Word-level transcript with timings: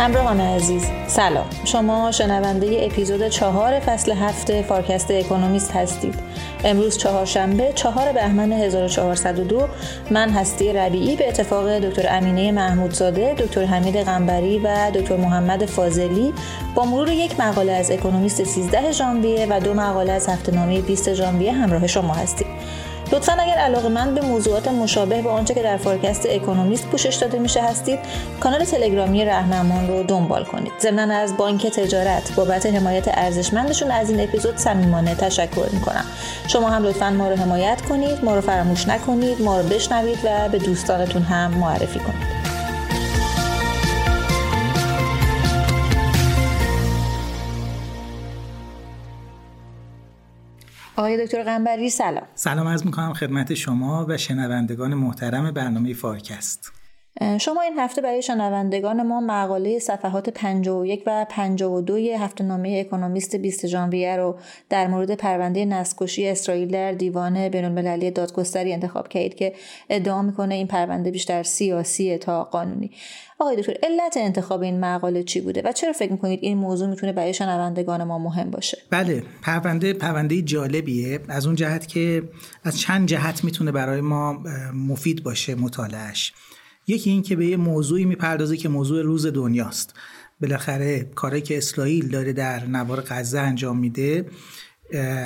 همراهان 0.00 0.40
عزیز 0.40 0.86
سلام. 1.06 1.46
شما 1.64 2.12
شنونده 2.12 2.86
اپیزود 2.90 3.28
چهار 3.28 3.80
فصل 3.80 4.12
هفت 4.12 4.62
فارکست 4.62 5.10
اکونومیست 5.10 5.72
هستید. 5.72 6.14
امروز 6.64 6.98
چهارشنبه 6.98 7.72
چهار 7.74 8.12
بهمن 8.12 8.52
1402 8.52 9.68
من 10.10 10.30
هستی 10.30 10.72
ربیعی 10.72 11.16
به 11.16 11.28
اتفاق 11.28 11.78
دکتر 11.78 12.06
امینه 12.10 12.52
محمودزاده 12.52 13.34
دکتر 13.34 13.64
حمید 13.64 13.96
غنبری 13.96 14.58
و 14.58 14.90
دکتر 14.94 15.16
محمد 15.16 15.64
فاضلی 15.64 16.32
با 16.74 16.84
مرور 16.84 17.08
یک 17.08 17.40
مقاله 17.40 17.72
از 17.72 17.90
اکونومیست 17.90 18.44
13 18.44 18.92
ژانویه 18.92 19.46
و 19.50 19.60
دو 19.60 19.74
مقاله 19.74 20.12
از 20.12 20.28
هفته 20.28 20.54
نامه 20.54 20.80
20 20.80 21.14
ژانویه 21.14 21.52
همراه 21.52 21.86
شما 21.86 22.14
هستیم. 22.14 22.49
لطفا 23.12 23.32
اگر 23.32 23.54
علاقه‌مند 23.54 24.14
به 24.14 24.20
موضوعات 24.20 24.68
مشابه 24.68 25.22
با 25.22 25.30
آنچه 25.30 25.54
که 25.54 25.62
در 25.62 25.76
فارکست 25.76 26.26
اکونومیست 26.30 26.86
پوشش 26.86 27.14
داده 27.14 27.38
میشه 27.38 27.62
هستید 27.62 27.98
کانال 28.40 28.64
تلگرامی 28.64 29.24
رهنمان 29.24 29.88
رو 29.88 30.02
دنبال 30.02 30.44
کنید. 30.44 30.72
ضمنا 30.80 31.14
از 31.14 31.36
بانک 31.36 31.66
تجارت 31.66 32.34
بابت 32.34 32.66
حمایت 32.66 33.04
ارزشمندشون 33.08 33.90
از 33.90 34.10
این 34.10 34.20
اپیزود 34.20 34.56
صمیمانه 34.56 35.14
تشکر 35.14 35.68
می‌کنم. 35.72 36.04
شما 36.48 36.70
هم 36.70 36.82
لطفا 36.82 37.10
ما 37.10 37.28
رو 37.28 37.36
حمایت 37.36 37.82
کنید 37.82 38.24
ما 38.24 38.34
رو 38.34 38.40
فراموش 38.40 38.88
نکنید 38.88 39.42
ما 39.42 39.60
رو 39.60 39.68
بشنوید 39.68 40.18
و 40.24 40.48
به 40.48 40.58
دوستانتون 40.58 41.22
هم 41.22 41.50
معرفی 41.50 41.98
کنید. 41.98 42.39
آقای 51.00 51.26
دکتر 51.26 51.42
قنبری 51.42 51.90
سلام. 51.90 52.26
سلام 52.34 52.66
از 52.66 52.86
می‌کنم 52.86 53.12
خدمت 53.12 53.54
شما 53.54 54.06
و 54.08 54.16
شنوندگان 54.16 54.94
محترم 54.94 55.50
برنامه 55.50 55.94
فارکست. 55.94 56.72
شما 57.40 57.60
این 57.62 57.78
هفته 57.78 58.00
برای 58.00 58.22
شنوندگان 58.22 59.02
ما 59.02 59.20
مقاله 59.20 59.78
صفحات 59.78 60.30
51 60.30 61.02
و 61.06 61.26
52 61.28 61.96
هفته 61.96 62.44
نامه 62.44 62.84
اکونومیست 62.86 63.36
20 63.36 63.66
ژانویه 63.66 64.16
رو 64.16 64.38
در 64.68 64.86
مورد 64.86 65.14
پرونده 65.14 65.64
نسکشی 65.64 66.28
اسرائیل 66.28 66.68
در 66.68 66.92
دیوان 66.92 67.48
بین‌المللی 67.48 68.10
دادگستری 68.10 68.72
انتخاب 68.72 69.08
کردید 69.08 69.34
که 69.34 69.54
ادعا 69.90 70.22
می‌کنه 70.22 70.54
این 70.54 70.66
پرونده 70.66 71.10
بیشتر 71.10 71.42
سیاسی 71.42 72.18
تا 72.18 72.44
قانونی. 72.44 72.90
آقای 73.40 73.56
دکتر 73.56 73.74
علت 73.82 74.16
انتخاب 74.16 74.62
این 74.62 74.80
مقاله 74.80 75.22
چی 75.22 75.40
بوده؟ 75.40 75.62
و 75.64 75.72
چرا 75.72 75.92
فکر 75.92 76.12
می‌کنید 76.12 76.38
این 76.42 76.58
موضوع 76.58 76.88
می‌تونه 76.88 77.12
برای 77.12 77.34
شنوندگان 77.34 78.04
ما 78.04 78.18
مهم 78.18 78.50
باشه؟ 78.50 78.78
بله 78.90 79.22
پرونده 79.42 79.92
پرونده 79.92 80.42
جالبیه. 80.42 81.20
از 81.28 81.46
اون 81.46 81.54
جهت 81.54 81.86
که 81.86 82.22
از 82.64 82.80
چند 82.80 83.08
جهت 83.08 83.44
می‌تونه 83.44 83.72
برای 83.72 84.00
ما 84.00 84.42
مفید 84.74 85.22
باشه 85.22 85.54
مطالعهش 85.54 86.32
یکی 86.86 87.10
این 87.10 87.22
که 87.22 87.36
به 87.36 87.46
یه 87.46 87.56
موضوعی 87.56 88.04
می‌پردازه 88.04 88.56
که 88.56 88.68
موضوع 88.68 89.02
روز 89.02 89.26
دنیاست. 89.26 89.94
بالاخره 90.40 91.10
کاری 91.14 91.40
که 91.40 91.58
اسرائیل 91.58 92.08
داره 92.08 92.32
در 92.32 92.66
نوار 92.66 93.00
غزه 93.00 93.38
انجام 93.38 93.78
میده 93.78 94.26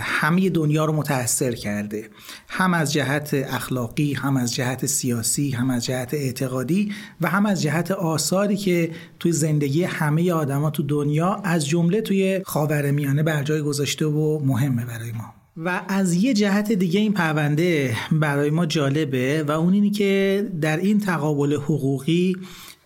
همه 0.01 0.51
دنیا 0.51 0.85
رو 0.85 0.93
متاثر 0.93 1.53
کرده. 1.53 2.09
هم 2.49 2.75
از 2.75 2.93
جهت 2.93 3.35
اخلاقی 3.35 4.15
هم 4.15 4.37
از 4.37 4.55
جهت 4.55 4.87
سیاسی 4.87 5.51
هم 5.51 5.71
از 5.71 5.85
جهت 5.85 6.15
اعتقادی 6.15 6.93
و 7.21 7.29
هم 7.29 7.47
از 7.47 7.63
جهت 7.63 7.91
آثاری 7.91 8.57
که 8.57 8.91
توی 9.19 9.33
زندگی 9.33 9.85
همه 9.85 10.33
آدما 10.33 10.71
تو 10.71 10.83
دنیا 10.83 11.35
از 11.45 11.67
جمله 11.67 12.01
توی 12.01 12.41
خاورمیانه 12.45 13.23
بر 13.23 13.43
جای 13.43 13.63
گذاشته 13.63 14.07
و 14.07 14.39
مهمه 14.45 14.85
برای 14.85 15.13
ما. 15.13 15.35
و 15.57 15.83
از 15.89 16.15
یه 16.15 16.35
جهت 16.35 16.73
دیگه 16.73 17.01
این 17.01 17.13
پرونده 17.13 17.97
برای 18.13 18.51
ما 18.51 18.67
جالبه 18.67 19.43
و 19.43 19.51
اون 19.51 19.73
اینی 19.73 19.91
که 19.91 20.45
در 20.61 20.77
این 20.77 21.01
تقابل 21.01 21.55
حقوقی 21.55 22.37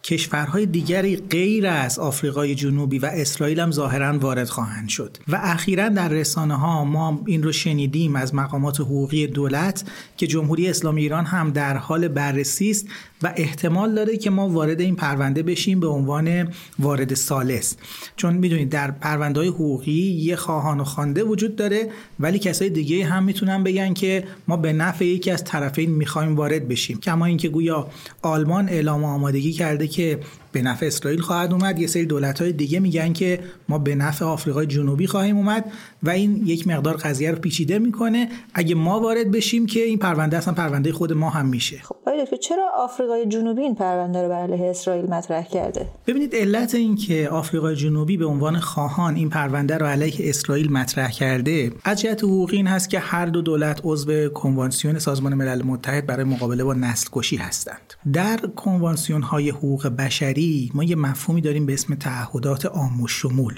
کشورهای 0.09 0.67
دیگری 0.67 1.17
غیر 1.17 1.67
از 1.67 1.99
آفریقای 1.99 2.55
جنوبی 2.55 2.99
و 2.99 3.11
اسرائیل 3.13 3.61
هم 3.61 3.71
ظاهرا 3.71 4.19
وارد 4.19 4.49
خواهند 4.49 4.89
شد 4.89 5.17
و 5.29 5.41
اخیرا 5.43 5.89
در 5.89 6.09
رسانه 6.09 6.55
ها 6.55 6.85
ما 6.85 7.23
این 7.27 7.43
رو 7.43 7.53
شنیدیم 7.53 8.17
از 8.17 8.35
مقامات 8.35 8.81
حقوقی 8.81 9.27
دولت 9.27 9.85
که 10.17 10.27
جمهوری 10.27 10.69
اسلامی 10.69 11.03
ایران 11.03 11.25
هم 11.25 11.51
در 11.51 11.77
حال 11.77 12.09
بررسی 12.09 12.71
است 12.71 12.87
و 13.23 13.33
احتمال 13.37 13.95
داره 13.95 14.17
که 14.17 14.31
ما 14.31 14.49
وارد 14.49 14.81
این 14.81 14.97
پرونده 14.97 15.43
بشیم 15.43 15.81
به 15.81 15.87
عنوان 15.87 16.49
وارد 16.79 17.15
سالس 17.15 17.77
چون 18.17 18.35
می‌دونید 18.35 18.69
در 18.69 18.91
پرونده 18.91 19.41
های 19.41 19.49
حقوقی 19.49 19.93
یه 19.93 20.37
خواهان 20.37 20.81
و 20.81 20.85
خوانده 20.85 21.25
وجود 21.25 21.57
داره 21.57 21.89
ولی 22.21 22.39
کسای 22.39 22.71
دیگه 22.71 23.05
هم 23.05 23.25
می‌تونن 23.25 23.65
بگن 23.65 23.95
که 23.95 24.25
ما 24.49 24.57
به 24.57 24.73
نفع 24.73 25.05
یکی 25.05 25.31
از 25.31 25.45
طرفین 25.45 25.91
می‌خوایم 25.91 26.37
وارد 26.37 26.69
بشیم. 26.69 27.01
کما 27.01 27.25
اینکه 27.25 27.49
گویا 27.49 27.89
آلمان 28.23 28.69
اعلام 28.69 29.05
آمادگی 29.05 29.53
کرده 29.53 29.89
که 29.89 29.98
که 29.99 30.19
به 30.53 30.63
نفع 30.63 30.87
اسرائیل 30.87 31.21
خواهد 31.21 31.53
اومد. 31.53 31.79
یه 31.79 31.87
سری 31.87 32.07
دولت 32.07 32.43
های 32.43 32.53
دیگه 32.53 32.81
میگن 32.81 33.13
که 33.13 33.41
ما 33.69 33.79
به 33.79 33.95
نفع 33.95 34.25
آفریقای 34.25 34.67
جنوبی 34.67 35.07
خواهیم 35.07 35.37
اومد 35.37 35.73
و 36.03 36.11
این 36.11 36.47
یک 36.47 36.69
مقدار 36.69 36.97
قضیه 36.97 37.31
رو 37.31 37.39
پیچیده 37.39 37.79
می‌کنه. 37.79 38.29
اگه 38.55 38.75
ما 38.75 39.01
وارد 39.01 39.31
بشیم 39.31 39.67
که 39.67 39.81
این 39.81 39.99
پرونده 39.99 40.37
اصلا 40.37 40.55
پرونده 40.55 40.93
خود 40.93 41.13
ما 41.13 41.31
هم 41.31 41.47
میشه. 41.47 41.79
خب 41.79 41.97
چرا 42.41 42.71
آفریقای 42.79 43.27
جنوبی 43.27 43.63
این 43.63 43.75
پرونده 43.75 44.23
رو 44.23 44.29
بر 44.29 44.43
علیه 44.43 44.71
اسرائیل 44.71 45.07
مطرح 45.11 45.49
کرده؟ 45.49 45.87
ببینید 46.07 46.35
علت 46.35 46.75
این 46.75 46.97
که 46.97 47.29
آفریقای 47.29 47.77
جنوبی 47.77 48.17
به 48.17 48.27
عنوان 48.27 48.59
خواهان 48.59 49.17
این 49.17 49.31
پرونده 49.31 49.79
رو 49.79 49.87
علیه 49.87 50.29
اسرائیل 50.29 50.73
مطرح 50.73 51.11
کرده 51.11 51.73
از 51.85 52.01
جهت 52.01 52.25
حقوقی 52.25 52.57
این 52.57 52.67
هست 52.67 52.91
که 52.91 52.99
هر 52.99 53.27
دو 53.27 53.43
دولت 53.43 53.81
عضو 53.85 54.29
کنوانسیون 54.29 54.99
سازمان 54.99 55.35
ملل 55.35 55.63
متحد 55.63 56.07
برای 56.07 56.25
مقابله 56.25 56.65
با 56.65 56.75
نسل 56.75 57.09
کشی 57.13 57.37
هستند. 57.37 57.95
در 58.13 58.37
کنوانسیون 58.37 59.23
های 59.23 59.51
حقوق 59.51 59.87
بشری 59.89 60.38
ما 60.75 60.85
یه 60.85 60.97
مفهومی 60.97 61.41
داریم 61.41 61.67
به 61.67 61.75
اسم 61.75 61.95
تعهدات 61.95 62.67
عام 62.67 63.01
و 63.01 63.09
شمول 63.09 63.55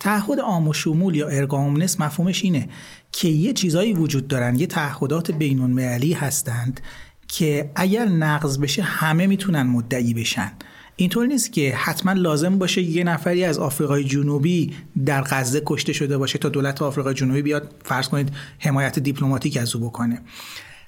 تعهد 0.00 0.40
عام 0.40 0.68
و 0.68 0.72
شمول 0.72 1.14
یا 1.14 1.28
ارگامنس 1.28 2.00
مفهومش 2.00 2.44
اینه 2.44 2.68
که 3.12 3.28
یه 3.28 3.52
چیزایی 3.52 3.92
وجود 3.92 4.28
دارن 4.28 4.58
یه 4.58 4.66
تعهدات 4.66 5.30
بین 5.30 5.60
المللی 5.60 6.12
هستند 6.12 6.80
که 7.28 7.70
اگر 7.74 8.04
نقض 8.04 8.58
بشه 8.58 8.82
همه 8.82 9.26
می‌تونن 9.26 9.62
مدعی 9.62 10.14
بشن. 10.14 10.52
اینطور 10.96 11.26
نیست 11.26 11.52
که 11.52 11.74
حتما 11.76 12.12
لازم 12.12 12.58
باشه 12.58 12.82
یه 12.82 13.04
نفری 13.04 13.44
از 13.44 13.58
آفریقای 13.58 14.04
جنوبی 14.04 14.74
در 15.06 15.22
غزه 15.22 15.62
کشته 15.66 15.92
شده 15.92 16.18
باشه 16.18 16.38
تا 16.38 16.48
دولت 16.48 16.82
آفریقای 16.82 17.14
جنوبی 17.14 17.42
بیاد 17.42 17.74
فرض 17.84 18.08
کنید 18.08 18.32
حمایت 18.58 18.98
دیپلماتیک 18.98 19.56
از 19.56 19.76
او 19.76 19.82
بکنه. 19.82 20.22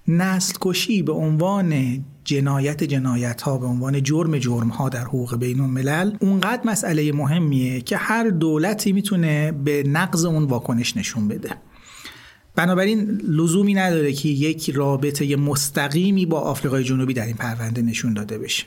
نسل 0.08 0.54
کشی 0.60 1.02
به 1.02 1.12
عنوان 1.12 2.04
جنایت 2.24 2.84
جنایت 2.84 3.42
ها 3.42 3.58
به 3.58 3.66
عنوان 3.66 4.02
جرم 4.02 4.38
جرم 4.38 4.68
ها 4.68 4.88
در 4.88 5.04
حقوق 5.04 5.36
بین 5.36 5.60
الملل 5.60 6.16
اونقدر 6.20 6.62
مسئله 6.64 7.12
مهمیه 7.12 7.80
که 7.80 7.96
هر 7.96 8.28
دولتی 8.28 8.92
می‌تونه 8.92 9.52
به 9.52 9.82
نقض 9.82 10.24
اون 10.24 10.44
واکنش 10.44 10.96
نشون 10.96 11.28
بده. 11.28 11.50
بنابراین 12.56 13.20
لزومی 13.28 13.74
نداره 13.74 14.12
که 14.12 14.28
یک 14.28 14.70
رابطه 14.70 15.36
مستقیمی 15.36 16.26
با 16.26 16.40
آفریقای 16.40 16.84
جنوبی 16.84 17.14
در 17.14 17.26
این 17.26 17.36
پرونده 17.36 17.82
نشون 17.82 18.14
داده 18.14 18.38
بشه. 18.38 18.64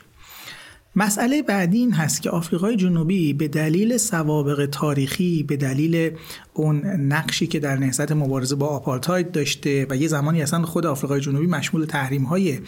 مسئله 0.96 1.42
بعدی 1.42 1.78
این 1.78 1.92
هست 1.92 2.22
که 2.22 2.30
آفریقای 2.30 2.76
جنوبی 2.76 3.32
به 3.32 3.48
دلیل 3.48 3.96
سوابق 3.96 4.66
تاریخی 4.66 5.42
به 5.42 5.56
دلیل 5.56 6.16
اون 6.54 6.86
نقشی 6.86 7.46
که 7.46 7.60
در 7.60 7.76
نهضت 7.76 8.12
مبارزه 8.12 8.56
با 8.56 8.66
آپارتاید 8.66 9.30
داشته 9.30 9.86
و 9.90 9.96
یه 9.96 10.08
زمانی 10.08 10.42
اصلا 10.42 10.62
خود 10.62 10.86
آفریقای 10.86 11.20
جنوبی 11.20 11.46
مشمول 11.46 11.84
تحریم 11.84 12.24
های 12.24 12.58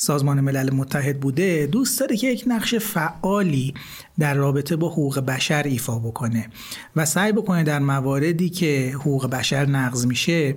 سازمان 0.00 0.40
ملل 0.40 0.70
متحد 0.74 1.20
بوده 1.20 1.66
دوست 1.66 2.00
داره 2.00 2.16
که 2.16 2.26
یک 2.26 2.44
نقش 2.46 2.74
فعالی 2.74 3.74
در 4.18 4.34
رابطه 4.34 4.76
با 4.76 4.88
حقوق 4.88 5.18
بشر 5.18 5.62
ایفا 5.62 5.98
بکنه 5.98 6.48
و 6.96 7.04
سعی 7.04 7.32
بکنه 7.32 7.62
در 7.62 7.78
مواردی 7.78 8.48
که 8.48 8.92
حقوق 8.94 9.26
بشر 9.26 9.66
نقض 9.66 10.06
میشه 10.06 10.54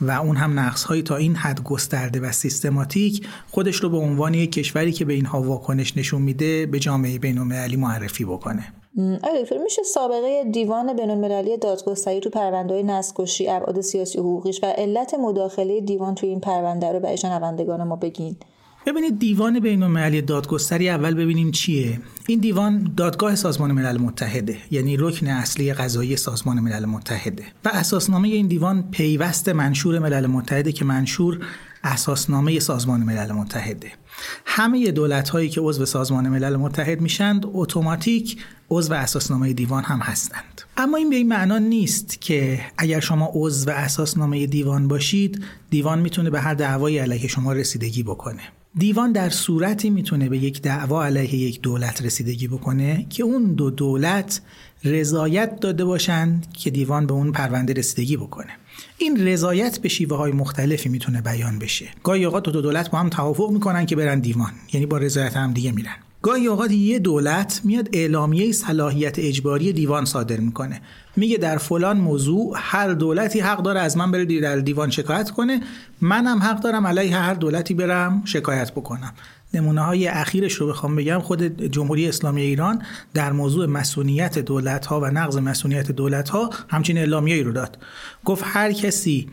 و 0.00 0.10
اون 0.10 0.36
هم 0.36 0.60
نقض 0.60 0.82
های 0.82 1.02
تا 1.02 1.16
این 1.16 1.34
حد 1.34 1.62
گسترده 1.62 2.20
و 2.20 2.32
سیستماتیک 2.32 3.26
خودش 3.50 3.76
رو 3.76 3.88
به 3.88 3.96
عنوان 3.96 4.34
یک 4.34 4.52
کشوری 4.52 4.92
که 4.92 5.04
به 5.04 5.12
اینها 5.12 5.42
واکنش 5.42 5.96
نشون 5.96 6.22
میده 6.22 6.66
به 6.66 6.78
جامعه 6.78 7.18
بین‌المللی 7.18 7.76
معرفی 7.76 8.24
بکنه. 8.24 8.72
آیا 8.98 9.42
دکتر 9.42 9.58
میشه 9.58 9.82
سابقه 9.82 10.44
دیوان 10.52 10.96
بینالمللی 10.96 11.56
دادگستری 11.56 12.20
تو 12.20 12.30
پرونده 12.30 12.82
نسکشی 12.82 13.48
ابعاد 13.48 13.80
سیاسی 13.80 14.18
حقوقیش 14.18 14.60
و 14.62 14.66
علت 14.66 15.14
مداخله 15.14 15.80
دیوان 15.80 16.14
توی 16.14 16.28
این 16.28 16.40
پرونده 16.40 16.92
رو 16.92 17.00
برای 17.00 17.16
شنوندگان 17.16 17.82
ما 17.82 17.96
بگین؟ 17.96 18.36
ببینید 18.86 19.18
دیوان 19.18 19.60
بین 19.60 19.82
المللی 19.82 20.22
دادگستری 20.22 20.88
اول 20.88 21.14
ببینیم 21.14 21.50
چیه. 21.50 22.00
این 22.26 22.40
دیوان 22.40 22.92
دادگاه 22.96 23.34
سازمان 23.34 23.72
ملل 23.72 23.98
متحده 23.98 24.56
یعنی 24.70 24.96
رکن 24.96 25.26
اصلی 25.26 25.72
قضایی 25.72 26.16
سازمان 26.16 26.60
ملل 26.60 26.84
متحده. 26.84 27.44
و 27.64 27.68
اساسنامه 27.72 28.28
این 28.28 28.46
دیوان 28.46 28.90
پیوست 28.90 29.48
منشور 29.48 29.98
ملل 29.98 30.26
متحده 30.26 30.72
که 30.72 30.84
منشور 30.84 31.40
اساسنامه 31.84 32.60
سازمان 32.60 33.00
ملل 33.00 33.32
متحده. 33.32 33.92
همه 34.46 34.90
دولت 34.90 35.28
هایی 35.28 35.48
که 35.48 35.60
عضو 35.60 35.86
سازمان 35.86 36.28
ملل 36.28 36.56
متحد 36.56 37.00
میشند 37.00 37.44
اتوماتیک 37.52 38.38
عضو 38.70 38.94
اساسنامه 38.94 39.52
دیوان 39.52 39.84
هم 39.84 39.98
هستند. 39.98 40.62
اما 40.76 40.96
این 40.96 41.10
به 41.10 41.16
این 41.16 41.28
معنا 41.28 41.58
نیست 41.58 42.20
که 42.20 42.60
اگر 42.78 43.00
شما 43.00 43.30
عضو 43.34 43.70
اساسنامه 43.70 44.46
دیوان 44.46 44.88
باشید 44.88 45.44
دیوان 45.70 45.98
می‌تونه 45.98 46.30
به 46.30 46.40
هر 46.40 46.54
دعوایی 46.54 46.98
علیه 46.98 47.28
شما 47.28 47.52
رسیدگی 47.52 48.02
بکنه. 48.02 48.42
دیوان 48.78 49.12
در 49.12 49.30
صورتی 49.30 49.90
می‌تونه 49.90 50.28
به 50.28 50.38
یک 50.38 50.62
دعوا 50.62 51.04
علیه 51.04 51.34
یک 51.34 51.60
دولت 51.60 52.02
رسیدگی 52.02 52.48
بکنه 52.48 53.06
که 53.10 53.22
اون 53.22 53.54
دو 53.54 53.70
دولت 53.70 54.40
رضایت 54.84 55.60
داده 55.60 55.84
باشند 55.84 56.52
که 56.52 56.70
دیوان 56.70 57.06
به 57.06 57.12
اون 57.12 57.32
پرونده 57.32 57.72
رسیدگی 57.72 58.16
بکنه. 58.16 58.50
این 58.98 59.26
رضایت 59.26 59.78
به 59.78 59.88
شیوه 59.88 60.16
های 60.16 60.32
مختلفی 60.32 60.88
می‌تونه 60.88 61.20
بیان 61.20 61.58
بشه. 61.58 61.88
گاهی 62.02 62.24
اوقات 62.24 62.48
دو 62.48 62.60
دولت 62.60 62.90
با 62.90 62.98
هم 62.98 63.08
توافق 63.08 63.50
می‌کنن 63.50 63.86
که 63.86 63.96
برن 63.96 64.20
دیوان. 64.20 64.52
یعنی 64.72 64.86
با 64.86 64.98
رضایت 64.98 65.36
هم 65.36 65.52
دیگه 65.52 65.72
میرن. 65.72 65.96
گاهی 66.24 66.46
اوقات 66.46 66.70
یه 66.70 66.98
دولت 66.98 67.60
میاد 67.64 67.88
اعلامیه 67.92 68.52
صلاحیت 68.52 69.18
اجباری 69.18 69.72
دیوان 69.72 70.04
صادر 70.04 70.36
می‌کنه. 70.36 70.80
میگه 71.16 71.36
در 71.36 71.58
فلان 71.58 71.96
موضوع 71.96 72.54
هر 72.56 72.92
دولتی 72.92 73.40
حق 73.40 73.62
داره 73.62 73.80
از 73.80 73.96
من 73.96 74.10
بره 74.10 74.40
در 74.40 74.56
دیوان 74.56 74.90
شکایت 74.90 75.30
کنه 75.30 75.60
منم 76.00 76.38
حق 76.38 76.60
دارم 76.60 76.86
علیه 76.86 77.16
هر 77.16 77.34
دولتی 77.34 77.74
برم 77.74 78.22
شکایت 78.24 78.72
بکنم. 78.72 79.12
نمونه 79.54 79.80
های 79.80 80.08
اخیرش 80.08 80.52
رو 80.52 80.68
بخوام 80.68 80.96
بگم 80.96 81.18
خود 81.18 81.62
جمهوری 81.66 82.08
اسلامی 82.08 82.42
ایران 82.42 82.82
در 83.14 83.32
موضوع 83.32 83.66
مسئولیت 83.66 84.38
دولت 84.38 84.86
ها 84.86 85.00
و 85.00 85.06
نقض 85.06 85.36
مسئولیت 85.36 85.92
دولت 85.92 86.28
ها 86.28 86.50
همچین 86.68 86.98
اعلامیه‌ای 86.98 87.42
رو 87.42 87.52
داد. 87.52 87.78
گفت 88.24 88.44
هر 88.46 88.72
کسی 88.72 89.28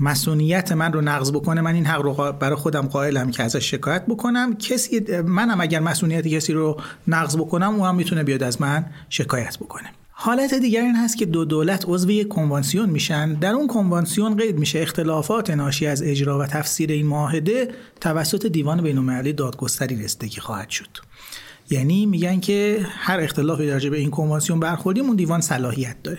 مسئولیت 0.00 0.72
من 0.72 0.92
رو 0.92 1.00
نقض 1.00 1.32
بکنه 1.32 1.60
من 1.60 1.74
این 1.74 1.86
حق 1.86 2.02
رو 2.02 2.32
برای 2.32 2.56
خودم 2.56 2.86
قائلم 2.86 3.30
که 3.30 3.42
ازش 3.42 3.70
شکایت 3.70 4.06
بکنم. 4.06 4.56
کسی 4.56 5.00
منم 5.22 5.60
اگر 5.60 5.80
مسئولیت 5.80 6.28
کسی 6.28 6.52
رو 6.52 6.80
نقض 7.08 7.36
بکنم 7.36 7.74
او 7.74 7.86
هم 7.86 7.94
می‌تونه 7.94 8.24
بیاد 8.24 8.42
از 8.42 8.60
من 8.60 8.86
شکایت 9.08 9.58
بکنه. 9.58 9.90
حالت 10.10 10.54
دیگر 10.54 10.80
این 10.80 10.96
هست 10.96 11.16
که 11.16 11.26
دو 11.26 11.44
دولت 11.44 11.84
عضو 11.88 12.10
یک 12.10 12.28
کنوانسیون 12.28 12.90
میشن. 12.90 13.34
در 13.34 13.52
اون 13.52 13.66
کنوانسیون 13.66 14.36
قید 14.36 14.58
میشه 14.58 14.80
اختلافات 14.80 15.50
ناشی 15.50 15.86
از 15.86 16.02
اجرا 16.02 16.38
و 16.38 16.46
تفسیر 16.46 16.92
این 16.92 17.06
معاهده 17.06 17.68
توسط 18.00 18.46
دیوان 18.46 18.82
بین‌المللی 18.82 19.32
دادگستری 19.32 20.04
رسیدگی 20.04 20.40
خواهد 20.40 20.70
شد. 20.70 20.88
یعنی 21.70 22.06
میگن 22.06 22.40
که 22.40 22.86
هر 22.88 23.20
اختلافی 23.20 23.66
در 23.66 23.90
به 23.90 23.98
این 23.98 24.10
کنوانسیون 24.10 24.60
برخوردیم 24.60 25.04
اون 25.04 25.16
دیوان 25.16 25.40
صلاحیت 25.40 25.96
داره. 26.02 26.18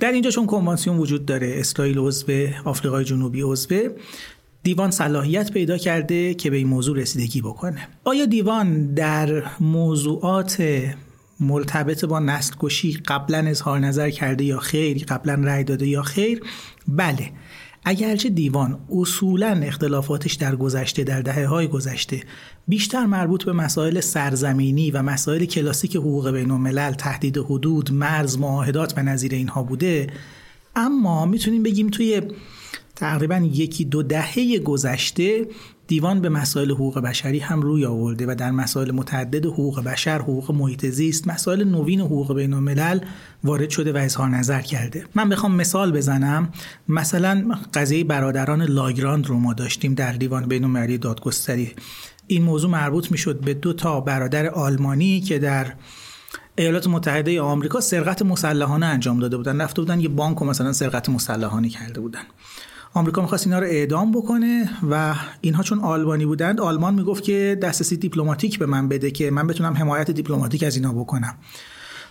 در 0.00 0.12
اینجا 0.12 0.30
چون 0.30 0.46
کنوانسیون 0.46 0.98
وجود 0.98 1.26
داره 1.26 1.54
اسرائیل 1.56 1.98
عضو 1.98 2.32
آفریقای 2.64 3.04
جنوبی 3.04 3.42
عضو 3.42 3.74
دیوان 4.62 4.90
صلاحیت 4.90 5.52
پیدا 5.52 5.78
کرده 5.78 6.34
که 6.34 6.50
به 6.50 6.56
این 6.56 6.66
موضوع 6.66 6.98
رسیدگی 6.98 7.40
بکنه. 7.40 7.88
آیا 8.04 8.24
دیوان 8.24 8.94
در 8.94 9.42
موضوعات 9.60 10.62
مرتبط 11.40 12.04
با 12.04 12.18
نسل 12.18 12.54
قبلا 13.06 13.38
اظهار 13.38 13.78
نظر 13.78 14.10
کرده 14.10 14.44
یا 14.44 14.58
خیر 14.58 15.04
قبلا 15.08 15.34
رأی 15.34 15.64
داده 15.64 15.86
یا 15.86 16.02
خیر؟ 16.02 16.42
بله. 16.88 17.30
اگرچه 17.84 18.28
دیوان 18.28 18.78
اصولا 18.90 19.60
اختلافاتش 19.62 20.34
در 20.34 20.56
گذشته 20.56 21.04
در 21.04 21.20
دهه 21.20 21.46
های 21.46 21.68
گذشته 21.68 22.22
بیشتر 22.68 23.06
مربوط 23.06 23.44
به 23.44 23.52
مسائل 23.52 24.00
سرزمینی 24.00 24.90
و 24.90 25.02
مسائل 25.02 25.44
کلاسیک 25.44 25.96
حقوق 25.96 26.30
بین 26.30 26.50
الملل 26.50 26.92
تهدید 26.92 27.38
حدود 27.38 27.92
مرز 27.92 28.38
معاهدات 28.38 28.94
و 28.96 29.02
نظیر 29.02 29.34
اینها 29.34 29.62
بوده 29.62 30.06
اما 30.76 31.26
می‌تونیم 31.26 31.62
بگیم 31.62 31.88
توی 31.90 32.22
تقریبا 32.96 33.36
یکی 33.36 33.84
دو 33.84 34.02
دهه 34.02 34.58
گذشته 34.58 35.46
دیوان 35.86 36.20
به 36.20 36.28
مسائل 36.28 36.70
حقوق 36.70 36.98
بشری 36.98 37.38
هم 37.38 37.62
روی 37.62 37.86
آورده 37.86 38.26
و 38.26 38.34
در 38.34 38.50
مسائل 38.50 38.90
متعدد 38.90 39.46
حقوق 39.46 39.80
بشر، 39.80 40.18
حقوق 40.18 40.50
محیط 40.50 40.86
زیست، 40.86 41.28
مسائل 41.28 41.64
نوین 41.64 42.00
حقوق 42.00 42.34
بین 42.34 42.54
الملل 42.54 43.00
وارد 43.44 43.70
شده 43.70 43.92
و 43.92 43.96
اظهار 43.96 44.28
نظر 44.28 44.60
کرده. 44.60 45.04
من 45.14 45.28
بخوام 45.28 45.54
مثال 45.54 45.92
بزنم، 45.92 46.48
مثلا 46.88 47.58
قضیه 47.74 48.04
برادران 48.04 48.62
لاگراند 48.62 49.26
رو 49.26 49.38
ما 49.38 49.54
داشتیم 49.54 49.94
در 49.94 50.12
دیوان 50.12 50.46
بین 50.46 50.64
المللی 50.64 50.98
دادگستری. 50.98 51.72
این 52.26 52.42
موضوع 52.42 52.70
مربوط 52.70 53.12
می‌شد 53.12 53.40
به 53.40 53.54
دو 53.54 53.72
تا 53.72 54.00
برادر 54.00 54.46
آلمانی 54.46 55.20
که 55.20 55.38
در 55.38 55.72
ایالات 56.58 56.86
متحده 56.86 57.40
آمریکا 57.40 57.80
سرقت 57.80 58.22
مسلحانه 58.22 58.86
انجام 58.86 59.20
داده 59.20 59.36
بودن 59.36 59.60
رفته 59.60 59.82
بودن 59.82 60.00
یه 60.00 60.08
بانک 60.08 60.42
مثلا 60.42 60.72
سرقت 60.72 61.08
مسلحانه 61.08 61.68
کرده 61.68 62.00
بودن 62.00 62.22
آمریکا 62.96 63.22
می‌خواست 63.22 63.46
اینا 63.46 63.58
رو 63.58 63.66
اعدام 63.66 64.12
بکنه 64.12 64.70
و 64.90 65.14
اینها 65.40 65.62
چون 65.62 65.78
آلمانی 65.78 66.26
بودند 66.26 66.60
آلمان 66.60 66.94
می‌گفت 66.94 67.24
که 67.24 67.58
دسترسی 67.62 67.96
دیپلماتیک 67.96 68.58
به 68.58 68.66
من 68.66 68.88
بده 68.88 69.10
که 69.10 69.30
من 69.30 69.46
بتونم 69.46 69.74
حمایت 69.76 70.10
دیپلماتیک 70.10 70.62
از 70.62 70.76
اینا 70.76 70.92
بکنم. 70.92 71.34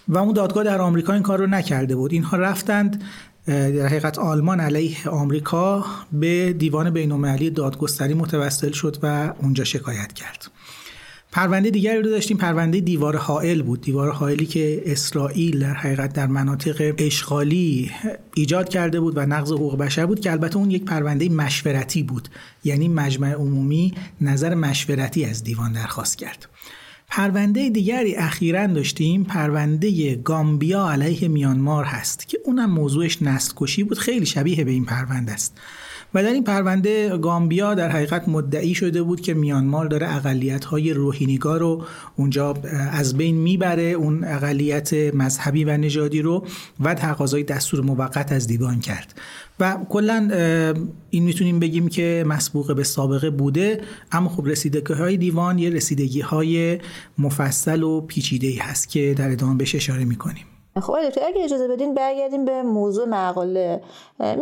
و 0.08 0.18
اون 0.18 0.34
دادگاه 0.34 0.64
در 0.64 0.82
آمریکا 0.82 1.14
این 1.14 1.24
کار 1.24 1.40
رو 1.40 1.48
نکرده 1.48 1.96
بود. 1.96 2.14
اینها 2.14 2.38
رفتند 2.38 3.04
در 3.48 3.86
حقیقت 3.86 4.20
آلمان 4.20 4.60
علیه 4.60 5.10
آمریکا 5.10 5.86
به 6.12 6.54
دیوان 6.54 6.90
بین‌المللی 6.90 7.50
دادگستری 7.50 8.14
متوسل 8.14 8.72
شد 8.72 8.98
و 9.04 9.34
اونجا 9.42 9.64
شکایت 9.64 10.14
کرد. 10.14 10.48
پرونده 11.34 11.70
دیگری 11.70 12.02
رو 12.02 12.10
داشتیم 12.10 12.38
پرونده 12.38 12.80
دیوار 12.80 13.18
حائل 13.18 13.62
بود. 13.62 13.82
دیوار 13.82 14.12
حائلی 14.12 14.46
که 14.46 14.82
اسرائیل 14.86 15.60
در 15.60 15.74
حقیقت 15.74 16.14
در 16.14 16.28
مناطق 16.28 16.94
اشغالی 16.98 17.92
ایجاد 18.34 18.70
کرده 18.70 19.00
بود 19.00 19.18
و 19.18 19.26
نقض 19.26 19.52
حقوق 19.52 19.78
بشر 19.78 20.06
بود 20.06 20.20
که 20.20 20.32
البته 20.32 20.58
اون 20.58 20.72
یک 20.72 20.86
پرونده 20.86 21.30
مشورتی 21.30 22.04
بود. 22.04 22.30
یعنی 22.64 22.88
مجمع 22.88 23.32
عمومی 23.32 23.94
نظر 24.22 24.56
مشورتی 24.56 25.26
از 25.26 25.44
دیوان 25.44 25.74
درخواست 25.74 26.18
کرد. 26.18 26.50
پرونده 27.08 27.70
دیگری 27.70 28.16
اخیرا 28.16 28.68
داشتیم 28.68 29.24
پرونده 29.24 30.16
گامبیا 30.16 30.92
علیه 30.92 31.28
میانمار 31.28 31.84
هست 31.84 32.28
که 32.28 32.40
اونم 32.46 32.72
موضوعش 32.72 33.22
نسل 33.22 33.54
کشی 33.56 33.84
بود. 33.84 33.98
خیلی 33.98 34.26
شبیه 34.26 34.64
به 34.64 34.72
این 34.72 34.86
پرونده 34.86 35.32
است. 35.32 35.58
و 36.14 36.24
در 36.24 36.30
این 36.30 36.44
پرونده 36.44 37.18
گامبیا 37.18 37.74
در 37.74 37.90
حقیقت 37.90 38.30
مدعی 38.30 38.76
شده 38.76 39.04
بود 39.04 39.22
که 39.22 39.34
میانمار 39.34 39.86
داره 39.86 40.16
اقلیت 40.16 40.66
های 40.66 40.94
روحینیگا 40.94 41.58
رو 41.58 41.84
اونجا 42.16 42.54
از 42.92 43.18
بین 43.18 43.36
می‌بره 43.36 43.84
اون 43.84 44.24
اقلیت 44.24 44.94
مذهبی 44.94 45.64
و 45.64 45.78
نژادی 45.78 46.22
رو 46.22 46.46
و 46.80 46.94
تقاضای 46.94 47.44
دستور 47.44 47.82
موقت 47.82 48.32
از 48.32 48.48
دیوان 48.48 48.80
کرد. 48.80 49.14
و 49.60 49.78
کلا 49.90 50.30
این 51.10 51.24
می‌تونیم 51.24 51.60
بگیم 51.60 51.88
که 51.88 52.26
مسبوق 52.28 52.76
به 52.76 52.84
سابقه 52.84 53.30
بوده 53.30 53.82
اما 54.12 54.30
خب 54.30 54.48
رسیدگی 54.48 54.94
های 54.94 55.18
دیوان 55.18 55.60
یه 55.60 55.70
رسیدگی 55.70 56.22
های 56.22 56.80
مفصل 57.18 57.84
و 57.84 58.02
پیچیده 58.02 58.48
ای 58.48 58.58
هست 58.58 58.90
که 58.90 59.14
در 59.18 59.32
ادامه 59.32 59.56
بهش 59.56 59.76
اشاره 59.76 60.06
می‌کنیم. 60.06 60.46
خب 60.82 60.96
دکتر 61.10 61.22
اگه 61.28 61.44
اجازه 61.44 61.68
بدین 61.68 61.94
برگردیم 61.94 62.46
به 62.46 62.64
موضوع 62.64 63.08
مقاله. 63.08 63.82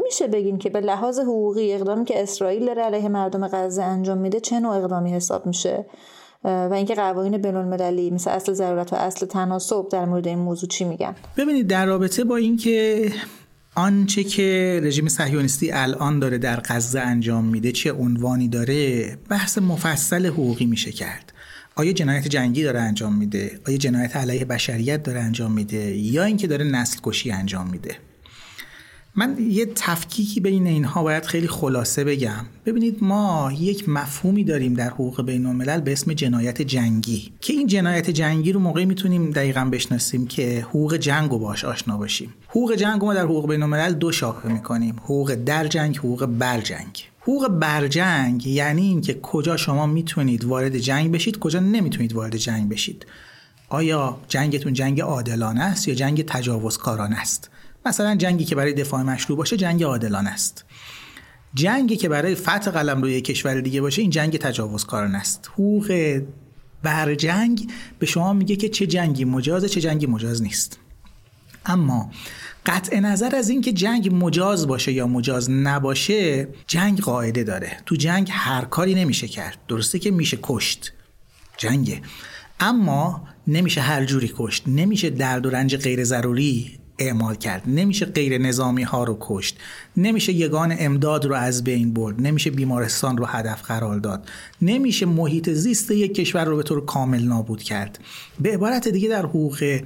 میشه 0.06 0.28
بگین 0.28 0.58
که 0.58 0.70
به 0.70 0.80
لحاظ 0.80 1.20
حقوقی 1.20 1.74
اقدامی 1.74 2.06
که 2.06 2.24
اسرائیل 2.24 2.66
داره 2.66 2.82
علیه 2.82 3.10
مردم 3.10 3.48
غزه 3.48 3.84
انجام 3.84 4.18
میده 4.18 4.40
چه 4.40 4.60
نوع 4.60 4.76
اقدامی 4.76 5.14
حساب 5.14 5.46
میشه؟ 5.46 5.86
و 6.44 6.74
اینکه 6.74 6.96
قوانین 6.96 7.38
بین‌المللی 7.38 8.12
مثل 8.12 8.32
اصل 8.32 8.54
ضرورت 8.54 8.94
و 8.94 8.96
اصل 8.96 9.26
تناسب 9.26 9.90
در 9.90 10.06
مورد 10.06 10.28
این 10.28 10.40
موضوع 10.40 10.70
چی 10.70 10.86
میگن؟ 10.86 11.16
ببینید 11.38 11.68
در 11.68 11.86
رابطه 11.86 12.24
با 12.24 12.36
اینکه 12.36 13.12
آنچه 13.76 14.24
که 14.24 14.80
رژیم 14.84 15.08
صهیونیستی 15.08 15.72
الان 15.72 16.20
داره 16.20 16.38
در 16.38 16.60
غزه 16.60 17.00
انجام 17.00 17.46
میده 17.46 17.72
چه 17.72 17.92
عنوانی 17.92 18.48
داره 18.48 19.18
بحث 19.30 19.58
مفصل 19.58 20.26
حقوقی 20.26 20.66
میشه 20.66 20.92
کرد. 20.92 21.34
آیا 21.76 21.92
جنایت 21.92 22.28
جنگی 22.28 22.64
داره 22.64 22.80
انجام 22.80 23.16
میده؟ 23.16 23.60
آیا 23.68 23.78
جنایت 23.78 24.16
علیه 24.16 24.46
بشریت 24.46 25.04
داره 25.04 25.20
انجام 25.20 25.52
میده؟ 25.52 25.98
یا 25.98 26.24
اینکه 26.24 26.48
داره 26.48 26.66
نسل 26.66 27.00
کشی 27.04 27.32
انجام 27.32 27.70
میده؟ 27.70 27.98
من 29.16 29.36
یه 29.40 29.66
تفکیکی 29.76 30.40
بین 30.40 30.68
اینها 30.68 31.04
باید 31.04 31.26
خیلی 31.26 31.48
خلاصه 31.48 32.04
بگم. 32.04 32.46
ببینید 32.66 33.04
ما 33.04 33.52
یک 33.60 33.90
مفهومی 33.90 34.44
داریم 34.44 34.74
در 34.74 34.90
حقوق 34.90 35.26
بین 35.26 35.46
الملل 35.46 35.82
به 35.82 35.92
اسم 35.92 36.14
جنایت 36.14 36.62
جنگی. 36.62 37.32
که 37.42 37.54
این 37.54 37.68
جنایت 37.68 38.10
جنگی 38.10 38.52
رو 38.52 38.60
موقعی 38.60 38.86
می‌تونیم 38.86 39.32
دقیقا 39.32 39.66
بشناسیم 39.66 40.28
که 40.28 40.66
حقوق 40.70 40.98
جنگ 40.98 41.32
رو 41.32 41.40
باش 41.40 41.66
آشنا 41.66 41.98
باشیم. 41.98 42.34
حقوق 42.48 42.76
جنگ 42.76 43.06
ما 43.06 43.14
در 43.14 43.24
حقوق 43.24 43.50
بین 43.50 43.64
الملل 43.64 43.94
دو 43.94 44.12
شاخه 44.12 44.50
می‌کنیم. 44.50 44.96
حقوق 45.04 45.36
در 45.36 45.68
جنگ 45.68 45.98
حقوق 45.98 46.26
بر 46.26 46.62
جنگ 46.62 47.04
حقوق 47.22 47.48
برجنگ 47.48 48.48
یعنی 48.48 48.82
اینکه 48.82 49.20
کجا 49.22 49.58
شما 49.58 49.88
می‌تونید 49.88 50.44
وارد 50.44 50.78
جنگ 50.78 51.12
بشید 51.12 51.40
کجا 51.40 51.60
نمی‌تونید 51.60 52.14
وارد 52.14 52.38
جنگ 52.38 52.70
بشید. 52.70 53.06
آیا 53.70 54.18
جنگتون 54.28 54.74
جنگ 54.74 55.02
عادلانه 55.02 55.64
است 55.64 55.88
یا 55.88 55.96
جنگ 55.96 56.26
تجاوزکارانه 56.28 57.20
است؟ 57.20 57.50
مثلا 57.86 58.16
جنگی 58.16 58.46
که 58.46 58.56
برای 58.56 58.74
دفاع 58.74 59.02
مشروع 59.02 59.38
باشه 59.38 59.58
جنگ 59.58 59.84
عادلانه 59.84 60.30
است. 60.30 60.66
جنگی 61.54 61.98
که 61.98 62.10
برای 62.10 62.36
فتح 62.36 62.72
قلم 62.72 63.02
روی 63.02 63.22
کشور 63.22 63.62
دیگه 63.62 63.82
باشه 63.82 64.02
این 64.02 64.12
جنگ 64.12 64.38
تجاوزکارانه 64.38 65.18
است. 65.18 65.50
حقوق 65.54 66.22
برجنگ 66.84 67.72
به 68.00 68.06
شما 68.06 68.34
میگه 68.34 68.56
که 68.56 68.70
چه 68.70 68.88
جنگی 68.88 69.26
مجازه 69.26 69.70
چه 69.70 69.82
جنگی 69.82 70.06
مجاز 70.06 70.42
نیست. 70.42 70.80
اما 71.66 72.12
قطع 72.66 73.00
نظر 73.00 73.36
از 73.36 73.50
اینکه 73.50 73.72
جنگ 73.72 74.10
مجاز 74.14 74.68
باشه 74.68 74.92
یا 74.92 75.08
مجاز 75.08 75.50
نباشه 75.50 76.48
جنگ 76.68 77.00
قاعده 77.00 77.44
داره. 77.44 77.78
تو 77.86 77.96
جنگ 77.96 78.30
هر 78.32 78.66
کاری 78.66 78.96
نمیشه 78.96 79.28
کرد. 79.28 79.58
درسته 79.68 80.00
که 80.00 80.12
میشه 80.12 80.40
کشت. 80.44 80.94
جنگه. 81.58 82.02
اما 82.60 83.28
نمیشه 83.48 83.82
هر 83.82 84.06
جوری 84.06 84.32
کشت. 84.38 84.64
نمیشه 84.68 85.10
درد 85.10 85.46
و 85.46 85.50
رنج 85.50 85.78
غیر 85.78 86.04
ضروری 86.04 86.81
اعمال 87.02 87.36
کرد. 87.36 87.64
نمیشه 87.68 88.06
غیر 88.06 88.38
نظامی 88.38 88.84
ها 88.84 89.04
رو 89.04 89.18
کشت. 89.20 89.58
نمیشه 89.98 90.34
یگان 90.34 90.76
امداد 90.80 91.26
رو 91.26 91.36
از 91.36 91.64
بین 91.64 91.94
برد. 91.94 92.22
نمیشه 92.22 92.52
بیمارستان 92.52 93.18
رو 93.18 93.26
هدف 93.26 93.62
قرار 93.62 94.00
داد. 94.00 94.30
نمیشه 94.62 95.06
محیط 95.06 95.50
زیست 95.50 95.92
یک 95.92 96.14
کشور 96.14 96.46
رو 96.46 96.58
به 96.58 96.64
طور 96.64 96.86
کامل 96.86 97.24
نابود 97.24 97.64
کرد. 97.64 98.00
به 98.40 98.54
عبارت 98.54 98.88
دیگه 98.88 99.10
در 99.10 99.26
حقوق 99.26 99.82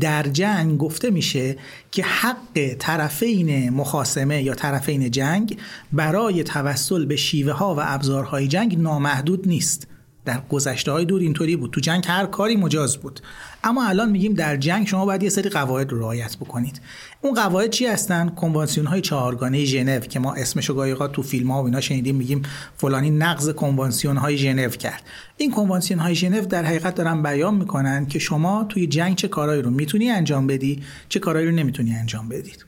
در 0.00 0.22
جنگ 0.22 0.78
گفته 0.78 1.10
میشه 1.10 1.56
که 1.90 2.02
حق 2.02 2.74
طرفین 2.78 3.70
مخاسمه 3.70 4.42
یا 4.42 4.54
طرفین 4.54 5.10
جنگ 5.10 5.58
برای 5.92 6.42
توسل 6.42 7.04
به 7.04 7.16
شیوه 7.16 7.52
ها 7.52 7.74
و 7.74 7.78
ابزارهای 7.82 8.48
جنگ 8.48 8.78
نامحدود 8.78 9.48
نیست. 9.48 9.86
در 10.24 10.40
گذشته 10.50 10.92
های 10.92 11.04
دور 11.04 11.20
اینطوری 11.20 11.56
بود. 11.56 11.70
تو 11.70 11.80
جنگ 11.80 12.04
هر 12.06 12.26
کاری 12.26 12.56
مجاز 12.56 12.96
بود. 12.96 13.20
اما 13.64 13.84
الان 13.86 14.10
میگیم 14.10 14.34
در 14.34 14.56
جنگ 14.56 14.86
شما 14.86 15.04
باید 15.04 15.22
یه 15.22 15.28
سری 15.28 15.48
قواعد 15.48 15.92
رو 15.92 15.98
رعایت 15.98 16.36
بکنید. 16.36 16.80
اون 17.20 17.34
قواعد 17.34 17.70
چی 17.70 17.86
هستن؟ 17.86 18.28
کنوانسیون 18.28 18.86
های 18.86 19.00
چهارگانه 19.00 19.64
ژنو 19.64 20.00
که 20.00 20.18
ما 20.18 20.34
اسمشو 20.34 20.74
گاهی 20.74 20.94
تو 21.12 21.22
فیلم 21.22 21.50
ها 21.50 21.62
و 21.62 21.64
اینا 21.64 21.80
شنیدیم 21.80 22.16
میگیم 22.16 22.42
فلانی 22.76 23.10
نقض 23.10 23.48
کنوانسیون 23.48 24.16
های 24.16 24.36
ژنو 24.36 24.68
کرد. 24.68 25.02
این 25.36 25.50
کنوانسیون 25.50 26.00
های 26.00 26.14
ژنو 26.14 26.40
در 26.40 26.64
حقیقت 26.64 26.94
دارن 26.94 27.22
بیان 27.22 27.54
می‌کنن 27.54 28.06
که 28.06 28.18
شما 28.18 28.66
توی 28.68 28.86
جنگ 28.86 29.16
چه 29.16 29.28
کارهایی 29.28 29.62
رو 29.62 29.70
می‌تونی 29.70 30.10
انجام 30.10 30.46
بدی 30.46 30.82
چه 31.08 31.20
کارهایی 31.20 31.48
رو 31.48 31.54
نمی‌تونی 31.54 31.94
انجام 31.94 32.28
بدید. 32.28 32.64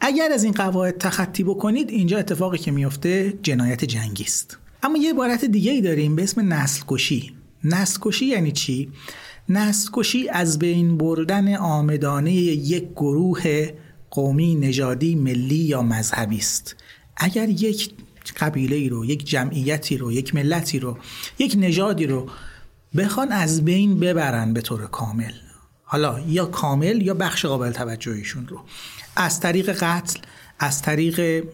اگر 0.00 0.32
از 0.32 0.44
این 0.44 0.52
قواعد 0.52 0.98
تخطی 0.98 1.44
بکنید 1.44 1.90
اینجا 1.90 2.18
اتفاقی 2.18 2.58
که 2.58 2.70
میفته 2.70 3.38
جنایت 3.42 3.84
جنگی 3.84 4.24
است. 4.24 4.58
اما 4.82 4.98
یه 4.98 5.12
عبارت 5.12 5.44
دیگه 5.44 5.72
ای 5.72 5.80
داریم 5.80 6.16
به 6.16 6.22
اسم 6.22 6.52
نسل 6.52 6.82
کشی 6.88 7.34
نسل 7.64 7.98
کشی 8.02 8.26
یعنی 8.26 8.52
چی؟ 8.52 8.92
نسل 9.48 9.90
کشی 9.92 10.28
از 10.28 10.58
بین 10.58 10.98
بردن 10.98 11.56
آمدانه 11.56 12.32
یک 12.32 12.88
گروه 12.96 13.70
قومی 14.10 14.54
نژادی 14.54 15.14
ملی 15.14 15.54
یا 15.54 15.82
مذهبی 15.82 16.38
است. 16.38 16.76
اگر 17.16 17.48
یک 17.48 17.94
قبیله 18.36 18.76
ای 18.76 18.88
رو 18.88 19.04
یک 19.04 19.24
جمعیتی 19.26 19.96
رو 19.96 20.12
یک 20.12 20.34
ملتی 20.34 20.78
رو 20.78 20.98
یک 21.38 21.56
نژادی 21.58 22.06
رو 22.06 22.28
بخوان 22.96 23.32
از 23.32 23.64
بین 23.64 24.00
ببرن 24.00 24.52
به 24.52 24.60
طور 24.60 24.86
کامل 24.86 25.32
حالا 25.84 26.20
یا 26.28 26.46
کامل 26.46 27.02
یا 27.02 27.14
بخش 27.14 27.46
قابل 27.46 27.72
توجهشون 27.72 28.48
رو. 28.48 28.60
از 29.16 29.40
طریق 29.40 29.70
قتل 29.70 30.20
از 30.58 30.82
طریق 30.82 31.44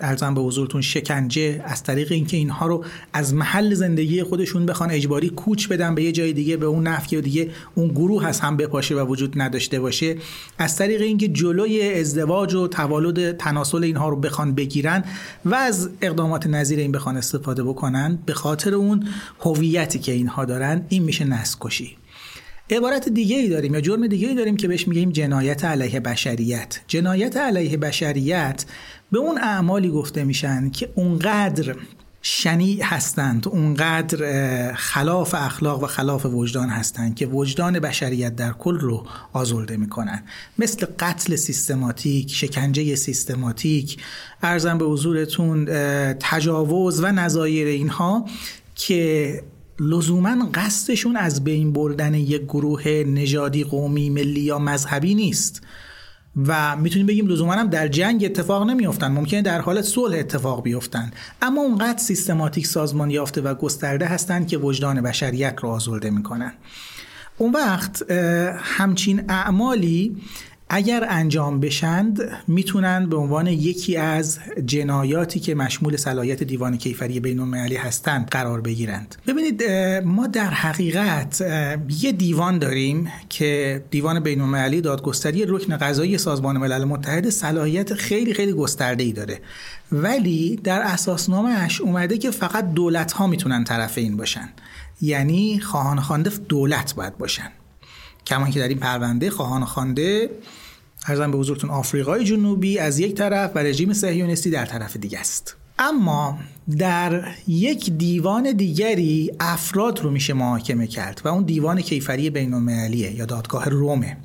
ارزم 0.00 0.34
به 0.34 0.40
حضورتون 0.40 0.82
شکنجه 0.82 1.62
از 1.64 1.82
طریق 1.82 2.12
اینکه 2.12 2.36
اینها 2.36 2.66
رو 2.66 2.84
از 3.12 3.34
محل 3.34 3.74
زندگی 3.74 4.22
خودشون 4.22 4.66
بخوان 4.66 4.90
اجباری 4.90 5.28
کوچ 5.28 5.68
بدن 5.68 5.94
به 5.94 6.02
یه 6.02 6.12
جای 6.12 6.32
دیگه 6.32 6.56
به 6.56 6.66
اون 6.66 6.86
نفکی 6.86 7.16
و 7.16 7.20
دیگه 7.20 7.50
اون 7.74 7.88
گروه 7.88 8.26
از 8.26 8.40
هم 8.40 8.56
بپاشه 8.56 8.94
و 8.94 9.06
وجود 9.06 9.40
نداشته 9.40 9.80
باشه. 9.80 10.16
از 10.58 10.76
طریق 10.76 11.00
اینکه 11.00 11.28
جلوی 11.28 11.92
ازدواج 11.92 12.54
و 12.54 12.68
توالد 12.68 13.36
تناسل 13.36 13.84
اینها 13.84 14.08
رو 14.08 14.16
بخوان 14.16 14.54
بگیرن 14.54 15.04
و 15.44 15.54
از 15.54 15.90
اقدامات 16.02 16.46
نظیر 16.46 16.78
این 16.78 16.92
بخوان 16.92 17.16
استفاده 17.16 17.62
بکنن 17.62 18.18
به 18.26 18.34
خاطر 18.34 18.74
اون 18.74 19.08
هویتی 19.40 19.98
که 19.98 20.12
اینها 20.12 20.44
دارن 20.44 20.86
این 20.88 21.02
میشه 21.02 21.24
نسل 21.24 21.56
کشی 21.60 21.96
عبارت 22.70 23.08
دیگه 23.08 23.36
ای 23.36 23.48
داریم 23.48 23.74
یا 23.74 23.80
جرم 23.80 24.06
دیگه 24.06 24.28
ای 24.28 24.34
داریم 24.34 24.56
که 24.56 24.68
بهش 24.68 24.88
میگیم 24.88 25.10
جنایت 25.10 25.64
علیه 25.64 26.00
بشریت. 26.00 26.80
جنایت 26.86 27.36
علیه 27.36 27.76
بشریت 27.76 28.64
به 29.12 29.18
اون 29.18 29.38
اعمالی 29.38 29.90
گفته 29.90 30.24
میشن 30.24 30.70
که 30.70 30.92
اونقدر 30.94 31.76
شنیع 32.22 32.84
هستند 32.84 33.48
اونقدر 33.48 34.72
خلاف 34.74 35.34
اخلاق 35.34 35.82
و 35.82 35.86
خلاف 35.86 36.26
وجدان 36.26 36.68
هستند 36.68 37.14
که 37.14 37.26
وجدان 37.26 37.80
بشریت 37.80 38.36
در 38.36 38.52
کل 38.52 38.78
رو 38.78 39.06
آزرده 39.32 39.76
می‌کنن. 39.76 40.22
مثل 40.58 40.86
قتل 40.98 41.36
سیستماتیک 41.36 42.34
شکنجه 42.34 42.94
سیستماتیک 42.94 43.96
ارزم 44.42 44.78
به 44.78 44.84
حضورتون 44.84 45.64
تجاوز 46.20 47.04
و 47.04 47.06
نظایر 47.06 47.66
اینها 47.66 48.26
که 48.74 49.42
لزوما 49.80 50.48
قصدشون 50.54 51.16
از 51.16 51.44
بین 51.44 51.72
بردن 51.72 52.14
یک 52.14 52.42
گروه 52.42 52.88
نژادی 52.88 53.64
قومی 53.64 54.10
ملی 54.10 54.40
یا 54.40 54.58
مذهبی 54.58 55.14
نیست. 55.14 55.62
و 56.46 56.76
می‌تونیم 56.76 57.06
بگیم 57.06 57.26
لزوما 57.26 57.52
هم 57.52 57.66
در 57.66 57.88
جنگ 57.88 58.24
اتفاق 58.24 58.70
نمیافتن. 58.70 59.08
ممکنه 59.08 59.42
در 59.42 59.60
حالت 59.60 59.84
صلح 59.84 60.18
اتفاق 60.18 60.62
بیفتن. 60.62 61.10
اما 61.42 61.60
اونقدر 61.60 61.98
سیستماتیک 61.98 62.66
سازمان 62.66 63.10
یافته 63.10 63.40
و 63.40 63.54
گسترده 63.54 64.06
هستند 64.06 64.48
که 64.48 64.58
وجدان 64.58 65.00
بشریت 65.00 65.56
رو 65.60 65.68
آزرده 65.68 66.10
می‌کنن. 66.10 66.52
اون 67.38 67.52
وقت 67.52 68.10
همچین 68.56 69.24
اعمالی 69.28 70.16
اگر 70.68 71.06
انجام 71.08 71.60
بشند 71.60 72.20
می‌تونن 72.48 73.08
به 73.08 73.16
عنوان 73.16 73.46
یکی 73.46 73.96
از 73.96 74.38
جنایاتی 74.66 75.40
که 75.40 75.54
مشمول 75.54 75.96
صلاحیت 75.96 76.42
دیوان 76.42 76.76
کیفری 76.76 77.20
بین 77.20 77.40
المللی 77.40 77.76
هستند 77.76 78.28
قرار 78.28 78.60
بگیرند. 78.60 79.14
ببینید 79.26 79.64
ما 80.04 80.26
در 80.26 80.50
حقیقت 80.50 81.40
یه 82.00 82.12
دیوان 82.12 82.58
داریم 82.58 83.12
که 83.28 83.84
دیوان 83.90 84.20
بین 84.20 84.40
المللی 84.40 84.80
دادگستری 84.80 85.44
رکن 85.48 85.76
قضایی 85.76 86.18
سازمان 86.18 86.56
ملل 86.58 86.84
متحد 86.84 87.30
صلاحیت 87.30 87.94
خیلی 87.94 88.34
خیلی 88.34 88.52
گسترده 88.52 89.04
ای 89.04 89.12
داره. 89.12 89.40
ولی 89.92 90.60
در 90.64 90.80
اساسنامهش 90.80 91.80
اومده 91.80 92.18
که 92.18 92.30
فقط 92.30 92.72
دولت 92.72 93.12
ها 93.12 93.26
می‌تونن 93.26 93.64
طرف 93.64 93.98
این 93.98 94.16
باشن. 94.16 94.48
یعنی 95.00 95.60
خواهان 95.60 96.00
خوانده 96.00 96.30
دولت 96.48 96.94
باید 96.94 97.18
باشن. 97.18 97.50
کمان 98.26 98.50
که 98.50 98.60
در 98.60 98.68
این 98.68 98.78
پرونده 98.78 99.30
خواهان 99.30 99.64
خوانده 99.64 100.30
ارزم 101.06 101.30
به 101.30 101.38
حضورتون 101.38 101.70
آفریقای 101.70 102.24
جنوبی 102.24 102.78
از 102.78 102.98
یک 102.98 103.14
طرف 103.14 103.50
و 103.54 103.58
رژیم 103.58 103.92
صهیونیستی 103.92 104.50
در 104.50 104.66
طرف 104.66 104.96
دیگه 104.96 105.18
است. 105.18 105.56
اما 105.78 106.38
در 106.78 107.28
یک 107.48 107.90
دیوان 107.90 108.52
دیگری 108.52 109.32
افراد 109.40 110.00
رو 110.00 110.10
میشه 110.10 110.32
محاکمه 110.32 110.86
کرد 110.86 111.20
و 111.24 111.28
اون 111.28 111.42
دیوان 111.42 111.80
کیفری 111.80 112.30
بین 112.30 112.68
یا 112.90 113.24
دادگاه 113.24 113.68
رومه. 113.68 114.16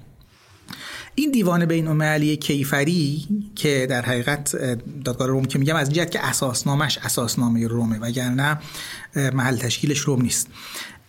این 1.15 1.31
دیوان 1.31 1.65
بین 1.65 2.35
کیفری 2.35 3.27
که 3.55 3.87
در 3.89 4.01
حقیقت 4.01 4.55
دادگاه 5.03 5.27
روم 5.27 5.45
که 5.45 5.59
میگم 5.59 5.75
از 5.75 5.93
جهت 5.93 6.11
که 6.11 6.25
اساسنامش 6.25 6.97
اساسنامه 6.97 7.67
رومه 7.67 7.99
وگرنه 7.99 8.57
محل 9.15 9.57
تشکیلش 9.57 9.99
روم 9.99 10.21
نیست. 10.21 10.47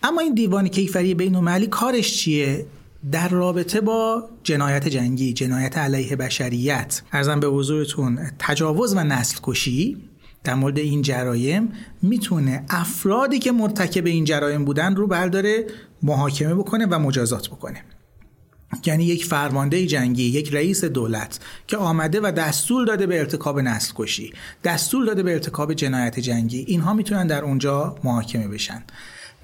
اما 0.03 0.21
این 0.21 0.33
دیوان 0.33 0.67
کیفری 0.67 1.13
بین 1.13 1.65
کارش 1.65 2.17
چیه؟ 2.17 2.65
در 3.11 3.29
رابطه 3.29 3.81
با 3.81 4.29
جنایت 4.43 4.87
جنگی 4.87 5.33
جنایت 5.33 5.77
علیه 5.77 6.15
بشریت 6.15 7.01
ارزم 7.11 7.39
به 7.39 7.47
حضورتون 7.47 8.19
تجاوز 8.39 8.93
و 8.95 9.03
نسل 9.03 9.37
کشی 9.43 9.97
در 10.43 10.55
مورد 10.55 10.79
این 10.79 11.01
جرایم 11.01 11.71
می‌تونه 12.01 12.65
افرادی 12.69 13.39
که 13.39 13.51
مرتکب 13.51 14.05
این 14.05 14.25
جرایم 14.25 14.65
بودن 14.65 14.95
رو 14.95 15.07
برداره 15.07 15.67
محاکمه 16.03 16.55
بکنه 16.55 16.85
و 16.85 16.99
مجازات 16.99 17.47
بکنه. 17.47 17.83
یعنی 18.85 19.03
یک 19.03 19.25
فرمانده 19.25 19.85
جنگی 19.85 20.23
یک 20.23 20.53
رئیس 20.53 20.83
دولت 20.83 21.39
که 21.67 21.77
آمده 21.77 22.19
و 22.23 22.31
دستور 22.31 22.85
داده 22.85 23.07
به 23.07 23.19
ارتکاب 23.19 23.59
نسل 23.59 23.93
کشی 23.95 24.33
دستور 24.63 25.05
داده 25.05 25.23
به 25.23 25.33
ارتکاب 25.33 25.73
جنایت 25.73 26.19
جنگی 26.19 26.59
اینها 26.67 26.93
می‌تونن 26.93 27.27
در 27.27 27.43
اونجا 27.43 27.95
محاکمه 28.03 28.47
بشن. 28.47 28.83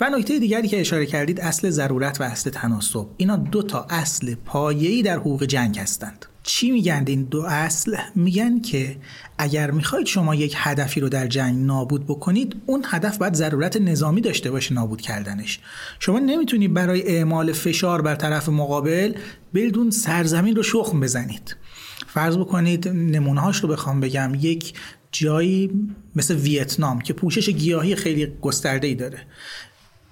و 0.02 0.10
نکته 0.10 0.40
دیگری 0.40 0.68
که 0.68 0.82
اشاره 0.82 1.06
کردید 1.06 1.42
اصل 1.42 1.70
ضرورت 1.70 2.22
و 2.22 2.24
اصل 2.24 2.50
تناسب. 2.50 3.08
اینا 3.18 3.36
دو 3.36 3.64
تا 3.64 3.88
اصل 3.90 4.36
پایه‌ای 4.36 5.02
در 5.02 5.18
حقوق 5.18 5.44
جنگ 5.44 5.80
هستند. 5.80 6.26
چی 6.44 6.72
میگن 6.72 7.04
این 7.08 7.24
دو 7.24 7.42
اصل؟ 7.42 7.98
میگن 8.16 8.62
که 8.62 8.98
اگر 9.38 9.72
می‌خواید 9.72 10.08
شما 10.08 10.36
یک 10.36 10.54
هدفی 10.58 11.00
رو 11.00 11.10
در 11.10 11.28
جنگ 11.28 11.66
نابود 11.66 12.06
بکنید 12.06 12.56
اون 12.66 12.86
هدف 12.88 13.18
باید 13.18 13.34
ضرورت 13.34 13.78
نظامی 13.78 14.22
داشته 14.22 14.52
باشه 14.52 14.74
نابود 14.74 15.02
کردنش. 15.02 15.60
شما 16.00 16.20
نمی‌تونید 16.20 16.74
برای 16.74 17.08
اعمال 17.08 17.52
فشار 17.54 18.02
بر 18.02 18.16
طرف 18.16 18.50
مقابل 18.50 19.14
بدون 19.54 19.92
سرزمین 19.92 20.56
رو 20.56 20.64
شخم 20.64 21.00
بزنید. 21.00 21.56
فرض 22.08 22.38
بکنید 22.38 22.88
نمونهاش 22.88 23.58
رو 23.58 23.70
بخوام 23.70 24.00
بگم. 24.00 24.32
یک 24.40 24.74
جایی 25.12 25.72
مثل 26.16 26.36
ویتنام 26.36 27.02
که 27.02 27.14
پوشش 27.14 27.50
گیاهی 27.50 27.96
خیلی 27.96 28.28
گسترده 28.42 28.88
ای 28.88 28.96
داره. 28.96 29.18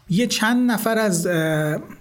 یه 0.10 0.28
چند 0.28 0.72
نفر 0.72 0.98
از 0.98 1.24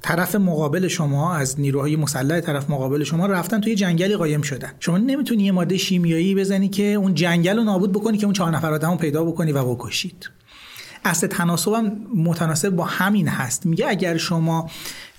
طرف 0.02 0.34
مقابل 0.34 0.88
شما 0.88 1.34
از 1.34 1.60
نیروهای 1.60 1.96
مسلح 1.96 2.40
طرف 2.40 2.70
مقابل 2.70 3.04
شما 3.04 3.26
رفتن 3.26 3.60
توی 3.60 3.74
جنگلی 3.74 4.16
قایم 4.16 4.42
شدن. 4.42 4.72
شما 4.80 4.98
نمی‌تونی 4.98 5.42
یه 5.42 5.52
ماده 5.52 5.76
شیمیایی 5.76 6.34
بزنی 6.34 6.68
که 6.68 6.82
اون 6.82 7.14
جنگل 7.14 7.56
رو 7.56 7.64
نابود 7.64 7.92
بکنی 7.92 8.18
که 8.18 8.24
اون 8.24 8.32
چهار 8.32 8.50
نفر 8.50 8.72
آدمو 8.72 8.96
پیدا 8.96 9.24
بکنی 9.24 9.52
و 9.52 9.74
بکشید. 9.74 10.30
اصل 11.04 11.26
تناسب 11.26 11.72
هم 11.72 11.92
متناسب 12.14 12.70
با 12.70 12.84
همین 12.84 13.28
هست. 13.28 13.66
میگه 13.66 13.88
اگر 13.88 14.16
شما 14.16 14.70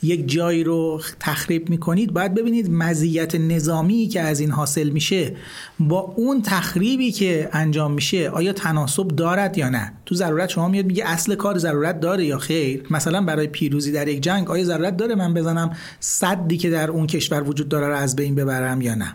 یک 0.04 0.30
جایی 0.30 0.64
رو 0.64 1.02
تخریب 1.20 1.70
می‌کنید 1.70 2.14
باید 2.14 2.34
ببینید 2.34 2.72
مزیت 2.72 3.36
نظامی 3.36 4.08
که 4.08 4.22
از 4.22 4.40
این 4.40 4.52
حاصل 4.52 4.90
میشه 4.90 5.36
با 5.80 6.00
اون 6.00 6.42
تخریبی 6.42 7.12
که 7.12 7.50
انجام 7.52 7.92
میشه 7.92 8.30
آیا 8.30 8.54
تناسب 8.54 9.08
دارد 9.08 9.58
یا 9.58 9.70
نه؟ 9.70 9.94
تو 10.06 10.16
ضرورت 10.16 10.50
شما 10.50 10.68
میاد 10.68 10.86
میگه 10.86 11.04
اصل 11.10 11.36
کار 11.36 11.58
ضرورت 11.58 12.00
داره 12.00 12.26
یا 12.26 12.38
خیر؟ 12.38 12.84
مثلا 12.92 13.22
برای 13.22 13.48
پیروزی 13.48 13.92
در 13.92 14.08
یک 14.08 14.22
جنگ 14.22 14.52
آیا 14.52 14.64
ضرورت 14.64 14.98
داره 14.98 15.16
من 15.16 15.34
بزنم 15.34 15.78
صدی 16.00 16.58
که 16.58 16.70
در 16.70 16.92
اون 16.92 17.08
کشور 17.08 17.44
وجود 17.44 17.70
داره 17.70 17.88
رو 17.88 17.96
از 17.96 18.16
بین 18.16 18.36
ببرم 18.36 18.82
یا 18.82 18.96
نه؟ 18.96 19.14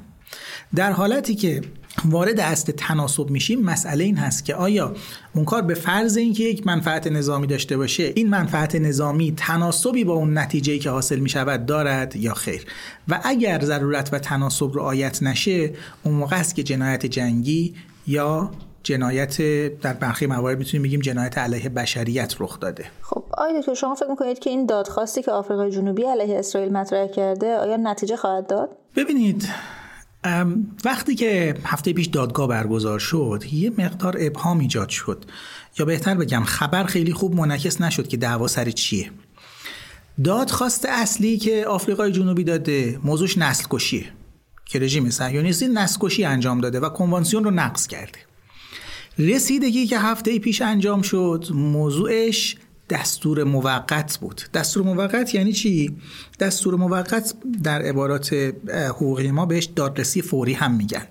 در 0.74 0.92
حالتی 0.92 1.34
که 1.34 1.60
وارد 2.04 2.40
اصل 2.40 2.72
تناسب 2.72 3.30
میشیم 3.30 3.62
مسئله 3.62 4.04
این 4.04 4.16
هست 4.16 4.44
که 4.44 4.54
آیا 4.54 4.94
اون 5.34 5.44
کار 5.44 5.62
به 5.62 5.74
فرض 5.74 6.16
اینکه 6.16 6.44
یک 6.44 6.66
منفعت 6.66 7.06
نظامی 7.06 7.46
داشته 7.46 7.76
باشه 7.76 8.12
این 8.16 8.28
منفعت 8.28 8.74
نظامی 8.74 9.34
تناسبی 9.36 10.04
با 10.04 10.12
اون 10.12 10.38
نتیجه 10.38 10.78
که 10.78 10.90
حاصل 10.90 11.18
می‌شود 11.18 11.66
دارد 11.66 12.16
یا 12.16 12.34
خیر؟ 12.34 12.66
و 13.08 13.20
اگر 13.24 13.60
ضرورت 13.64 14.08
و 14.12 14.18
تناسب 14.18 14.70
رعایت 14.74 15.22
نشه 15.22 15.70
اون 16.04 16.14
موقع 16.14 16.40
است 16.40 16.54
که 16.54 16.62
جنایت 16.62 17.06
جنگی 17.06 17.74
یا 18.06 18.50
جنایت 18.82 19.42
در 19.80 19.92
برخی 19.92 20.26
موارد 20.26 20.58
می‌تونیم 20.58 20.82
بگیم 20.82 21.00
جنایت 21.00 21.38
علیه 21.38 21.68
بشریت 21.68 22.34
رخ 22.40 22.60
داده. 22.60 22.84
خب 23.02 23.24
آیا 23.38 23.62
که 23.62 23.74
شما 23.74 23.94
فکر 23.94 24.10
می‌کنید 24.10 24.38
که 24.38 24.50
این 24.50 24.66
دادخواستی 24.66 25.22
که 25.22 25.30
آفریقای 25.30 25.70
جنوبی 25.70 26.02
علیه 26.04 26.38
اسرائیل 26.38 26.72
مطرح 26.72 27.06
کرده 27.06 27.56
آیا 27.56 27.76
نتیجه 27.76 28.16
خواهد 28.16 28.46
داد؟ 28.46 28.68
ببینید 28.96 29.48
وقتی 30.84 31.14
که 31.14 31.54
هفته 31.64 31.92
پیش 31.92 32.06
دادگاه 32.06 32.48
برگزار 32.48 32.98
شد 32.98 33.44
یه 33.52 33.72
مقدار 33.78 34.16
ابهام 34.20 34.58
ایجاد 34.58 34.88
شد. 34.88 35.24
یا 35.78 35.84
بهتر 35.84 36.14
بگم 36.14 36.44
خبر 36.44 36.84
خیلی 36.84 37.12
خوب 37.12 37.34
منعکس 37.34 37.80
نشد 37.80 38.08
که 38.08 38.16
دعوا 38.16 38.48
سر 38.48 38.70
چیه. 38.70 39.10
دادخواست 40.24 40.86
اصلی 40.88 41.38
که 41.38 41.66
آفریقای 41.66 42.12
جنوبی 42.12 42.44
داده 42.44 42.98
موضوعش 43.04 43.38
نسل 43.38 43.64
کشیه 43.70 44.04
که 44.64 44.78
رژیم 44.78 45.10
صهیونیستی 45.10 45.68
نسل 45.68 45.98
کشی 46.00 46.24
انجام 46.24 46.60
داده 46.60 46.80
و 46.80 46.88
کنوانسیون 46.88 47.44
رو 47.44 47.50
نقض 47.50 47.86
کرده. 47.86 48.18
رسیدگی 49.18 49.86
که 49.86 49.98
هفته 49.98 50.38
پیش 50.38 50.62
انجام 50.62 51.02
شد 51.02 51.44
موضوعش 51.54 52.56
دستور 52.92 53.44
موقت 53.44 54.18
بود. 54.18 54.42
دستور 54.54 54.82
موقت 54.82 55.34
یعنی 55.34 55.52
چی؟ 55.52 55.96
دستور 56.40 56.74
موقت 56.76 57.34
در 57.62 57.82
عبارات 57.82 58.52
حقوقی 58.68 59.30
ما 59.30 59.46
بهش 59.46 59.64
دادرسی 59.64 60.22
فوری 60.22 60.52
هم 60.52 60.74
میگن. 60.74 61.06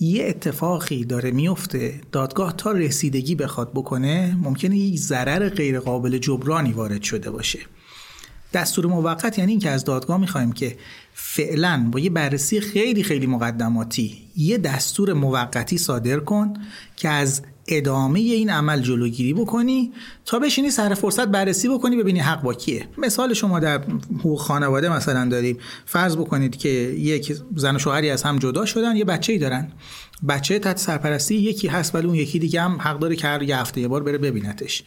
یه 0.00 0.26
اتفاقی 0.26 1.04
داره 1.04 1.30
میفته. 1.30 2.00
دادگاه 2.12 2.56
تا 2.56 2.72
رسیدگی 2.72 3.34
بخواد 3.34 3.72
بکنه 3.72 4.36
ممکنه 4.42 4.76
یک 4.76 4.98
ضرر 4.98 5.48
غیرقابل 5.48 6.18
جبرانی 6.18 6.72
وارد 6.72 7.02
شده 7.02 7.30
باشه. 7.30 7.58
دستور 8.52 8.86
موقت 8.86 9.38
یعنی 9.38 9.52
اینکه 9.52 9.70
از 9.70 9.84
دادگاه 9.84 10.18
می‌خوایم 10.18 10.52
که 10.52 10.76
فعلا 11.14 11.88
با 11.92 12.00
یه 12.00 12.10
بررسی 12.10 12.60
خیلی 12.60 13.02
خیلی 13.02 13.26
مقدماتی 13.26 14.18
یه 14.36 14.58
دستور 14.58 15.12
موقتی 15.12 15.78
صادر 15.78 16.20
کن 16.20 16.54
که 16.96 17.08
از 17.08 17.42
ادامه 17.68 18.20
این 18.20 18.50
عمل 18.50 18.80
جلوگیری 18.80 19.34
بکنی 19.34 19.92
تا 20.24 20.38
بشینی 20.38 20.70
سر 20.70 20.94
فرصت 20.94 21.28
بررسی 21.28 21.68
بکنی 21.68 21.96
ببینی 21.96 22.20
حق 22.20 22.42
با 22.42 22.54
کیه. 22.54 22.88
مثال 22.98 23.34
شما 23.34 23.60
در 23.60 23.82
حقوق 24.18 24.40
خانواده 24.40 24.88
مثلا 24.88 25.28
داریم. 25.28 25.58
فرض 25.84 26.16
بکنید 26.16 26.56
که 26.56 26.68
یک 26.68 27.36
زن 27.56 27.76
و 27.76 27.78
شوهری 27.78 28.10
از 28.10 28.22
هم 28.22 28.38
جدا 28.38 28.64
شدن 28.64 28.96
یه 28.96 29.04
بچه 29.04 29.32
ای 29.32 29.38
دارن. 29.38 29.68
بچه 30.28 30.58
تحت 30.58 30.78
سرپرستی 30.78 31.34
یکی 31.34 31.68
هست 31.68 31.94
ولی 31.94 32.06
اون 32.06 32.14
یکی 32.14 32.38
دیگه 32.38 32.62
هم 32.62 32.76
حق 32.80 32.98
داره 32.98 33.16
که 33.16 33.26
هر 33.26 33.42
یه 33.42 33.58
هفته 33.58 33.80
یه 33.80 33.88
بار 33.88 34.02
بره 34.02 34.18
ببینتش. 34.18 34.82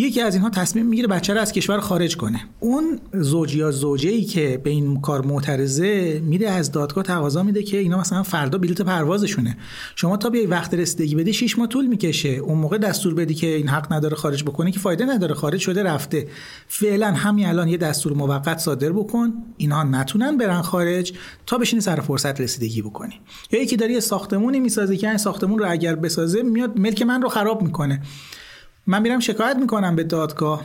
یکی 0.00 0.20
از 0.20 0.34
اینها 0.34 0.50
تصمیم 0.50 0.86
می‌گیره 0.86 1.08
بچه 1.08 1.34
رو 1.34 1.40
از 1.40 1.52
کشور 1.52 1.80
خارج 1.80 2.16
کنه. 2.16 2.40
اون 2.60 3.00
زوج 3.14 3.54
یا 3.54 3.70
زوجه 3.70 4.10
ای 4.10 4.24
که 4.24 4.60
به 4.64 4.70
این 4.70 5.00
کار 5.00 5.26
معترضه 5.26 6.22
میره 6.24 6.50
از 6.50 6.72
دادگاه 6.72 7.04
تقاضا 7.04 7.42
میده 7.42 7.62
که 7.62 7.78
اینا 7.78 7.98
مثلا 8.00 8.22
فردا 8.22 8.58
بلیط 8.58 8.80
پروازشونه. 8.80 9.56
شما 9.96 10.16
تا 10.16 10.30
بیای 10.30 10.46
وقت 10.46 10.74
رسیدگی 10.74 11.14
بدی 11.14 11.32
6 11.32 11.58
ماه 11.58 11.68
طول 11.68 11.86
می‌کشه. 11.86 12.28
اون 12.28 12.58
موقع 12.58 12.78
دستور 12.78 13.14
بدی 13.14 13.34
که 13.34 13.46
این 13.46 13.68
حق 13.68 13.92
نداره 13.92 14.16
خارج 14.16 14.42
بکنه 14.42 14.70
که 14.70 14.78
فایده 14.78 15.04
نداره 15.04 15.34
خارج 15.34 15.60
شده 15.60 15.82
رفته. 15.82 16.28
فعلا 16.68 17.12
همین 17.12 17.46
الان 17.46 17.68
یه 17.68 17.76
دستور 17.76 18.12
موقت 18.12 18.58
صادر 18.58 18.92
بکن. 18.92 19.32
اینها 19.56 19.82
نتونن 19.82 20.36
برن 20.36 20.62
خارج 20.62 21.12
تا 21.46 21.58
بشینی 21.58 21.82
سر 21.82 22.00
فرصت 22.00 22.40
رسیدگی 22.40 22.82
بکنی. 22.82 23.14
یا 23.52 23.62
یکی 23.62 23.76
داره 23.76 23.92
یه 23.92 24.00
ساختمونی 24.00 24.60
می‌سازه 24.68 24.96
که 24.96 25.08
این 25.08 25.16
ساختمون 25.16 25.58
رو 25.58 25.70
اگر 25.70 25.94
بسازه 25.94 26.42
میاد 26.42 26.78
ملک 26.78 27.02
من 27.02 27.22
رو 27.22 27.28
خراب 27.28 27.62
می‌کنه. 27.62 28.02
من 28.86 29.02
میرم 29.02 29.20
شکایت 29.20 29.56
می‌کنم 29.56 29.96
به 29.96 30.04
دادگاه. 30.04 30.64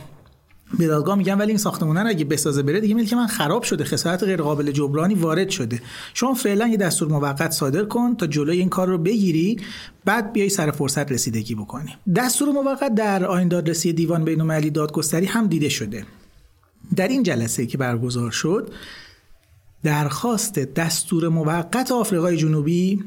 به 0.78 0.86
دادگاه 0.86 1.16
میگم 1.16 1.38
ولی 1.38 1.48
این 1.48 1.58
ساختمونه 1.58 2.02
رو 2.02 2.08
اگه 2.08 2.24
بسازه 2.24 2.62
بره 2.62 2.80
دیگه 2.80 2.94
ملک 2.94 3.12
من 3.12 3.26
خراب 3.26 3.62
شده 3.62 3.84
خسارت 3.84 4.22
غیر 4.22 4.42
قابل 4.42 4.70
جبرانی 4.70 5.14
وارد 5.14 5.48
شده. 5.48 5.82
شما 6.14 6.34
فعلا 6.34 6.66
یه 6.66 6.76
دستور 6.76 7.08
موقت 7.08 7.50
صادر 7.50 7.84
کن 7.84 8.16
تا 8.16 8.26
جلوی 8.26 8.58
این 8.58 8.68
کار 8.68 8.88
رو 8.88 8.98
بگیری 8.98 9.60
بعد 10.04 10.32
بیای 10.32 10.48
سر 10.48 10.70
فرصت 10.70 11.12
رسیدگی 11.12 11.54
بکنی. 11.54 11.96
دستور 12.16 12.48
موقت 12.48 12.94
در 12.94 13.24
آیین 13.24 13.48
دادرسی 13.48 13.92
دیوان 13.92 14.24
بین‌المللی 14.24 14.70
دادگستری 14.70 15.26
هم 15.26 15.46
دیده 15.46 15.68
شده. 15.68 16.06
در 16.96 17.08
این 17.08 17.22
جلسه 17.22 17.66
که 17.66 17.78
برگزار 17.78 18.30
شد 18.30 18.72
درخواست 19.84 20.58
دستور 20.58 21.28
موقت 21.28 21.92
آفریقای 21.92 22.36
جنوبی 22.36 23.04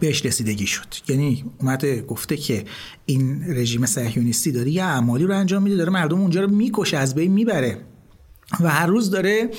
بهش 0.00 0.26
رسیدگی 0.26 0.66
شد. 0.66 0.86
یعنی 1.08 1.44
اومده 1.58 2.02
گفته 2.02 2.36
که 2.36 2.64
این 3.06 3.44
رژیم 3.48 3.86
صهیونیستی 3.86 4.52
داره 4.52 4.70
یه 4.70 4.84
اعمالی 4.84 5.24
رو 5.24 5.34
انجام 5.34 5.62
میده 5.62 5.76
داره 5.76 5.90
مردم 5.90 6.20
اونجا 6.20 6.40
رو 6.40 6.50
می‌کشه 6.50 6.96
از 6.96 7.14
بین 7.14 7.32
می‌بره. 7.32 7.78
و 8.60 8.68
هر 8.68 8.86
روز 8.86 9.10
داره 9.10 9.50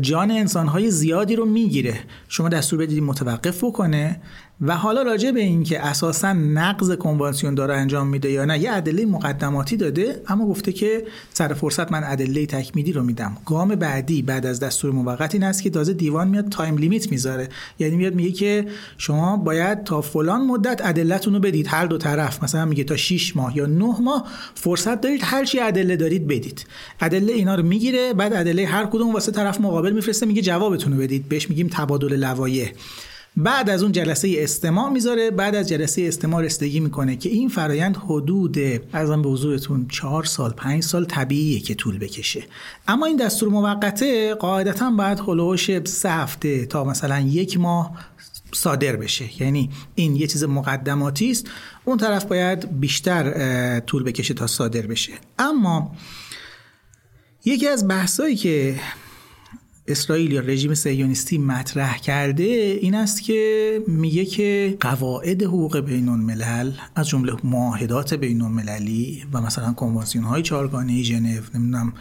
جان 0.00 0.30
انسانهای 0.30 0.90
زیادی 0.90 1.36
رو 1.36 1.44
می‌گیره. 1.44 2.00
شما 2.28 2.48
دستور 2.48 2.78
بدید 2.78 3.02
متوقف 3.02 3.64
بکنه. 3.64 4.20
و 4.60 4.76
حالا 4.76 5.02
راجع 5.02 5.30
به 5.30 5.40
این 5.40 5.62
که 5.62 5.86
اساسا 5.86 6.32
نقض 6.32 6.92
کنوانسیون 6.92 7.54
داره 7.54 7.74
انجام 7.74 8.06
میده 8.06 8.30
یا 8.30 8.44
نه 8.44 8.58
یه 8.58 8.72
ادله 8.72 9.06
مقدماتی 9.06 9.76
داده 9.76 10.22
اما 10.28 10.46
گفته 10.46 10.72
که 10.72 11.04
سر 11.34 11.54
فرصت 11.54 11.92
من 11.92 12.04
ادله 12.04 12.46
تکمیلی 12.46 12.92
رو 12.92 13.02
میدم. 13.02 13.36
گام 13.46 13.68
بعدی 13.68 14.22
بعد 14.22 14.46
از 14.46 14.60
دستور 14.60 14.90
موقت 14.90 15.34
این 15.34 15.44
است 15.44 15.62
که 15.62 15.70
تازه 15.70 15.92
دیوان 15.92 16.28
میاد 16.28 16.48
time 16.48 16.78
limit 16.78 17.10
می‌ذاره. 17.10 17.48
یعنی 17.78 17.96
میاد 17.96 18.14
میگه 18.14 18.32
که 18.32 18.66
شما 18.98 19.36
باید 19.36 19.84
تا 19.84 20.00
فلان 20.00 20.46
مدت 20.46 20.80
ادلتون 20.84 21.34
رو 21.34 21.40
بدید 21.40 21.66
هر 21.66 21.86
دو 21.86 21.98
طرف. 21.98 22.42
مثلا 22.42 22.64
میگه 22.64 22.84
تا 22.84 22.96
6 22.96 23.36
ماه 23.36 23.56
یا 23.56 23.66
9 23.66 23.84
ماه 24.00 24.26
فرصت 24.54 25.00
دارید 25.00 25.20
هر 25.24 25.44
چی 25.44 25.60
ادله 25.60 25.96
دارید 25.96 26.26
بدید. 26.26 26.66
ادله 27.00 27.32
اینا 27.32 27.54
رو 27.54 27.62
می‌گیره 27.62 28.12
بعد 28.12 28.32
ادله 28.32 28.66
هر 28.66 28.86
کدوم 28.86 29.14
واسه 29.14 29.32
طرف 29.32 29.60
مقابل 29.60 29.92
میفرسته 29.92 30.26
میگه 30.26 30.42
جوابتون 30.42 30.92
رو 30.92 30.98
بدید. 30.98 31.28
بهش 31.28 31.50
میگیم 31.50 31.68
تبادل 31.72 32.16
لوایح. 32.16 32.72
بعد 33.40 33.70
از 33.70 33.82
اون 33.82 33.92
جلسه 33.92 34.34
استماع 34.38 34.90
می‌ذاره 34.90 35.30
بعد 35.30 35.54
از 35.54 35.68
جلسه 35.68 36.02
استماع 36.02 36.42
رسیدگی 36.42 36.80
می‌کنه 36.80 37.16
که 37.16 37.28
این 37.28 37.48
فرایند 37.48 37.96
حدود 37.96 38.58
ارزم 38.94 39.22
به 39.22 39.28
حضورتون 39.28 39.88
چهار 39.88 40.24
سال 40.24 40.50
پنج 40.50 40.82
سال 40.82 41.04
طبیعیه 41.04 41.60
که 41.60 41.74
طول 41.74 41.98
بکشه. 41.98 42.42
اما 42.88 43.06
این 43.06 43.16
دستور 43.16 43.48
موقته 43.48 44.34
قاعدتا 44.34 44.90
باید 44.90 45.20
هلوش 45.20 45.84
سه 45.84 46.10
هفته 46.10 46.66
تا 46.66 46.84
مثلا 46.84 47.20
یک 47.20 47.58
ماه 47.58 47.98
صادر 48.52 48.96
بشه. 48.96 49.42
یعنی 49.42 49.70
این 49.94 50.16
یه 50.16 50.26
چیز 50.26 50.44
مقدماتی 50.44 51.30
است. 51.30 51.46
اون 51.84 51.98
طرف 51.98 52.24
باید 52.24 52.80
بیشتر 52.80 53.80
طول 53.80 54.02
بکشه 54.02 54.34
تا 54.34 54.46
صادر 54.46 54.86
بشه. 54.86 55.12
اما 55.38 55.96
یکی 57.44 57.68
از 57.68 57.88
بحثایی 57.88 58.36
که 58.36 58.80
اسرائیل 59.88 60.32
یا 60.32 60.40
رژیم 60.40 60.74
سیونیستی 60.74 61.38
مطرح 61.38 61.98
کرده 61.98 62.42
این 62.82 62.94
است 62.94 63.22
که 63.22 63.82
میگه 63.86 64.24
که 64.24 64.76
قواعد 64.80 65.42
حقوق 65.42 65.80
بین 65.80 66.08
الملل 66.08 66.72
از 66.94 67.08
جمله 67.08 67.36
معاهدات 67.44 68.14
بین 68.14 68.42
المللی 68.42 69.24
و 69.32 69.40
مثلا 69.40 69.72
کنوانسیون 69.72 70.24
های 70.24 70.42
چهارگانه 70.42 71.02
ژنو 71.02 71.18
نمی‌دونم 71.54 71.92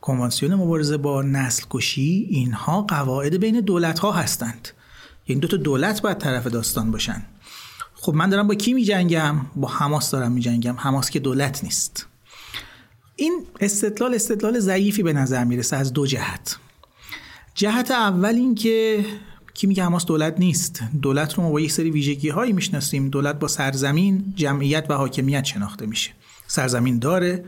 کنوانسیون 0.00 0.54
مبارزه 0.54 0.96
با 0.96 1.22
نسل 1.22 1.64
کشی 1.70 2.26
اینها 2.30 2.82
قواعد 2.82 3.40
بین 3.40 3.60
دولت 3.60 3.98
ها 3.98 4.12
هستند. 4.12 4.68
یعنی 5.28 5.40
دو 5.40 5.48
تا 5.48 5.56
دولت 5.56 6.02
باید 6.02 6.18
طرف 6.18 6.46
داستان 6.46 6.90
باشن. 6.90 7.22
خب 7.94 8.14
من 8.14 8.30
دارم 8.30 8.48
با 8.48 8.54
کی 8.54 8.72
میجنگم؟ 8.72 9.36
با 9.56 9.68
حماس 9.68 10.10
دارم 10.10 10.32
میجنگم. 10.32 10.74
حماس 10.78 11.10
که 11.10 11.20
دولت 11.20 11.64
نیست. 11.64 12.06
این 13.16 13.42
استدلال 13.60 14.14
استدلال 14.14 14.58
ضعیفی 14.58 15.02
به 15.02 15.12
نظر 15.12 15.44
می‌رسه 15.44 15.76
از 15.76 15.92
دو 15.92 16.06
جهت. 16.06 16.58
جهت 17.54 17.90
اول 17.90 18.34
این 18.34 18.54
که 18.54 19.04
کی 19.54 19.66
میگه 19.66 19.84
حماس 19.84 20.06
دولت 20.06 20.34
نیست. 20.38 20.80
دولت 21.02 21.34
رو 21.34 21.42
ما 21.42 21.50
با 21.50 21.60
یک 21.60 21.72
سری 21.72 21.90
ویژگی 21.90 22.28
هایی 22.28 22.52
می‌شناسیم. 22.52 23.08
دولت 23.08 23.38
با 23.38 23.48
سرزمین 23.48 24.32
جمعیت 24.36 24.86
و 24.88 24.94
حاکمیت 24.94 25.44
شناخته 25.44 25.86
میشه. 25.86 26.10
سرزمین 26.46 26.98
داره 26.98 27.44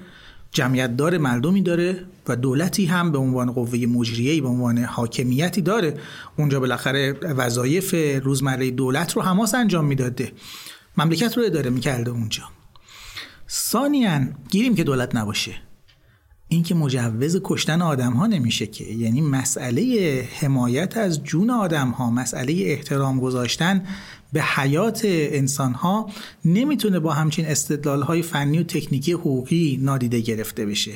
جمعیت 0.51 0.97
داره 0.97 1.19
مردمی 1.19 1.62
داره 1.62 2.07
و 2.29 2.37
دولتی 2.37 2.87
هم 2.87 3.12
به 3.12 3.19
عنوان 3.19 3.53
قوه 3.53 3.79
مجریه 3.79 4.43
به 4.43 4.49
عنوان 4.49 4.79
حاکمیتی 4.79 5.62
داره. 5.62 5.99
اونجا 6.38 6.61
بالاخره 6.61 7.12
وظایف 7.12 7.95
روزمره 8.25 8.71
دولت 8.71 9.12
رو 9.12 9.23
حماس 9.23 9.55
انجام 9.55 9.85
می‌داده. 9.85 10.33
مملکت 10.97 11.37
رو 11.37 11.45
اداره 11.45 11.71
می‌کرده 11.71 12.11
اونجا. 12.11 12.43
ثانیا 13.51 14.21
گیریم 14.51 14.75
که 14.75 14.85
دولت 14.85 15.17
نباشه. 15.17 15.53
این 16.55 16.62
که 16.62 16.75
مجوز 16.75 17.40
کشتن 17.45 17.83
آدم 17.83 18.12
ها 18.12 18.27
نمیشه 18.27 18.67
که. 18.67 18.85
یعنی 18.85 19.21
مسئله 19.21 20.25
حمایت 20.40 20.97
از 20.97 21.25
جون 21.25 21.51
آدم 21.51 21.90
ها 21.90 22.11
مسئله 22.11 22.53
احترام 22.53 23.21
گذاشتن 23.21 23.85
به 24.33 24.43
حیات 24.43 25.01
انسان 25.05 25.73
ها 25.73 26.11
نمی‌تونه 26.45 26.99
با 26.99 27.12
همچین 27.12 27.47
استدلال 27.47 28.03
های 28.03 28.23
فنی 28.23 28.59
و 28.59 28.62
تکنیکی 28.62 29.12
حقوقی 29.12 29.79
نادیده 29.83 30.21
گرفته 30.21 30.67
بشه. 30.67 30.93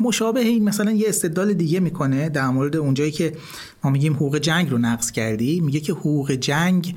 مشابه 0.00 0.40
این 0.40 0.64
مثلا 0.64 0.90
یه 0.90 1.08
استدلال 1.08 1.52
دیگه 1.52 1.80
می‌کنه 1.80 2.28
در 2.28 2.48
مورد 2.48 2.76
اونجایی 2.76 3.10
که 3.10 3.32
ما 3.84 3.90
میگیم 3.90 4.12
حقوق 4.12 4.38
جنگ 4.38 4.70
رو 4.70 4.78
نقض 4.78 5.10
کردی. 5.10 5.60
میگه 5.60 5.80
که 5.80 5.92
حقوق 5.92 6.32
جنگ 6.32 6.94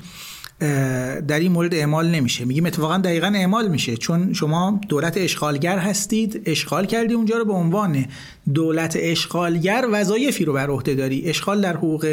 در 1.28 1.38
این 1.38 1.52
مورد 1.52 1.74
اعمال 1.74 2.10
نمیشه. 2.10 2.44
میگیم 2.44 2.66
اتفاقا 2.66 2.98
دقیقا 2.98 3.26
اعمال 3.26 3.68
میشه. 3.68 3.96
چون 3.96 4.32
شما 4.32 4.80
دولت 4.88 5.16
اشغالگر 5.16 5.78
هستید 5.78 6.42
اشغال 6.46 6.86
کردی 6.86 7.14
اونجا 7.14 7.38
رو 7.38 7.44
به 7.44 7.52
عنوان 7.52 8.06
دولت 8.54 8.96
اشغالگر 9.00 9.88
وظایفی 9.92 10.44
رو 10.44 10.52
بر 10.52 10.70
عهده 10.70 10.94
داری. 10.94 11.28
اشغال 11.28 11.60
در 11.60 11.76
حقوق 11.76 12.06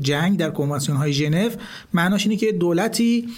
جنگ 0.00 0.38
در 0.38 0.50
کنوانسیون 0.50 0.98
های 0.98 1.12
ژنو 1.12 1.50
معناش 1.94 2.26
اینه 2.26 2.36
که 2.36 2.52
دولتی 2.52 3.28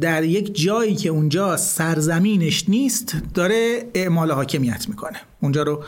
در 0.00 0.24
یک 0.24 0.62
جایی 0.62 0.94
که 0.94 1.08
اونجا 1.08 1.56
سرزمینش 1.56 2.68
نیست 2.68 3.16
داره 3.34 3.90
اعمال 3.94 4.30
حاکمیت 4.30 4.88
می‌کنه. 4.88 5.18
اونجا 5.40 5.62
رو 5.62 5.84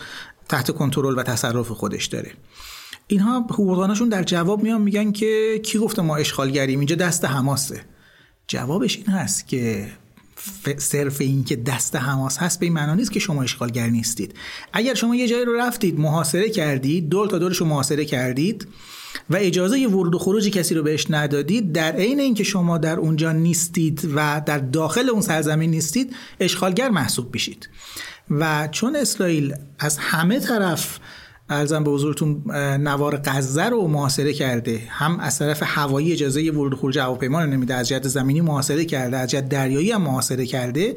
تحت 0.49 0.71
کنترل 0.71 1.19
و 1.19 1.23
تصرف 1.23 1.69
خودش 1.69 2.07
داره. 2.07 2.31
اینها 3.07 3.41
حقوقداناشون 3.41 4.09
در 4.09 4.23
جواب 4.23 4.63
میان 4.63 4.81
میگن 4.81 5.13
که 5.13 5.61
کی 5.63 5.79
گفته 5.79 6.03
ما 6.03 6.17
اشغالگریم؟ 6.17 6.79
اینجا 6.79 6.97
دست 6.97 7.25
حماسه. 7.25 7.81
جوابش 8.51 8.97
این 8.97 9.07
هست 9.07 9.49
که 9.49 9.89
صرف 10.77 11.21
این 11.21 11.45
که 11.45 11.57
دست 11.57 11.97
حماس 11.97 12.39
هست 12.39 12.61
به 12.61 12.67
این 12.67 12.73
معنا 12.73 12.95
نیست 12.95 13.13
که 13.13 13.21
شما 13.21 13.43
اشغالگر 13.43 13.87
نیستید. 13.87 14.35
اگر 14.73 14.95
شما 14.95 15.17
یه 15.17 15.29
جایی 15.29 15.45
رو 15.45 15.57
رفتید 15.57 16.01
محاصره 16.01 16.51
کردید 16.51 17.09
دور 17.09 17.29
تا 17.29 17.39
دورش 17.39 17.57
رو 17.57 17.67
محاصره 17.67 18.05
کردید 18.05 18.69
و 19.31 19.37
اجازه 19.37 19.87
ورود 19.87 20.15
و 20.15 20.19
خروج 20.19 20.49
کسی 20.49 20.75
رو 20.75 20.83
بهش 20.83 21.07
ندادید 21.11 21.73
در 21.73 21.93
عین 21.93 22.21
اینکه 22.21 22.45
شما 22.45 22.79
در 22.79 22.99
اونجا 22.99 23.33
نیستید 23.33 24.09
و 24.15 24.43
در 24.47 24.59
داخل 24.59 25.11
اون 25.11 25.23
سرزمین 25.23 25.71
نیستید 25.71 26.17
اشغالگر 26.41 26.89
محسوب 26.89 27.35
بشید 27.35 27.69
و 28.31 28.69
چون 28.73 28.97
اسرائیل 28.97 29.55
از 29.79 29.99
همه 29.99 30.41
طرف 30.41 30.99
ارزم 31.51 31.85
به 31.85 31.91
حضورتون 31.91 32.43
نوار 32.81 33.21
غزه 33.25 33.65
رو 33.65 33.89
محاصره 33.89 34.33
کرده. 34.33 34.83
هم 34.89 35.21
از 35.21 35.39
طرف 35.39 35.63
هوایی 35.63 36.13
اجازه 36.13 36.51
ورود 36.51 36.75
خروج 36.75 36.99
هواپیما 36.99 37.45
رو 37.45 37.51
نمیده 37.51 37.75
از 37.75 37.89
جهت 37.89 38.09
زمینی 38.09 38.41
محاصره 38.41 38.85
کرده 38.85 39.17
از 39.17 39.31
جهت 39.31 39.49
دریایی 39.49 39.93
هم 39.93 40.03
محاصره 40.03 40.47
کرده. 40.47 40.95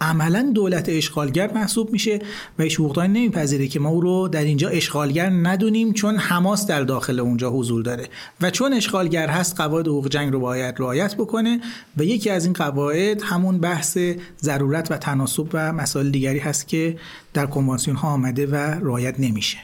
عملا 0.00 0.52
دولت 0.54 0.88
اشغالگر 0.88 1.52
محسوب 1.52 1.92
میشه 1.92 2.18
و 2.58 2.62
هیچ 2.62 2.74
حقوقدانی 2.74 3.18
نمیپذیره 3.18 3.66
که 3.66 3.80
ما 3.80 3.88
او 3.88 4.00
رو 4.00 4.28
در 4.28 4.44
اینجا 4.44 4.68
اشغالگر 4.68 5.30
ندونیم 5.30 5.92
چون 5.92 6.16
حماس 6.16 6.66
در 6.66 6.82
داخل 6.82 7.20
اونجا 7.20 7.50
حضور 7.50 7.82
داره. 7.82 8.08
و 8.40 8.50
چون 8.50 8.72
اشغالگر 8.72 9.28
هست 9.28 9.56
قواعد 9.56 9.86
حقوق 9.86 10.08
جنگ 10.08 10.32
رو 10.32 10.40
باید 10.40 10.74
رعایت 10.78 11.14
بکنه 11.14 11.60
و 11.96 12.04
یکی 12.04 12.30
از 12.30 12.44
این 12.44 12.52
قواعد 12.52 13.22
همون 13.22 13.58
بحث 13.58 13.98
ضرورت 14.42 14.90
و 14.90 14.96
تناسب 14.96 15.48
و 15.52 15.72
مسائل 15.72 16.10
دیگری 16.10 16.38
هست 16.38 16.68
که 16.68 16.98
در 17.34 17.46
کنوانسیون 17.46 17.96
ها 17.96 18.08
آمده 18.08 18.46
و 18.46 18.54
رعایت 18.56 19.20
نمیشه. 19.20 19.58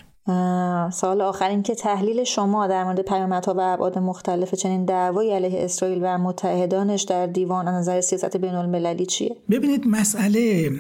سال 0.90 1.20
آخر 1.20 1.48
این 1.48 1.62
که 1.62 1.74
تحلیل 1.74 2.24
شما 2.24 2.66
در 2.66 2.84
مورد 2.84 3.00
پیامدها 3.00 3.54
و 3.54 3.60
ابعاد 3.60 3.98
مختلف 3.98 4.54
چنین 4.54 4.84
دعوایی 4.84 5.32
علیه 5.32 5.64
اسرائیل 5.64 6.00
و 6.02 6.18
متحدانش 6.18 7.02
در 7.02 7.26
دیوان 7.26 7.68
از 7.68 7.74
نظر 7.74 8.00
سیاست 8.00 8.37
بین 8.37 8.54
المللی 8.54 9.06
چیه؟ 9.06 9.37
ببینید 9.50 9.87
مسئله 9.87 10.70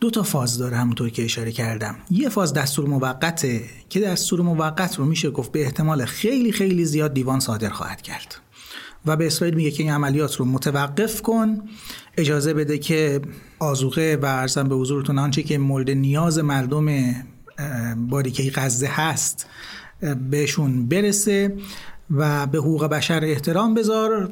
دو 0.00 0.10
تا 0.10 0.22
فاز 0.22 0.58
داره 0.58 0.76
همونطور 0.76 1.10
که 1.10 1.24
اشاره 1.24 1.52
کردم. 1.52 1.94
یه 2.10 2.28
فاز 2.28 2.54
دستور 2.54 2.86
موقته 2.86 3.60
که 3.88 4.00
دستور 4.00 4.40
موقت 4.40 4.98
رو 4.98 5.04
میشه 5.04 5.30
گفت 5.30 5.52
به 5.52 5.62
احتمال 5.62 6.04
خیلی 6.04 6.52
خیلی 6.52 6.84
زیاد 6.84 7.14
دیوان 7.14 7.40
صادر 7.40 7.68
خواهد 7.68 8.02
کرد. 8.02 8.34
و 9.06 9.16
به 9.16 9.26
اسرائیل 9.26 9.54
میگه 9.54 9.70
که 9.70 9.82
این 9.82 9.92
عملیات 9.92 10.36
رو 10.36 10.44
متوقف 10.44 11.22
کن. 11.22 11.62
اجازه 12.16 12.54
بده 12.54 12.78
که 12.78 13.20
آزوقه 13.58 14.18
و 14.22 14.26
ارزم 14.26 14.68
به 14.68 14.74
حضورتون 14.74 15.18
آنچه 15.18 15.42
که 15.42 15.58
مورد 15.58 15.90
نیاز 15.90 16.38
مردم 16.38 17.14
باریکه 17.96 18.52
غزه 18.54 18.86
هست 18.86 19.46
بهشون 20.30 20.86
برسه 20.88 21.56
و 22.10 22.46
به 22.46 22.58
حقوق 22.58 22.84
بشر 22.84 23.24
احترام 23.24 23.74
بذار 23.74 24.30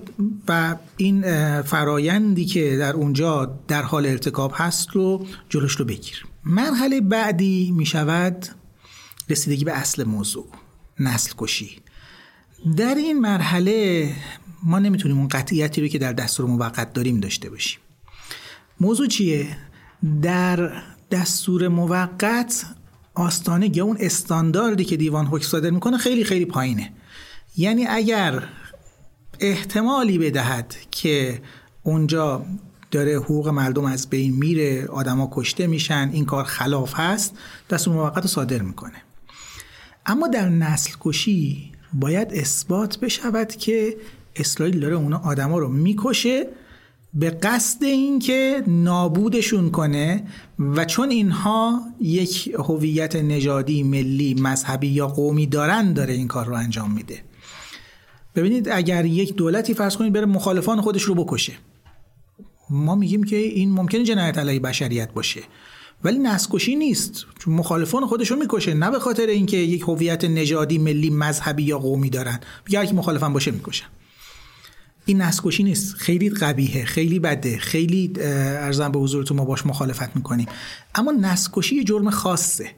و 0.48 0.76
این 0.96 1.22
فرایندی 1.62 2.44
که 2.44 2.76
در 2.76 2.92
اونجا 2.92 3.58
در 3.68 3.82
حال 3.82 4.06
ارتکاب 4.06 4.52
هست 4.54 4.90
رو 4.90 5.26
جلوش 5.48 5.72
رو 5.72 5.84
بگیر. 5.84 6.26
مرحله 6.44 7.00
بعدی 7.00 7.72
می 7.76 7.86
شود 7.86 8.46
رسیدگی 9.30 9.64
به 9.64 9.72
اصل 9.72 10.04
موضوع 10.04 10.46
نسل 11.00 11.32
کشی 11.38 11.80
در 12.76 12.94
این 12.94 13.20
مرحله 13.20 14.10
ما 14.62 14.78
نمی‌تونیم 14.78 15.18
اون 15.18 15.28
قطعیتی 15.28 15.80
رو 15.80 15.88
که 15.88 15.98
در 15.98 16.12
دستور 16.12 16.46
موقت 16.46 16.92
داریم 16.92 17.20
داشته 17.20 17.50
باشیم. 17.50 17.80
موضوع 18.80 19.06
چیه؟ 19.06 19.56
در 20.22 20.82
دستور 21.10 21.68
موقت 21.68 22.64
آستانه 23.14 23.76
یا 23.76 23.84
اون 23.84 23.96
استانداردی 24.00 24.84
که 24.84 24.96
دیوان 24.96 25.26
حکم 25.26 25.44
صادر 25.44 25.70
می‌کنه 25.70 25.96
خیلی 25.96 26.24
خیلی 26.24 26.44
پایینه. 26.44 26.92
یعنی 27.56 27.86
اگر 27.86 28.42
احتمالی 29.40 30.18
بدهد 30.18 30.76
که 30.90 31.42
اونجا 31.82 32.46
داره 32.90 33.16
حقوق 33.16 33.48
مردم 33.48 33.84
از 33.84 34.10
بین 34.10 34.34
میره 34.34 34.86
آدما 34.86 35.30
کشته 35.32 35.66
میشن 35.66 36.10
این 36.12 36.24
کار 36.24 36.44
خلاف 36.44 36.92
هست 36.96 37.34
دستور 37.70 37.94
موقت 37.94 38.26
صادر 38.26 38.62
می‌کنه. 38.62 39.02
اما 40.06 40.28
در 40.28 40.48
نسل 40.48 40.90
کشی 41.00 41.72
باید 41.92 42.28
اثبات 42.32 42.98
بشود 42.98 43.48
که 43.56 43.96
اسرائیل 44.36 44.80
داره 44.80 44.96
اونا 44.96 45.18
آدما 45.18 45.58
رو 45.58 45.68
می‌کشه 45.68 46.46
به 47.14 47.30
قصد 47.30 47.84
اینکه 47.84 48.62
نابودشون 48.66 49.70
کنه 49.70 50.24
و 50.58 50.84
چون 50.84 51.10
اینها 51.10 51.80
یک 52.00 52.54
هویت 52.58 53.16
نژادی 53.16 53.82
ملی 53.82 54.34
مذهبی 54.34 54.88
یا 54.88 55.08
قومی 55.08 55.46
دارن 55.46 55.92
داره 55.92 56.14
این 56.14 56.28
کار 56.28 56.46
رو 56.46 56.54
انجام 56.54 56.92
میده. 56.92 57.18
ببینید 58.36 58.68
اگر 58.68 59.04
یک 59.04 59.34
دولتی 59.34 59.74
فرض 59.74 59.96
کنید 59.96 60.12
بره 60.12 60.26
مخالفان 60.26 60.80
خودش 60.80 61.02
رو 61.02 61.14
بکشه 61.14 61.52
ما 62.70 62.94
میگیم 62.94 63.24
که 63.24 63.36
این 63.36 63.72
ممکنه 63.72 64.04
جنایت 64.04 64.38
علیه 64.38 64.60
بشریت 64.60 65.12
باشه. 65.12 65.40
ولی 66.04 66.18
نسکشی 66.18 66.76
نیست. 66.76 67.26
چون 67.38 67.54
مخالفان 67.54 68.06
خودش 68.06 68.30
رو 68.30 68.36
می‌کشه 68.36 68.74
نه 68.74 68.90
به 68.90 68.98
خاطر 68.98 69.26
اینکه 69.26 69.56
یک 69.56 69.82
هویت 69.82 70.24
نژادی 70.24 70.78
ملی 70.78 71.10
مذهبی 71.10 71.62
یا 71.62 71.78
قومی 71.78 72.10
دارن. 72.10 72.40
میگه 72.66 72.86
که 72.86 72.94
مخالفان 72.94 73.32
باشه 73.32 73.50
می‌کشن. 73.50 73.86
این 75.04 75.22
نسکشی 75.22 75.62
نیست. 75.62 75.94
خیلی 75.94 76.30
قبیهه 76.30 76.84
خیلی 76.84 77.18
بده 77.18 77.58
خیلی 77.58 78.12
ارزم 78.20 78.92
به 78.92 78.98
حضورتون 78.98 79.36
ما 79.36 79.44
باش 79.44 79.66
مخالفت 79.66 80.16
می‌کنیم. 80.16 80.46
اما 80.94 81.12
نسکشی 81.12 81.76
یه 81.76 81.84
جرم 81.84 82.10
خاصه. 82.10 82.70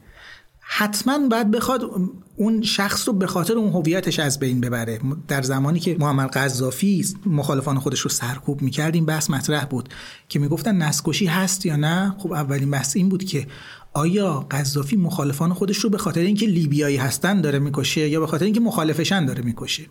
حتما 0.67 1.27
باید 1.27 1.51
بخواد 1.51 1.91
اون 2.35 2.61
شخص 2.61 3.07
رو 3.07 3.13
به 3.13 3.27
خاطر 3.27 3.53
اون 3.53 3.73
هویتش 3.73 4.19
از 4.19 4.39
بین 4.39 4.61
ببره. 4.61 4.99
در 5.27 5.41
زمانی 5.41 5.79
که 5.79 5.97
محمد 5.99 6.29
قذافی 6.29 7.05
مخالفان 7.25 7.79
خودش 7.79 7.99
رو 7.99 8.09
سرکوب 8.09 8.61
می‌کرد 8.61 8.95
این 8.95 9.05
بحث 9.05 9.29
مطرح 9.29 9.65
بود 9.65 9.89
که 10.29 10.39
می‌گفتن 10.39 10.75
نسکشی 10.75 11.25
هست 11.25 11.65
یا 11.65 11.75
نه. 11.75 12.15
خب 12.17 12.31
اولین 12.31 12.71
بحث 12.71 12.95
این 12.95 13.09
بود 13.09 13.23
که 13.23 13.47
آیا 13.93 14.39
قذافی 14.51 14.95
مخالفان 14.95 15.53
خودش 15.53 15.77
رو 15.77 15.89
به 15.89 15.97
خاطر 15.97 16.21
اینکه 16.21 16.45
لیبیایی 16.45 16.97
هستن 16.97 17.41
داره 17.41 17.59
می‌کشه 17.59 18.09
یا 18.09 18.19
به 18.19 18.27
خاطر 18.27 18.45
اینکه 18.45 18.59
مخالفشن 18.59 19.25
داره 19.25 19.41
می‌کشه. 19.41 19.85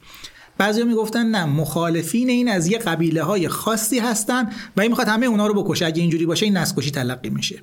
بعضی 0.59 0.83
می‌گفتن 0.83 1.27
نه 1.27 1.45
مخالفین 1.45 2.29
این 2.29 2.49
از 2.49 2.67
یه 2.67 2.79
قبیله 2.79 3.23
های 3.23 3.49
خاصی 3.49 3.99
هستن 3.99 4.51
و 4.77 4.81
این 4.81 4.91
می‌خواد 4.91 5.09
همه 5.09 5.27
اونا 5.27 5.47
رو 5.47 5.63
بکشه. 5.63 5.87
اگه 5.87 6.01
اینجوری 6.03 6.27
باشه 6.27 6.47
این 6.47 6.57
نسکشی 6.57 6.91
تلقی 6.91 7.31
میشه. 7.31 7.63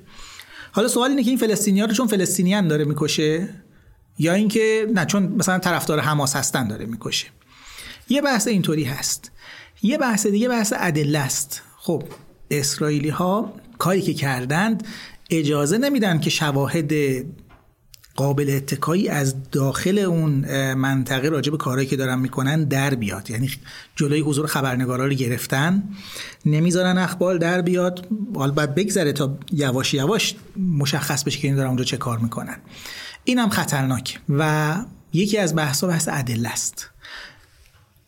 حالا 0.72 0.88
سوال 0.88 1.10
اینه 1.10 1.22
که 1.22 1.30
این 1.30 1.38
فلسطینی‌ها 1.38 1.86
رو 1.86 1.92
چون 1.92 2.06
فلسطینیان 2.06 2.68
داره 2.68 2.84
می‌کشه 2.84 3.48
یا 4.18 4.32
اینکه 4.32 4.86
نه 4.94 5.04
چون 5.04 5.22
مثلا 5.22 5.58
طرفدار 5.58 6.00
حماس 6.00 6.36
هستن 6.36 6.68
داره 6.68 6.86
می‌کشه. 6.86 7.26
یه 8.08 8.22
بحث 8.22 8.48
اینطوری 8.48 8.84
هست. 8.84 9.32
یه 9.82 9.98
بحث 9.98 10.26
دیگه 10.26 10.48
بحث 10.48 10.72
ادله 10.76 11.18
است. 11.18 11.62
خب 11.76 12.02
اسرائیلی 12.50 13.08
ها 13.08 13.54
کاری 13.78 14.02
که 14.02 14.14
کردند 14.14 14.86
اجازه 15.30 15.78
نمیدن 15.78 16.20
که 16.20 16.30
شواهد 16.30 16.92
قابل 18.16 18.50
اتکایی 18.56 19.08
از 19.08 19.50
داخل 19.50 19.98
اون 19.98 20.44
منطقه 20.74 21.28
راجع 21.28 21.50
به 21.50 21.56
کارهایی 21.56 21.86
که 21.88 21.96
دارن 21.96 22.18
می‌کنن 22.18 22.64
در 22.64 22.94
بیاد. 22.94 23.30
یعنی 23.30 23.50
جلوی 23.96 24.20
حضور 24.20 24.46
خبرنگارا 24.46 25.06
رو 25.06 25.14
گرفتن. 25.14 25.82
نمی‌ذارن 26.46 26.98
اخبار 26.98 27.36
در 27.38 27.62
بیاد. 27.62 28.08
حالا 28.34 28.52
باید 28.52 28.74
بگذره 28.74 29.12
تا 29.12 29.38
یواش 29.52 29.94
یواش 29.94 30.34
مشخص 30.78 31.24
بشه 31.24 31.38
که 31.38 31.48
این 31.48 31.56
دارن 31.56 31.68
اونجا 31.68 31.84
چه 31.84 31.96
کار 31.96 32.18
می‌کنن. 32.18 32.56
این 33.24 33.38
هم 33.38 33.48
خطرناک 33.48 34.20
و 34.28 34.74
یکی 35.12 35.38
از 35.38 35.56
بحثا 35.56 35.86
بحث 35.86 36.08
ادله 36.12 36.48
است. 36.48 36.91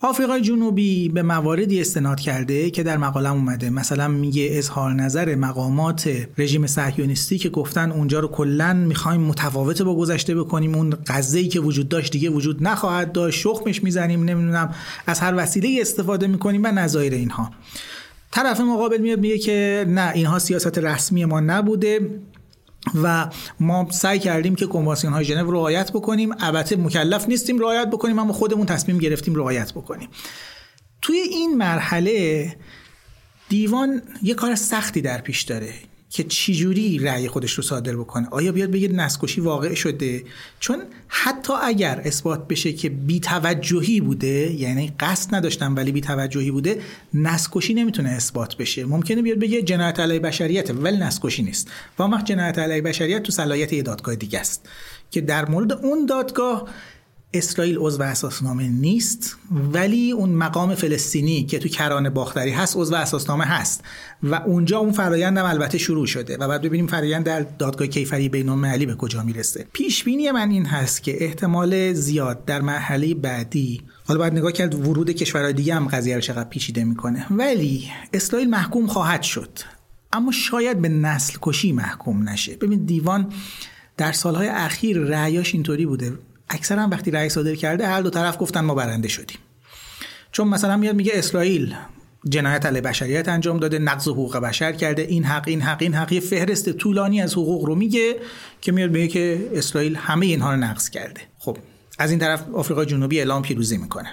آفریقای 0.04 0.40
جنوبی 0.40 1.08
به 1.08 1.22
مواردی 1.22 1.80
استناد 1.80 2.20
کرده 2.20 2.70
که 2.70 2.82
در 2.82 2.96
مقاله 2.96 3.32
اومده. 3.32 3.70
مثلا 3.70 4.08
میگه 4.08 4.48
اظهار 4.52 4.92
نظر 4.92 5.34
مقامات 5.34 6.10
رژیم 6.38 6.66
صهیونیستی 6.66 7.38
که 7.38 7.48
گفتن 7.48 7.92
اونجا 7.92 8.20
رو 8.20 8.28
کلا 8.28 8.74
می‌خوایم 8.74 9.20
متفاوت 9.20 9.82
با 9.82 9.96
گذشته 9.96 10.34
بکنیم. 10.34 10.74
اون 10.74 10.94
غزه 11.06 11.48
که 11.48 11.60
وجود 11.60 11.88
داشت 11.88 12.12
دیگه 12.12 12.30
وجود 12.30 12.66
نخواهد 12.66 13.12
داشت. 13.12 13.40
شخمش 13.40 13.82
می‌زنیم 13.82 14.24
نمی‌دونم 14.24 14.74
از 15.06 15.20
هر 15.20 15.34
وسیله 15.36 15.80
استفاده 15.80 16.26
می‌کنیم 16.26 16.60
و 16.64 16.66
نظایر 16.66 17.12
اینها. 17.12 17.50
طرف 18.30 18.60
مقابل 18.60 18.98
میاد 18.98 19.18
میگه 19.20 19.38
که 19.38 19.86
نه 19.88 20.12
اینها 20.14 20.38
سیاست 20.38 20.78
رسمی 20.78 21.24
ما 21.24 21.40
نبوده. 21.40 22.00
و 23.02 23.28
ما 23.60 23.86
سعی 23.90 24.18
کردیم 24.18 24.54
که 24.54 24.66
کنوانسیون 24.66 25.12
های 25.12 25.24
ژنو 25.24 25.50
رعایت 25.50 25.92
بکنیم. 25.92 26.34
البته 26.40 26.76
مکلف 26.76 27.28
نیستیم 27.28 27.58
رعایت 27.58 27.90
بکنیم 27.90 28.18
اما 28.18 28.32
خودمون 28.32 28.66
تصمیم 28.66 28.98
گرفتیم 28.98 29.34
رعایت 29.34 29.72
بکنیم. 29.72 30.08
توی 31.02 31.16
این 31.16 31.56
مرحله 31.56 32.56
دیوان 33.48 34.02
یه 34.22 34.34
کار 34.34 34.54
سختی 34.54 35.00
در 35.00 35.20
پیش 35.20 35.42
داره. 35.42 35.72
که 36.14 36.24
چجوری 36.24 36.98
رأی 36.98 37.28
خودش 37.28 37.52
رو 37.52 37.62
صادر 37.62 37.96
بکنه؟ 37.96 38.28
آیا 38.30 38.52
بیاد 38.52 38.70
بگه 38.70 38.88
نسکشی 38.88 39.40
واقع 39.40 39.74
شده؟ 39.74 40.24
چون 40.60 40.82
حتی 41.08 41.52
اگر 41.62 42.02
اثبات 42.04 42.48
بشه 42.48 42.72
که 42.72 42.88
بیتوجهی 42.88 44.00
بوده 44.00 44.52
یعنی 44.52 44.92
قصد 45.00 45.34
نداشتم 45.34 45.76
ولی 45.76 45.92
بیتوجهی 45.92 46.50
بوده 46.50 46.80
نسکشی 47.14 47.74
نمی‌تونه 47.74 48.08
اثبات 48.08 48.56
بشه. 48.56 48.84
ممکنه 48.84 49.22
بیاد 49.22 49.38
بگه 49.38 49.62
جنایت 49.62 50.00
علیه 50.00 50.18
بشریت 50.18 50.70
ولی 50.70 50.96
نسکشی 50.96 51.42
نیست. 51.42 51.70
و 51.98 52.18
جنایت 52.24 52.58
علیه 52.58 52.82
بشریت 52.82 53.22
تو 53.22 53.32
صلاحیت 53.32 53.72
یه 53.72 53.82
دادگاه 53.82 54.16
دیگه 54.16 54.40
است 54.40 54.68
که 55.10 55.20
در 55.20 55.48
مورد 55.48 55.72
اون 55.72 56.06
دادگاه 56.06 56.68
اسرائیل 57.34 57.76
عضو 57.78 58.02
اساسنامه 58.02 58.68
نیست 58.68 59.36
ولی 59.72 60.12
اون 60.12 60.30
مقام 60.30 60.74
فلسطینی 60.74 61.44
که 61.44 61.58
تو 61.58 61.68
کرانه 61.68 62.10
باختری 62.10 62.50
هست 62.50 62.76
عضو 62.76 62.94
اساسنامه 62.94 63.44
هست. 63.44 63.84
و 64.22 64.34
اونجا 64.34 64.78
اون 64.78 64.92
فرایند 64.92 65.38
هم 65.38 65.44
البته 65.44 65.78
شروع 65.78 66.06
شده 66.06 66.36
و 66.36 66.48
بعد 66.48 66.62
ببینیم 66.62 66.86
فرایند 66.86 67.24
در 67.24 67.40
دادگاه 67.40 67.86
کیفری 67.86 68.28
بین 68.28 68.48
المللی 68.48 68.86
به 68.86 68.94
کجا 68.94 69.22
می‌رسه. 69.22 69.66
پیش 69.72 70.04
بینی 70.04 70.30
من 70.30 70.50
این 70.50 70.66
هست 70.66 71.02
که 71.02 71.24
احتمال 71.24 71.92
زیاد 71.92 72.44
در 72.44 72.60
مرحله 72.60 73.14
بعدی 73.14 73.82
حالا 74.04 74.20
باید 74.20 74.32
نگاه 74.32 74.52
کرد 74.52 74.74
ورود 74.74 75.10
کشورهای 75.10 75.52
دیگه 75.52 75.74
هم 75.74 75.88
قضیه 75.88 76.14
رو 76.14 76.20
چقدر 76.20 76.48
پیچیده 76.48 76.84
می‌کنه. 76.84 77.26
ولی 77.30 77.90
اسرائیل 78.12 78.50
محکوم 78.50 78.86
خواهد 78.86 79.22
شد 79.22 79.58
اما 80.12 80.32
شاید 80.32 80.82
به 80.82 80.88
نسل 80.88 81.38
کشی 81.42 81.72
محکوم 81.72 82.28
نشه. 82.28 82.56
ببین 82.56 82.84
دیوان 82.84 83.32
در 83.96 84.12
سالهای 84.12 84.48
اخیر 84.48 84.98
رأیاش 84.98 85.54
اینطوری 85.54 85.86
بوده. 85.86 86.12
اکثرا 86.54 86.88
وقتی 86.90 87.10
رأی 87.10 87.28
صادر 87.28 87.54
کرده 87.54 87.86
هر 87.86 88.00
دو 88.00 88.10
طرف 88.10 88.36
گفتن 88.40 88.60
ما 88.60 88.74
برنده 88.74 89.08
شدیم. 89.08 89.38
چون 90.32 90.48
مثلا 90.48 90.76
میاد 90.76 90.94
میگه 90.94 91.12
اسرائیل 91.14 91.74
جنایت 92.28 92.66
علیه 92.66 92.80
بشریت 92.80 93.28
انجام 93.28 93.58
داده 93.58 93.78
نقض 93.78 94.08
حقوق 94.08 94.36
بشر 94.36 94.72
کرده 94.72 95.02
این 95.02 95.24
حق 95.24 95.48
این 95.48 95.60
حق 95.60 95.82
این 95.82 95.94
حق. 95.94 96.12
یه 96.12 96.20
فهرست 96.20 96.70
طولانی 96.70 97.20
از 97.20 97.32
حقوق 97.32 97.64
رو 97.64 97.74
میگه 97.74 98.16
که 98.60 98.72
میاد 98.72 98.90
میگه 98.90 99.08
که 99.08 99.50
اسرائیل 99.52 99.96
همه 99.96 100.26
اینها 100.26 100.50
رو 100.50 100.56
نقض 100.56 100.90
کرده. 100.90 101.20
خب 101.38 101.58
از 101.98 102.10
این 102.10 102.18
طرف 102.18 102.44
آفریقا 102.54 102.84
جنوبی 102.84 103.18
اعلام 103.18 103.42
پیروزی 103.42 103.76
می‌کنه. 103.76 104.08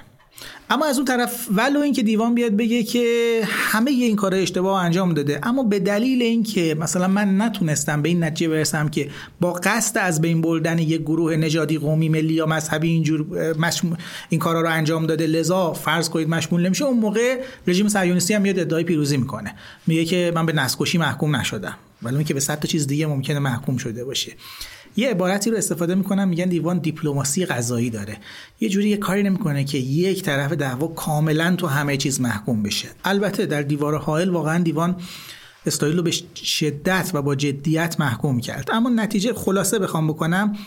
اما 0.71 0.85
از 0.85 0.97
اون 0.97 1.05
طرف 1.05 1.47
ولو 1.55 1.79
اینکه 1.79 2.03
دیوان 2.03 2.35
بیاد 2.35 2.51
بگه 2.51 2.83
که 2.83 3.41
همه 3.45 3.91
این 3.91 4.15
کار 4.15 4.35
اشتباه 4.35 4.83
انجام 4.83 5.13
داده 5.13 5.39
اما 5.43 5.63
به 5.63 5.79
دلیل 5.79 6.21
اینکه 6.21 6.75
مثلا 6.79 7.07
من 7.07 7.41
نتونستم 7.41 8.01
به 8.01 8.09
این 8.09 8.23
نتیجه 8.23 8.49
برسم 8.49 8.89
که 8.89 9.09
با 9.41 9.53
قصد 9.53 9.97
از 9.97 10.21
بین 10.21 10.41
بردن 10.41 10.79
یک 10.79 11.01
گروه 11.01 11.35
نژادی 11.35 11.77
قومی 11.77 12.09
ملی 12.09 12.33
یا 12.33 12.45
مذهبی 12.45 12.89
اینجور 12.89 13.25
این 14.29 14.39
کارا 14.39 14.61
رو 14.61 14.69
انجام 14.69 15.05
داده 15.05 15.27
لذا 15.27 15.73
فرض 15.73 16.09
کنید 16.09 16.29
مشمول 16.29 16.65
نمیشه 16.65 16.85
اون 16.85 16.99
موقع 16.99 17.43
رژیم 17.67 17.87
صهیونیستی 17.87 18.33
هم 18.33 18.41
میاد 18.41 18.59
ادعای 18.59 18.83
پیروزی 18.83 19.17
می‌کنه. 19.17 19.55
میگه 19.87 20.05
که 20.05 20.31
من 20.35 20.45
به 20.45 20.53
نسکشی 20.53 20.97
محکوم 20.97 21.35
نشدم. 21.35 21.77
ولی 22.03 22.15
اینکه 22.15 22.33
به 22.33 22.39
صد 22.39 22.59
تا 22.59 22.67
چیز 22.67 22.87
دیگه 22.87 23.07
ممکنه 23.07 23.39
محکوم 23.39 23.77
شده 23.77 24.05
باشه. 24.05 24.31
یه 24.95 25.09
عبارتی 25.09 25.49
رو 25.49 25.57
استفاده 25.57 25.95
می‌کنن 25.95 26.27
میگن 26.27 26.45
دیوان 26.45 26.79
دیپلماسی 26.79 27.45
غذایی 27.45 27.89
داره. 27.89 28.17
یه 28.59 28.69
جوری 28.69 28.89
یه 28.89 28.97
کاری 28.97 29.23
نمی‌کنه 29.23 29.63
که 29.63 29.77
یک 29.77 30.23
طرف 30.23 30.51
دعوا 30.51 30.87
کاملا 30.87 31.55
تو 31.55 31.67
همه 31.67 31.97
چیز 31.97 32.21
محکوم 32.21 32.63
بشه. 32.63 32.87
البته 33.03 33.45
در 33.45 33.61
دیوار 33.61 33.97
حائل 33.97 34.29
واقعا 34.29 34.63
دیوان 34.63 34.95
اسرائیل 35.65 35.97
رو 35.97 36.03
به 36.03 36.11
شدت 36.35 37.11
و 37.13 37.21
با 37.21 37.35
جدیت 37.35 37.95
محکوم 37.99 38.39
کرد. 38.39 38.69
اما 38.73 38.89
نتیجه 38.89 39.33
خلاصه 39.33 39.79
بخوام 39.79 40.07
بکنم 40.07 40.57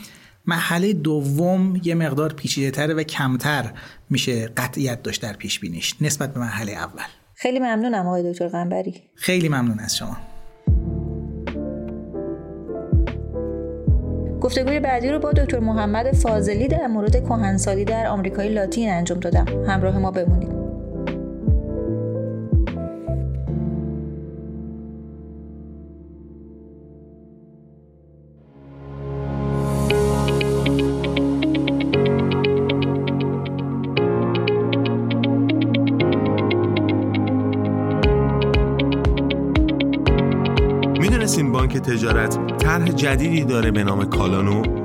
محله 0.46 0.92
دوم 0.92 1.80
یه 1.84 1.94
مقدار 1.94 2.32
پیچیده 2.32 2.70
تره 2.70 2.94
و 2.94 3.02
کمتر 3.02 3.72
میشه 4.10 4.46
قطعیت 4.46 5.02
داشت 5.02 5.22
در 5.22 5.32
پیش 5.32 5.60
بینیش 5.60 5.94
نسبت 6.00 6.34
به 6.34 6.40
مرحله 6.40 6.72
اول. 6.72 7.02
خیلی 7.34 7.58
ممنونم 7.58 8.06
آقای 8.06 8.32
دکتر 8.32 8.48
قنبری 8.48 9.02
خیلی 9.16 9.48
ممنون 9.48 9.78
از 9.78 9.96
شما. 9.96 10.16
گفتگوی 14.44 14.80
بعدی 14.80 15.08
رو 15.08 15.18
با 15.18 15.32
دکتر 15.32 15.58
محمد 15.58 16.12
فاضلی 16.12 16.68
در 16.68 16.86
مورد 16.86 17.24
کهنسالی 17.24 17.84
در 17.84 18.06
آمریکای 18.06 18.48
لاتین 18.48 18.90
انجام 18.90 19.20
دادم. 19.20 19.64
همراه 19.66 19.98
ما 19.98 20.10
بمونید. 20.10 20.63
تجارت 41.84 42.56
طرح 42.56 42.88
جدیدی 42.88 43.44
داره 43.44 43.70
به 43.70 43.84
نام 43.84 44.04
کالانو. 44.04 44.84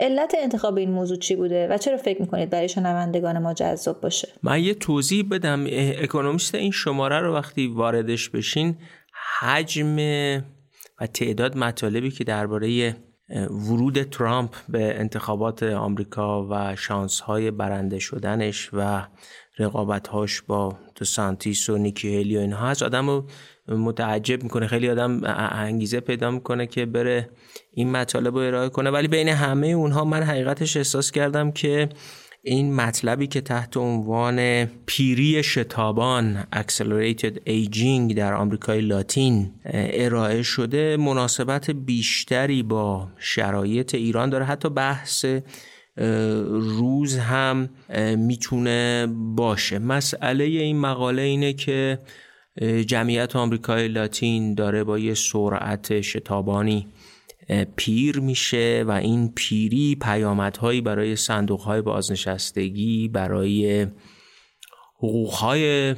علت 0.00 0.34
انتخاب 0.38 0.76
این 0.76 0.90
موضوع 0.90 1.18
چی 1.18 1.36
بوده 1.36 1.68
و 1.68 1.78
چرا 1.78 1.96
فکر 1.96 2.20
می‌کنید 2.20 2.50
برای 2.50 2.68
شنوندگان 2.68 3.38
ما 3.38 3.54
جذاب 3.54 4.00
باشه؟ 4.00 4.28
من 4.42 4.60
یه 4.60 4.74
توضیح 4.74 5.28
بدم. 5.30 5.66
اکونومیست 6.02 6.54
این 6.54 6.70
شماره 6.70 7.20
رو 7.20 7.34
وقتی 7.34 7.66
واردش 7.66 8.28
بشین 8.28 8.76
حجم 9.40 9.96
و 11.00 11.06
تعداد 11.06 11.56
مطالبی 11.56 12.10
که 12.10 12.24
درباره 12.24 12.96
ورود 13.50 14.02
ترامپ 14.02 14.54
به 14.68 15.00
انتخابات 15.00 15.62
آمریکا 15.62 16.48
و 16.50 16.76
شانس 16.76 17.20
های 17.20 17.50
برنده 17.50 17.98
شدنش 17.98 18.70
و 18.72 19.06
رقابتهاش 19.58 20.42
با 20.42 20.78
دو 20.94 21.04
سانتیس 21.04 21.68
و 21.68 21.78
نیکی 21.78 22.08
هیلی 22.08 22.36
و 22.36 22.40
اینها 22.40 22.68
هست. 22.68 22.82
آدم 22.82 23.10
رو 23.10 23.26
متعجب 23.68 24.42
می‌کنه. 24.42 24.66
خیلی 24.66 24.90
آدم 24.90 25.20
انگیزه 25.52 26.00
پیدا 26.00 26.30
می‌کنه 26.30 26.66
که 26.66 26.86
بره 26.86 27.30
این 27.72 27.90
مطالب 27.90 28.34
رو 28.34 28.40
ارائه 28.40 28.68
کنه. 28.68 28.90
ولی 28.90 29.08
بین 29.08 29.28
همه 29.28 29.66
اونها 29.66 30.04
من 30.04 30.22
حقیقتش 30.22 30.76
احساس 30.76 31.10
کردم 31.10 31.52
که 31.52 31.88
این 32.46 32.74
مطلبی 32.74 33.26
که 33.26 33.40
تحت 33.40 33.76
عنوان 33.76 34.64
پیری 34.64 35.42
شتابان 35.42 36.46
Accelerated 36.54 37.38
Aging 37.48 38.14
در 38.16 38.34
آمریکای 38.34 38.80
لاتین 38.80 39.50
ارائه 39.74 40.42
شده 40.42 40.96
مناسبت 40.96 41.70
بیشتری 41.70 42.62
با 42.62 43.08
شرایط 43.18 43.94
ایران 43.94 44.30
داره. 44.30 44.44
حتی 44.44 44.68
بحث 44.68 45.24
روز 46.48 47.18
هم 47.18 47.68
می‌تونه 48.16 49.06
باشه. 49.36 49.78
مسئله 49.78 50.44
این 50.44 50.78
مقاله 50.80 51.22
اینه 51.22 51.52
که 51.52 51.98
جمعیت 52.86 53.36
آمریکای 53.36 53.88
لاتین 53.88 54.54
داره 54.54 54.84
با 54.84 54.98
یه 54.98 55.14
سرعت 55.14 56.00
شتابانی 56.00 56.86
پیر 57.76 58.20
میشه 58.20 58.84
و 58.86 58.90
این 58.90 59.32
پیری 59.34 59.96
پیامدهایی 60.02 60.80
برای 60.80 61.16
صندوقهای 61.16 61.82
بازنشستگی 61.82 63.08
برای 63.08 63.86
حقوقهای 64.98 65.94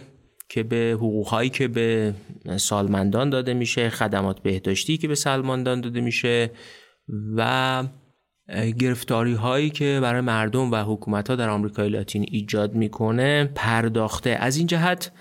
که 0.48 0.62
به 0.62 0.92
حقوقهایی 0.94 1.50
که 1.50 1.68
به 1.68 2.14
سالمندان 2.56 3.30
داده 3.30 3.54
میشه 3.54 3.90
خدمات 3.90 4.42
بهداشتی 4.42 4.96
که 4.96 5.08
به 5.08 5.14
سالمندان 5.14 5.80
داده 5.80 6.00
میشه 6.00 6.50
و 7.36 7.84
گرفتاری 8.78 9.34
هایی 9.34 9.70
که 9.70 9.98
برای 10.02 10.20
مردم 10.20 10.70
و 10.70 10.76
حکومت 10.76 11.30
ها 11.30 11.36
در 11.36 11.48
آمریکای 11.48 11.88
لاتین 11.88 12.26
ایجاد 12.30 12.74
می‌کنه. 12.74 13.50
پرداخته 13.54 14.30
از 14.30 14.56
این 14.56 14.66
جهت 14.66 15.12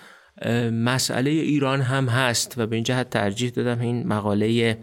مسئله 0.71 1.29
ایران 1.29 1.81
هم 1.81 2.05
هست 2.05 2.57
و 2.57 2.67
به 2.67 2.75
این 2.75 2.83
جهت 2.83 3.09
ترجیح 3.09 3.49
دادم 3.49 3.81
این 3.81 4.07
مقاله 4.07 4.77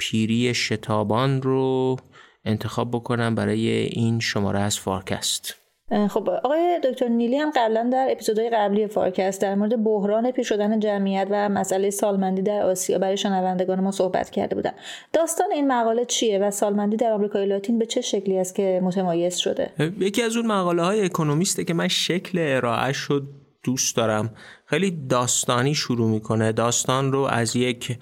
پیری 0.00 0.54
شتابان 0.54 1.42
رو 1.42 1.96
انتخاب 2.44 2.90
بکنم 2.90 3.34
برای 3.34 3.68
این 3.68 4.20
شماره 4.20 4.60
از 4.60 4.78
فارکست. 4.78 5.56
خب 6.10 6.28
آقای 6.28 6.80
دکتر 6.84 7.08
نیلی 7.08 7.36
هم 7.36 7.50
قبلا 7.56 7.90
در 7.92 8.08
اپیزودهای 8.10 8.50
قبلی 8.50 8.86
فارکست 8.86 9.42
در 9.42 9.54
مورد 9.54 9.84
بحران 9.84 10.30
پیر 10.30 10.44
شدن 10.44 10.80
جمعیت 10.80 11.28
و 11.30 11.48
مسئله 11.48 11.90
سالمندی 11.90 12.42
در 12.42 12.62
آسیا 12.62 12.98
برای 12.98 13.16
شنوندگان 13.16 13.80
ما 13.80 13.90
صحبت 13.90 14.30
کرده 14.30 14.54
بودن. 14.54 14.72
داستان 15.12 15.52
این 15.52 15.72
مقاله 15.72 16.04
چیه 16.04 16.38
و 16.38 16.50
سالمندی 16.50 16.96
در 16.96 17.12
آمریکای 17.12 17.46
لاتین 17.46 17.78
به 17.78 17.86
چه 17.86 18.00
شکلی 18.00 18.38
است 18.38 18.54
که 18.54 18.80
متمایز 18.82 19.36
شده؟ 19.36 19.70
یکی 19.98 20.22
از 20.22 20.36
اون 20.36 20.46
مقاله 20.46 20.82
های 20.82 21.04
اکونومیسته 21.04 21.64
که 21.64 21.74
من 21.74 21.88
شکل 21.88 22.38
ارائه‌ش 22.42 23.22
دوست 23.64 23.96
دارم. 23.96 24.30
خیلی 24.66 24.90
داستانی 24.90 25.74
شروع 25.74 26.08
می‌کنه. 26.08 26.52
داستان 26.52 27.12
رو 27.12 27.20
از 27.20 27.56
یک 27.56 27.98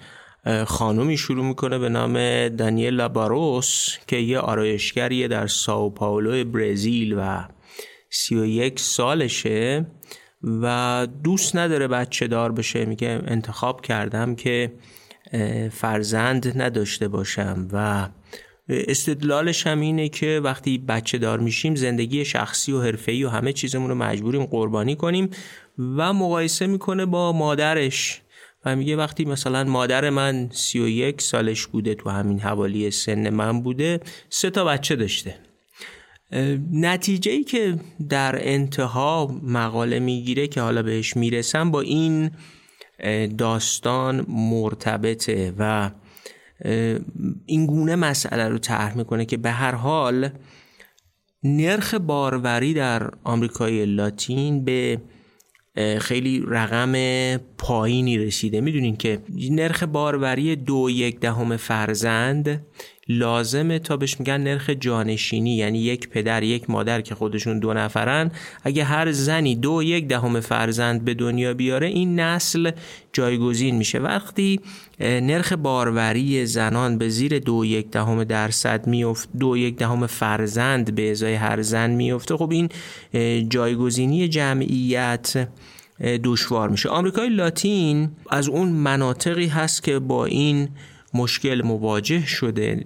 خانومی 0.67 1.17
شروع 1.17 1.45
می‌کنه 1.45 1.79
به 1.79 1.89
نام 1.89 2.13
دانیل 2.47 3.07
باروس 3.07 3.97
که 4.07 4.15
یه 4.15 4.39
آرایشگریه 4.39 5.27
در 5.27 5.47
ساو 5.47 5.89
پاولو 5.93 6.43
برزیل 6.43 7.15
و 7.17 7.43
31 8.09 8.79
سالشه 8.79 9.85
و 10.43 11.07
دوست 11.23 11.55
نداره 11.55 11.87
بچه 11.87 12.27
دار 12.27 12.51
بشه. 12.51 12.85
میگه 12.85 13.21
انتخاب 13.27 13.81
کردم 13.81 14.35
که 14.35 14.71
فرزند 15.71 16.61
نداشته 16.61 17.07
باشم 17.07 17.67
و 17.73 18.07
استدلالش 18.69 19.67
هم 19.67 19.79
اینه 19.79 20.09
که 20.09 20.41
وقتی 20.43 20.77
بچه 20.77 21.17
دار 21.17 21.39
میشیم 21.39 21.75
زندگی 21.75 22.25
شخصی 22.25 22.71
و 22.71 22.81
حرفه‌ای 22.81 23.23
و 23.23 23.29
همه 23.29 23.53
چیزمون 23.53 23.89
رو 23.89 23.95
مجبوریم 23.95 24.45
قربانی 24.45 24.95
کنیم 24.95 25.29
و 25.77 26.13
مقایسه 26.13 26.67
می‌کنه 26.67 27.05
با 27.05 27.31
مادرش. 27.31 28.21
و 28.65 28.75
میگه 28.75 28.95
وقتی 28.95 29.25
مثلا 29.25 29.63
مادر 29.63 30.09
من 30.09 30.49
31 30.51 31.21
سالش 31.21 31.67
بوده 31.67 31.95
تو 31.95 32.09
همین 32.09 32.39
حوالی 32.39 32.91
سن 32.91 33.29
من 33.29 33.61
بوده 33.61 33.99
سه 34.29 34.49
تا 34.49 34.65
بچه 34.65 34.95
داشته. 34.95 35.35
نتیجه 36.71 37.31
ای 37.31 37.43
که 37.43 37.79
در 38.09 38.35
انتها 38.39 39.39
مقاله 39.43 39.99
می‌گیره 39.99 40.47
که 40.47 40.61
حالا 40.61 40.83
بهش 40.83 41.17
می‌رسم 41.17 41.71
با 41.71 41.81
این 41.81 42.31
داستان 43.37 44.25
مرتبطه 44.27 45.53
و 45.57 45.91
این 47.45 47.65
گونه 47.65 47.95
مسئله 47.95 48.47
رو 48.47 48.57
طرح 48.57 48.97
می‌کنه 48.97 49.25
که 49.25 49.37
به 49.37 49.51
هر 49.51 49.75
حال 49.75 50.29
نرخ 51.43 51.93
باروری 51.93 52.73
در 52.73 53.11
آمریکای 53.23 53.85
لاتین 53.85 54.65
به 54.65 55.01
خیلی 55.99 56.43
رقم 56.47 56.93
پایینی 57.57 58.17
رسیده. 58.17 58.61
می‌دونین 58.61 58.95
که 58.95 59.19
نرخ 59.51 59.83
باروری 59.83 60.55
دو 60.55 60.89
یک 60.89 61.19
دهم 61.19 61.57
فرزند 61.57 62.65
لازمه 63.11 63.79
تا 63.79 63.97
بهش 63.97 64.19
میگن 64.19 64.41
نرخ 64.41 64.69
جانشینی 64.69 65.55
یعنی 65.55 65.79
یک 65.79 66.09
پدر 66.09 66.43
یک 66.43 66.69
مادر 66.69 67.01
که 67.01 67.15
خودشون 67.15 67.59
دو 67.59 67.73
نفرن. 67.73 68.31
اگه 68.63 68.83
هر 68.83 69.11
زنی 69.11 69.55
دو 69.55 69.83
یک 69.83 70.07
دهم 70.07 70.39
فرزند 70.39 71.05
به 71.05 71.13
دنیا 71.13 71.53
بیاره 71.53 71.87
این 71.87 72.19
نسل 72.19 72.71
جایگزین 73.13 73.75
میشه. 73.75 73.99
وقتی 73.99 74.59
نرخ 74.99 75.53
باروری 75.53 76.45
زنان 76.45 76.97
به 76.97 77.09
زیر 77.09 77.39
دو 77.39 77.65
یک 77.65 77.91
دهم 77.91 78.23
درصد 78.23 78.87
میفت 78.87 79.29
دو 79.39 79.57
یک 79.57 79.75
دهم 79.75 80.07
فرزند 80.07 80.95
به 80.95 81.11
ازای 81.11 81.33
هر 81.33 81.61
زن 81.61 81.91
میفته 81.91 82.37
خب 82.37 82.51
این 82.51 82.69
جایگزینی 83.49 84.27
جمعیت 84.27 85.47
دشوار 86.01 86.69
میشه. 86.69 86.89
آمریکای 86.89 87.29
لاتین 87.29 88.09
از 88.29 88.49
اون 88.49 88.69
مناطقی 88.69 89.47
هست 89.47 89.83
که 89.83 89.99
با 89.99 90.25
این 90.25 90.69
مشکل 91.13 91.61
مواجه 91.65 92.25
شده. 92.25 92.85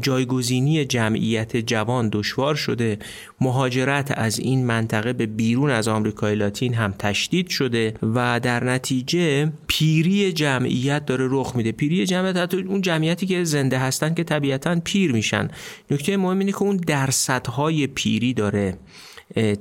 جایگزینی 0.00 0.84
جمعیت 0.84 1.56
جوان 1.56 2.08
دشوار 2.12 2.54
شده. 2.54 2.98
مهاجرت 3.40 4.12
از 4.16 4.38
این 4.38 4.66
منطقه 4.66 5.12
به 5.12 5.26
بیرون 5.26 5.70
از 5.70 5.88
آمریکای 5.88 6.34
لاتین 6.34 6.74
هم 6.74 6.94
تشدید 6.98 7.48
شده 7.48 7.94
و 8.02 8.40
در 8.40 8.64
نتیجه 8.64 9.52
پیری 9.66 10.32
جمعیت 10.32 11.06
داره 11.06 11.28
رخ 11.30 11.56
میده. 11.56 11.72
پیری 11.72 12.06
جمعیت 12.06 12.36
حتی 12.36 12.56
اون 12.56 12.80
جمعیتی 12.80 13.26
که 13.26 13.44
زنده 13.44 13.78
هستن 13.78 14.14
که 14.14 14.24
طبیعتا 14.24 14.80
پیر 14.84 15.12
میشن. 15.12 15.48
نکته 15.90 16.16
مهم 16.16 16.38
اینه 16.38 16.52
که 16.52 16.62
اون 16.62 16.76
درصدهای 16.76 17.86
پیری 17.86 18.34
داره. 18.34 18.78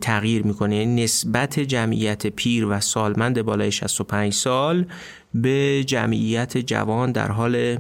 تغییر 0.01 0.43
می‌کنه. 0.43 0.75
یعنی 0.75 1.03
نسبت 1.03 1.59
جمعیت 1.59 2.27
پیر 2.27 2.65
و 2.65 2.79
سالمند 2.79 3.41
بالای 3.41 3.71
65 3.71 4.33
سال 4.33 4.85
به 5.33 5.83
جمعیت 5.83 6.57
جوان 6.57 7.11
در 7.11 7.31
حال 7.31 7.77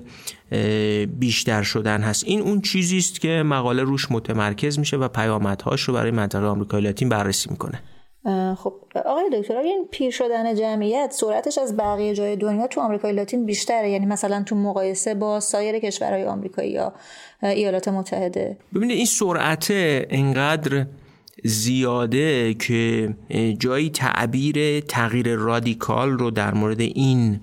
بیشتر 1.05 1.63
شدن 1.63 2.01
هست. 2.01 2.23
این 2.27 2.41
اون 2.41 2.61
چیزی 2.61 2.97
است 2.97 3.21
که 3.21 3.43
مقاله 3.45 3.83
روش 3.83 4.11
متمرکز 4.11 4.79
میشه 4.79 4.97
و 4.97 5.07
پیامدهاش 5.07 5.81
رو 5.81 5.93
برای 5.93 6.11
منطقه 6.11 6.45
آمریکای 6.45 6.81
لاتین 6.81 7.09
بررسی 7.09 7.49
می‌کنه. 7.49 7.81
خب 8.55 8.73
آقای 9.05 9.29
دکتر 9.33 9.57
این 9.57 9.87
پیر 9.91 10.11
شدن 10.11 10.55
جمعیت 10.55 11.11
سرعتش 11.11 11.57
از 11.57 11.77
بقیه 11.77 12.15
جای 12.15 12.35
دنیا 12.35 12.67
تو 12.67 12.81
آمریکای 12.81 13.13
لاتین 13.13 13.45
بیشتره؟ 13.45 13.89
یعنی 13.89 14.05
مثلا 14.05 14.43
تو 14.43 14.55
مقایسه 14.55 15.13
با 15.13 15.39
سایر 15.39 15.79
کشورهای 15.79 16.25
آمریکایی 16.25 16.71
یا 16.71 16.93
ایالات 17.41 17.87
متحده؟ 17.87 18.57
ببینید 18.75 18.97
این 18.97 19.05
سرعت 19.05 19.67
انقدر 19.69 20.85
زیاده 21.43 22.53
که 22.53 23.15
جایی 23.59 23.89
تعبیر 23.89 24.79
تغییر 24.79 25.35
رادیکال 25.35 26.11
رو 26.11 26.31
در 26.31 26.53
مورد 26.53 26.81
این 26.81 27.39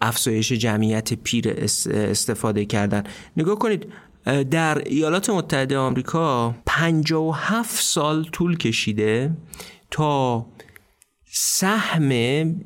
افزایش 0.00 0.52
جمعیت 0.52 1.14
پیر 1.14 1.48
استفاده 1.90 2.64
کردن. 2.64 3.02
نگاه 3.36 3.58
کنید 3.58 3.86
در 4.50 4.78
ایالات 4.78 5.30
متحده 5.30 5.78
آمریکا 5.78 6.54
57 6.66 7.84
سال 7.84 8.24
طول 8.24 8.56
کشیده 8.56 9.36
تا 9.90 10.46
سهم 11.34 12.10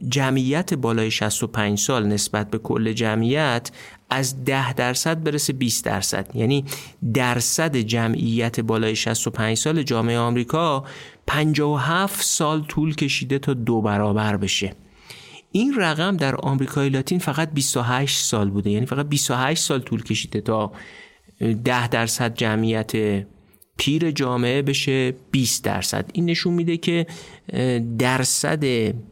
جمعیت 0.09 0.74
بالای 0.74 1.11
65 1.11 1.79
سال 1.79 2.07
نسبت 2.07 2.50
به 2.50 2.59
کل 2.59 2.92
جمعیت 2.92 3.70
از 4.11 4.45
10 4.45 4.73
درصد 4.73 5.23
برسه 5.23 5.53
20 5.53 5.85
درصد. 5.85 6.31
یعنی 6.35 6.64
درصد 7.14 7.77
جمعیت 7.77 8.61
بالای 8.61 8.97
65 8.97 9.57
سال 9.57 9.83
جامعه 9.83 10.19
آمریکا 10.19 10.85
57 11.27 12.25
سال 12.25 12.62
طول 12.62 12.95
کشیده 12.95 13.38
تا 13.38 13.55
دو 13.55 13.83
برابر 13.83 14.37
بشه. 14.37 14.73
این 15.53 15.75
رقم 15.81 16.16
در 16.16 16.37
آمریکای 16.37 16.88
لاتین 16.88 17.19
فقط 17.19 17.51
28 17.53 18.19
سال 18.19 18.51
بوده. 18.51 18.71
یعنی 18.71 18.87
فقط 18.87 19.07
28 19.07 19.62
سال 19.62 19.81
طول 19.81 20.03
کشیده 20.03 20.40
تا 20.40 20.73
10 21.64 21.88
درصد 21.88 22.35
جمعیت 22.35 22.92
پیر 23.76 24.10
جامعه 24.10 24.62
بشه 24.62 25.14
20 25.30 25.64
درصد. 25.64 26.10
این 26.12 26.24
نشون 26.24 26.54
میده 26.54 26.76
که 26.76 27.06
درصد 27.98 28.64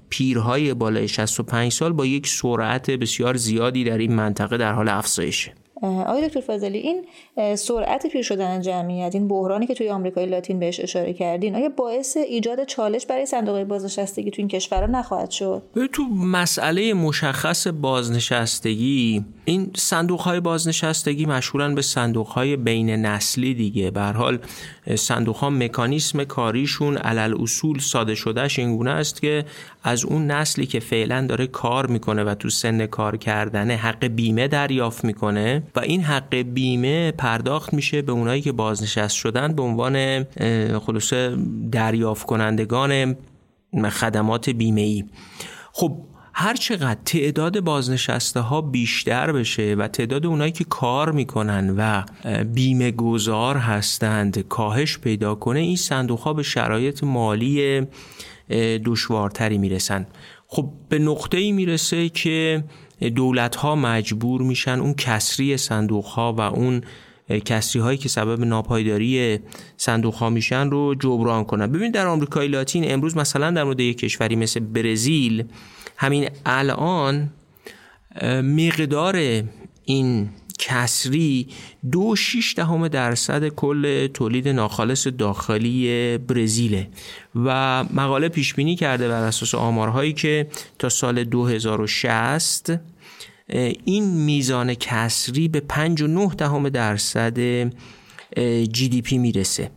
پیرهای 0.09 0.75
بالای 0.75 1.09
65 1.09 1.73
سال 1.73 1.93
با 1.93 2.07
یک 2.07 2.27
سرعت 2.27 2.91
بسیار 2.91 3.37
زیادی 3.37 3.85
در 3.85 3.99
این 3.99 4.15
منطقه 4.15 4.57
در 4.57 4.73
حال 4.73 4.89
افزایشه. 4.89 5.55
آقای 5.83 6.29
دکتر 6.29 6.41
فاضلی 6.41 6.79
این 6.79 7.05
سرعت 7.57 8.07
پیر 8.07 8.23
شدن 8.23 8.61
جمعیت 8.61 9.15
این 9.15 9.29
بحرانی 9.29 9.67
که 9.67 9.75
توی 9.75 9.91
آمریکای 9.91 10.27
لاتین 10.27 10.59
بهش 10.59 10.81
اشاره 10.81 11.13
کردین 11.13 11.57
آیا 11.57 11.69
باعث 11.69 12.17
ایجاد 12.17 12.65
چالش 12.65 13.07
برای 13.07 13.27
صندوق 13.27 13.65
بازنشستگی 13.65 14.31
تو 14.31 14.43
این 14.43 14.49
کشورها 14.49 14.87
نخواهد 14.87 15.31
شد؟ 15.31 15.63
تو 15.93 16.03
مسئله 16.05 16.95
مشخص 16.95 17.67
بازنشستگی 17.67 19.25
این 19.45 19.71
صندوق 19.77 20.21
های 20.21 20.41
بازنشستگی 20.41 21.27
مشهورن 21.27 21.75
به 21.75 21.83
صندوق 21.83 22.27
های 22.27 22.57
بین 22.57 22.91
نسلی 22.91 23.55
دیگه. 23.55 23.91
به 23.91 24.01
حال 24.01 24.39
صندوق 24.97 25.37
ها 25.37 25.51
مکانیسم 25.51 26.25
کاریشون 26.25 26.97
علل 26.97 27.35
اصول 27.43 27.79
ساده 27.79 28.15
شدهش 28.15 28.59
اینگونه 28.59 28.91
است 28.91 29.21
که 29.21 29.45
از 29.83 30.05
اون 30.05 30.31
نسلی 30.31 30.67
که 30.67 30.81
فعلا 30.81 31.27
داره 31.27 31.47
کار 31.47 31.87
می‌کنه 31.87 32.25
و 32.25 32.35
تو 32.35 32.51
سن 32.51 32.87
کار 32.87 33.17
کردنه 33.17 33.77
حق 33.77 34.05
بیمه 34.05 34.49
دریافت 34.49 35.05
می‌کنه 35.05 35.63
و 35.77 35.81
این 35.81 36.03
حق 36.03 36.35
بیمه 36.35 37.11
پرداخت 37.11 37.75
میشه 37.75 38.03
به 38.03 38.13
اونایی 38.13 38.43
که 38.43 38.53
بازنشست 38.53 39.17
شدن 39.17 39.53
به 39.53 39.63
عنوان 39.63 40.25
خلوص 40.79 41.13
دریافت 41.73 42.27
کنندگان 42.27 43.17
خدمات 43.91 44.51
بیمه 44.51 44.81
ای 44.81 45.05
خب 45.73 45.97
هر 46.37 46.55
چقدر 46.55 47.01
تعداد 47.05 47.61
بازنشسته 47.61 48.41
ها 48.41 48.61
بیشتر 48.61 49.33
بشه 49.33 49.75
و 49.79 49.89
تعداد 49.89 50.27
اونایی 50.27 50.53
که 50.53 50.65
کار 50.65 51.13
می‌کنن 51.13 51.75
و 51.79 52.03
بیمه 52.45 52.91
گذار 52.91 53.57
هستند 53.57 54.39
کاهش 54.39 54.99
پیدا 54.99 55.35
کنه 55.35 55.61
این 55.61 55.77
صندوق 55.77 56.21
ها 56.21 56.33
به 56.33 56.43
شرایط 56.43 57.05
مالی 57.05 57.83
دشوارتری 58.85 59.59
می‌رسن. 59.59 60.07
خب 60.47 60.71
به 60.89 60.99
نقطه 60.99 61.39
ای 61.39 61.53
می‌رسه 61.53 62.09
که 62.09 62.65
دولت 63.17 63.57
ها 63.57 63.77
مجبور 63.77 64.43
میشن 64.43 64.81
اون 64.81 64.95
کسری 64.95 65.57
صندوق 65.57 66.05
ها 66.05 66.33
و 66.33 66.41
اون 66.41 66.81
کسری 67.29 67.83
هایی 67.83 67.99
که 67.99 68.09
سبب 68.09 68.45
ناپایداری 68.45 69.39
صندوق 69.77 70.15
ها 70.15 70.31
میشن 70.31 70.71
رو 70.71 70.95
جبران 70.95 71.45
کنن. 71.45 71.67
ببینید 71.67 71.95
در 71.95 72.07
آمریکای 72.07 72.49
لاتین 72.49 72.93
امروز 72.93 73.17
مثلا 73.17 73.51
در 73.51 73.65
مورد 73.65 73.81
یک 73.81 73.99
کشوری 73.99 74.37
مثل 74.37 74.61
برزیل 74.61 75.45
همین 75.97 76.29
الان 76.47 77.31
مقدار 78.43 79.43
این 79.85 80.29
کسری 80.59 81.49
دو 81.93 82.17
شیش 82.17 82.55
دهم 82.55 82.89
درصد 82.89 83.49
کل 83.49 84.07
تولید 84.07 84.49
ناخالص 84.49 85.07
داخلی 85.07 86.19
برزیله 86.19 86.89
و 87.45 87.85
مقاله 87.85 88.29
پیش 88.29 88.55
بینی 88.55 88.77
کرده 88.77 89.09
بر 89.09 89.23
اساس 89.23 89.55
آمارهایی 89.55 90.13
که 90.13 90.47
تا 90.79 90.89
سال 90.89 91.25
2060 91.25 92.71
این 93.85 94.05
میزان 94.05 94.75
کسری 94.75 95.49
به 95.49 95.63
5.9 96.29 96.35
دهم 96.35 96.69
درصد 96.69 97.39
جی 98.73 98.89
دی 98.89 99.03
پی 99.03 99.19
می‌رسه. 99.19 99.71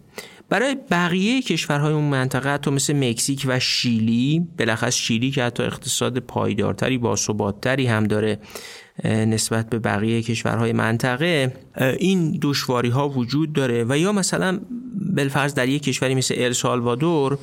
برای 0.49 0.78
بقیه 0.91 1.41
کشورهای 1.41 1.93
اون 1.93 2.03
منطقه 2.03 2.53
حتی 2.53 2.72
مثل 2.72 3.09
مکزیک 3.09 3.45
و 3.47 3.59
شیلی 3.59 4.47
بالاخص 4.59 4.95
شیلی 4.95 5.32
که 5.32 5.43
حتی 5.43 5.63
اقتصاد 5.63 6.20
پایدارتری 6.20 6.97
با 6.97 7.15
ثباتتری 7.15 7.88
هم 7.88 8.03
داره 8.03 8.39
نسبت 9.05 9.69
به 9.69 9.79
بقیه 9.79 10.21
کشورهای 10.21 10.73
منطقه 10.73 11.53
این 11.99 12.39
دشواری 12.41 12.89
ها 12.89 13.09
وجود 13.09 13.53
داره 13.53 13.85
و 13.89 13.97
یا 13.97 14.11
مثلا 14.11 14.59
بالفرض 15.15 15.53
در 15.53 15.67
یک 15.69 15.83
کشوری 15.83 16.15
مثل 16.15 16.35
السالوادور 16.37 17.37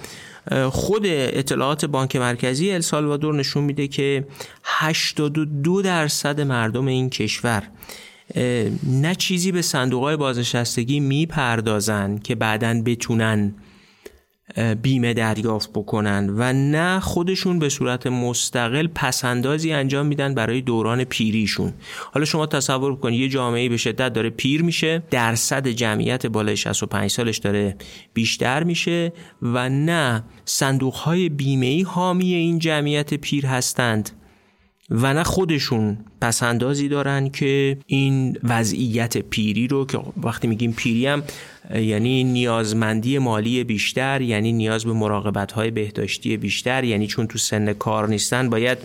خود 0.70 1.02
اطلاعات 1.06 1.84
بانک 1.84 2.16
مرکزی 2.16 2.70
السالوادور 2.70 3.34
نشون 3.34 3.64
میده 3.64 3.88
که 3.88 4.26
82 4.64 5.82
درصد 5.82 6.40
مردم 6.40 6.86
این 6.86 7.10
کشور 7.10 7.62
نه 8.82 9.14
چیزی 9.18 9.52
به 9.52 9.62
صندوق 9.62 10.02
های 10.02 10.16
بازنشستگی 10.16 11.00
می‌پردازن 11.00 12.18
که 12.18 12.34
بعدا 12.34 12.82
بتونن 12.84 13.54
بیمه 14.82 15.14
دریافت 15.14 15.70
بکنن 15.70 16.34
و 16.36 16.52
نه 16.52 17.00
خودشون 17.00 17.58
به 17.58 17.68
صورت 17.68 18.06
مستقل 18.06 18.86
پسندازی 18.86 19.72
انجام 19.72 20.06
میدن 20.06 20.34
برای 20.34 20.60
دوران 20.60 21.04
پیریشون. 21.04 21.72
حالا 22.12 22.24
شما 22.24 22.46
تصور 22.46 22.96
کنید 22.96 23.20
یه 23.20 23.28
جامعه 23.28 23.68
به 23.68 23.76
شدت 23.76 24.12
داره 24.12 24.30
پیر 24.30 24.62
میشه 24.62 25.02
درصد 25.10 25.68
جمعیت 25.68 26.26
بالای 26.26 26.56
65 26.56 27.10
سالش 27.10 27.38
داره 27.38 27.76
بیشتر 28.14 28.64
میشه 28.64 29.12
و 29.42 29.68
نه 29.68 30.24
صندوق 30.44 30.94
های 30.94 31.28
بیمه 31.28 31.66
ای 31.66 31.82
حامی 31.82 32.34
این 32.34 32.58
جمعیت 32.58 33.14
پیر 33.14 33.46
هستند. 33.46 34.10
و 34.94 35.14
نه 35.14 35.22
خودشون 35.22 35.98
پسندازی 36.20 36.88
دارن 36.88 37.28
که 37.28 37.78
این 37.86 38.38
وضعیت 38.42 39.18
پیری 39.18 39.68
رو 39.68 39.86
که 39.86 40.00
وقتی 40.22 40.48
میگیم 40.48 40.72
پیری 40.72 41.06
هم 41.06 41.22
یعنی 41.74 42.24
نیازمندی 42.24 43.18
مالی 43.18 43.64
بیشتر 43.64 44.20
یعنی 44.20 44.52
نیاز 44.52 44.84
به 44.84 44.92
مراقبت 44.92 45.52
های 45.52 45.70
بهداشتی 45.70 46.36
بیشتر 46.36 46.84
یعنی 46.84 47.06
چون 47.06 47.26
تو 47.26 47.38
سن 47.38 47.72
کار 47.72 48.08
نیستن 48.08 48.50
باید 48.50 48.78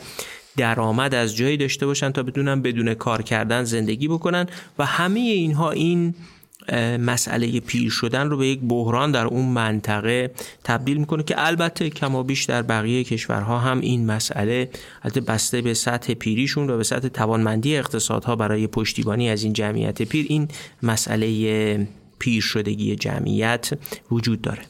درآمد 0.58 1.16
از 1.16 1.36
جایی 1.36 1.58
داشته 1.58 1.86
باشن 1.86 2.12
تا 2.12 2.24
بدونن 2.24 2.62
بدون 2.62 2.94
کار 2.94 3.22
کردن 3.22 3.64
زندگی 3.64 4.08
بکنن 4.08 4.48
و 4.80 4.86
همه 4.86 5.20
اینها 5.20 5.72
این 5.72 6.16
مسئله 6.98 7.60
پیر 7.60 7.90
شدن 7.90 8.30
رو 8.30 8.38
به 8.38 8.48
یک 8.48 8.60
بحران 8.60 9.12
در 9.12 9.26
اون 9.26 9.46
منطقه 9.46 10.32
تبدیل 10.64 10.98
می‌کنه 10.98 11.24
که 11.24 11.36
البته 11.38 11.90
کما 11.90 12.24
بیش 12.24 12.44
در 12.44 12.62
بقیه 12.62 13.04
کشورها 13.04 13.60
هم 13.60 13.80
این 13.80 14.06
مسئله 14.06 14.70
البته 15.04 15.22
بسته 15.22 15.62
به 15.62 15.74
سطح 15.74 16.14
پیریشون 16.14 16.70
و 16.70 16.78
به 16.78 16.84
سطح 16.84 17.08
توانمندی 17.08 17.78
اقتصادها 17.78 18.36
برای 18.36 18.68
پشتیبانی 18.68 19.30
از 19.30 19.44
این 19.44 19.54
جمعیت 19.54 20.02
پیر 20.02 20.26
این 20.30 20.48
مسئله 20.84 21.88
پیر 22.20 22.42
شدگی 22.42 22.96
جمعیت 22.96 23.70
وجود 24.12 24.42
داره. 24.42 24.62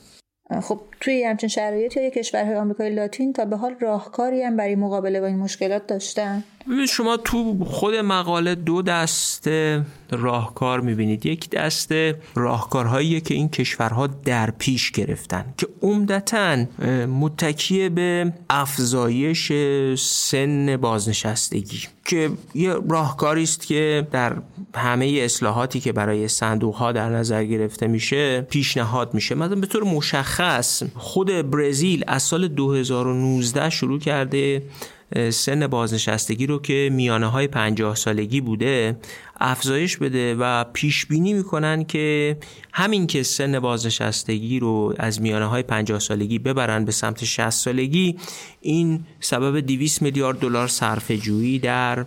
خب 0.62 0.82
توی 1.02 1.24
همچین 1.24 1.50
شرایط 1.50 1.98
یا 1.98 2.10
کشورهای 2.10 2.56
آمریکای 2.56 2.96
لاتین 2.96 3.34
تا 3.34 3.46
به 3.46 3.58
حال 3.58 3.76
راهکاری 3.82 4.44
هم 4.44 4.58
برای 4.58 4.76
مقابله 4.76 5.22
با 5.22 5.28
این 5.28 5.40
مشکلات 5.40 5.88
داشتن. 5.88 6.44
شما 6.90 7.18
تو 7.18 7.66
خود 7.66 7.96
مقاله 7.96 8.56
دو 8.56 8.82
دست 8.82 9.50
راهکار 10.12 10.82
می‌بینید. 10.82 11.26
یک 11.26 11.50
دست 11.50 11.92
راهکارهایی 12.36 13.22
که 13.22 13.34
این 13.34 13.50
کشورها 13.50 14.08
در 14.08 14.52
پیش 14.52 14.92
گرفتن 14.92 15.46
که 15.58 15.68
عمدتا 15.82 16.66
متکیه 17.20 17.90
به 17.90 18.34
افزایش 18.50 19.52
سن 19.98 20.78
بازنشستگی 20.78 21.80
که 22.06 22.30
یه 22.56 22.74
راهکاری 22.90 23.44
است 23.44 23.68
که 23.68 24.08
در 24.12 24.36
همه 24.76 25.20
اصلاحاتی 25.22 25.80
که 25.80 25.92
برای 25.92 26.28
صندوق 26.28 26.76
ها 26.76 26.92
در 26.92 27.10
نظر 27.10 27.44
گرفته 27.44 27.88
میشه 27.88 28.42
پیشنهاد 28.42 29.14
میشه. 29.14 29.36
مثلا 29.36 29.56
به 29.56 29.68
طور 29.68 29.84
مشخص 29.84 30.84
خود 30.96 31.52
برزیل 31.52 32.04
از 32.08 32.24
سال 32.24 32.48
2019 32.48 33.70
شروع 33.70 34.00
کرده 34.00 34.62
سن 35.30 35.68
بازنشستگی 35.68 36.48
رو 36.48 36.62
که 36.62 36.90
میانه 36.92 37.28
های 37.28 37.48
50 37.48 37.96
سالگی 37.96 38.42
بوده 38.42 38.98
افزایش 39.40 39.98
بده 39.98 40.36
و 40.36 40.64
پیش 40.64 41.06
بینی 41.06 41.34
می‌کنن 41.34 41.84
که 41.84 42.38
همین 42.74 43.08
که 43.08 43.24
سن 43.24 43.60
بازنشستگی 43.60 44.60
رو 44.60 44.94
از 44.98 45.22
میانه 45.22 45.46
های 45.46 45.64
50 45.64 46.00
سالگی 46.00 46.40
ببرن 46.40 46.86
به 46.86 46.92
سمت 46.92 47.24
60 47.24 47.50
سالگی 47.50 48.18
این 48.62 49.06
سبب 49.20 49.60
200 49.60 50.02
میلیارد 50.02 50.40
دلار 50.40 50.68
صرفه 50.68 51.18
جویی 51.18 51.60
در 51.60 52.06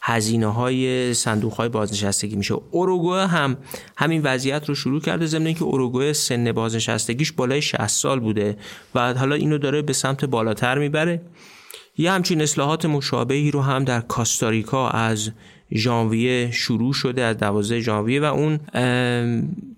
هزینه 0.00 0.46
های 0.46 1.14
صندوق 1.14 1.52
های 1.52 1.68
بازنشستگی 1.68 2.36
میشه. 2.36 2.54
اوروگوئه 2.70 3.26
هم 3.26 3.56
همین 3.96 4.22
وضعیت 4.22 4.68
رو 4.68 4.74
شروع 4.74 5.00
کرده 5.00 5.26
ضمن 5.26 5.46
اینکه 5.46 5.64
اوروگوئه 5.64 6.12
سن 6.12 6.52
بازنشستگیش 6.52 7.32
بالای 7.32 7.62
60 7.62 7.86
سال 7.86 8.20
بوده 8.20 8.56
و 8.94 9.14
حالا 9.14 9.34
اینو 9.34 9.58
داره 9.58 9.82
به 9.82 9.92
سمت 9.92 10.24
بالاتر 10.24 10.78
می‌بره. 10.78 11.22
یه 11.98 12.12
همچین 12.12 12.40
اصلاحات 12.40 12.86
مشابهی 12.86 13.50
رو 13.50 13.60
هم 13.60 13.84
در 13.84 14.00
کاستاریکا 14.00 14.88
از 14.88 15.30
ژانویه 15.72 16.50
شروع 16.50 16.92
شده 16.92 17.22
از 17.22 17.36
12 17.36 17.80
ژانویه 17.80 18.20
و 18.20 18.24
اون 18.24 18.60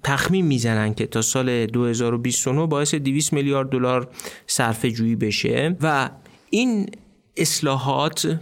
تخمین 0.02 0.46
می‌زنن 0.46 0.94
که 0.94 1.06
تا 1.06 1.22
سال 1.22 1.66
2029 1.66 2.66
باعث 2.66 2.94
200 2.94 3.32
میلیارد 3.32 3.68
دلار 3.68 4.08
صرفه 4.46 4.90
جویی 4.90 5.16
بشه 5.16 5.76
و 5.80 6.10
این 6.50 6.90
اصلاحات 7.36 8.38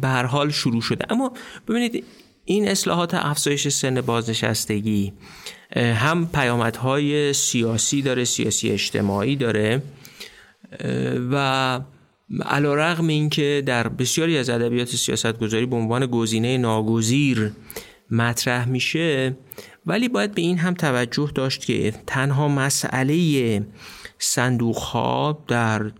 به 0.00 0.08
هر 0.08 0.26
حال 0.26 0.50
شروع 0.50 0.82
شده. 0.82 1.12
اما 1.12 1.32
ببینید 1.68 2.04
این 2.44 2.68
اصلاحات 2.68 3.14
افزایش 3.14 3.68
سن 3.68 4.00
بازنشستگی 4.00 5.12
هم 5.76 6.26
پیامدهای 6.26 7.32
سیاسی 7.32 8.02
داره 8.02 8.24
سیاسی 8.24 8.70
اجتماعی 8.70 9.36
داره 9.36 9.82
و 11.32 11.80
علا 12.46 12.74
رقم 12.74 13.06
این 13.06 13.28
در 13.60 13.88
بسیاری 13.88 14.38
از 14.38 14.50
ادبیات 14.50 14.88
سیاست 14.88 15.38
گذاری 15.38 15.66
به 15.66 15.76
عنوان 15.76 16.06
گزینه 16.06 16.58
ناگزیر 16.58 17.52
مطرح 18.10 18.68
میشه 18.68 19.36
ولی 19.86 20.08
باید 20.08 20.34
به 20.34 20.42
این 20.42 20.58
هم 20.58 20.74
توجه 20.74 21.30
داشت 21.34 21.64
که 21.64 21.94
تنها 22.06 22.48
مسئله 22.48 23.66
صندوق 24.18 24.76
ها 24.76 25.44
در 25.48 25.92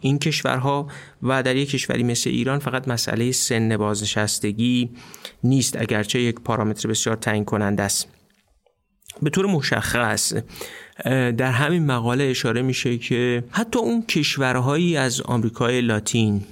این 0.00 0.18
کشورها 0.18 0.88
و 1.22 1.42
در 1.42 1.56
یک 1.56 1.70
کشوری 1.70 2.02
مثل 2.02 2.30
ایران 2.30 2.58
فقط 2.58 2.88
مسئله 2.88 3.32
سن 3.32 3.76
بازنشستگی 3.76 4.90
نیست 5.44 5.76
اگرچه 5.76 6.20
یک 6.20 6.40
پارامتر 6.40 6.88
بسیار 6.88 7.16
تعیین 7.16 7.44
کننده 7.44 7.82
است. 7.82 8.08
به 9.22 9.30
طور 9.30 9.46
مشخص 9.46 10.32
در 11.36 11.50
همین 11.50 11.86
مقاله 11.86 12.24
اشاره 12.24 12.62
میشه 12.62 12.98
که 12.98 13.44
حتی 13.50 13.78
اون 13.78 14.02
کشورهایی 14.02 14.96
از 14.96 15.20
آمریکای 15.20 15.80
لاتین 15.80 16.44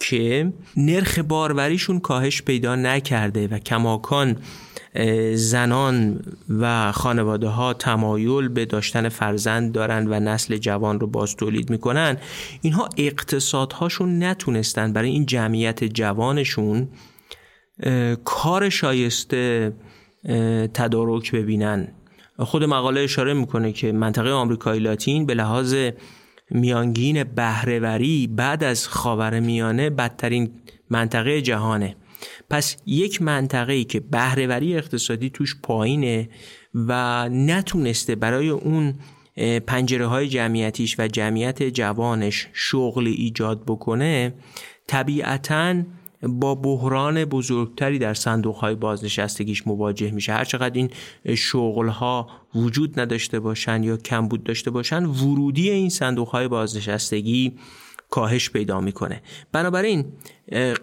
که 0.00 0.52
نرخ 0.76 1.18
باروریشون 1.18 2.00
کاهش 2.00 2.42
پیدا 2.42 2.76
نکرده 2.76 3.48
و 3.48 3.58
کماکان 3.58 4.36
زنان 5.34 6.20
و 6.60 6.92
خانواده 6.92 7.48
ها 7.48 7.74
تمایل 7.74 8.48
به 8.48 8.64
داشتن 8.64 9.08
فرزند 9.08 9.72
دارن 9.72 10.06
و 10.06 10.20
نسل 10.20 10.56
جوان 10.56 11.00
رو 11.00 11.06
باز 11.06 11.36
تولید 11.36 11.70
می‌کنن. 11.70 12.16
اینها 12.62 12.88
اقتصادهاشون 12.96 14.22
نتونستن 14.22 14.92
برای 14.92 15.10
این 15.10 15.26
جمعیت 15.26 15.84
جوانشون 15.84 16.88
کار 18.24 18.68
شایسته 18.68 19.72
تدارک 20.74 21.32
ببینن. 21.32 21.88
خود 22.38 22.64
مقاله 22.64 23.00
اشاره 23.00 23.34
می‌کنه 23.34 23.72
که 23.72 23.92
منطقه 23.92 24.30
آمریکای 24.30 24.78
لاتین 24.78 25.26
به 25.26 25.34
لحاظ 25.34 25.74
میانگین 26.50 27.24
بهرهوری 27.24 28.26
بعد 28.26 28.64
از 28.64 28.88
خاور 28.88 29.40
میانه 29.40 29.90
بدترین 29.90 30.50
منطقه 30.90 31.42
جهانه. 31.42 31.96
پس 32.50 32.76
یک 32.86 33.22
منطقه 33.22 33.72
ای 33.72 33.84
که 33.84 34.00
بهرهوری 34.00 34.76
اقتصادی 34.76 35.30
توش 35.30 35.56
پایینه 35.62 36.28
و 36.74 37.28
نتونسته 37.28 38.14
برای 38.14 38.48
اون 38.48 38.94
پنجره 39.66 40.06
های 40.06 40.28
جمعیتیش 40.28 41.00
و 41.00 41.08
جمعیت 41.08 41.62
جوانش 41.62 42.48
شغلی 42.52 43.12
ایجاد 43.12 43.62
بکنه 43.66 44.34
طبیعتاً 44.86 45.82
با 46.22 46.54
بحران 46.54 47.24
بزرگتری 47.24 47.98
در 47.98 48.14
صندوق 48.14 48.56
های 48.56 48.74
بازنشستگیش 48.74 49.66
مواجه 49.66 50.10
میشه. 50.10 50.32
هر 50.32 50.44
چقدر 50.44 50.74
این 50.74 50.90
شغل 51.36 51.88
ها 51.88 52.28
وجود 52.54 53.00
نداشته 53.00 53.40
باشن 53.40 53.82
یا 53.82 53.96
کمبود 53.96 54.44
داشته 54.44 54.70
باشن 54.70 55.04
ورودی 55.04 55.70
این 55.70 55.88
صندوق 55.88 56.28
های 56.28 56.48
بازنشستگی 56.48 57.52
کاهش 58.10 58.50
پیدا 58.50 58.80
می‌کنه. 58.80 59.22
بنابراین 59.52 60.12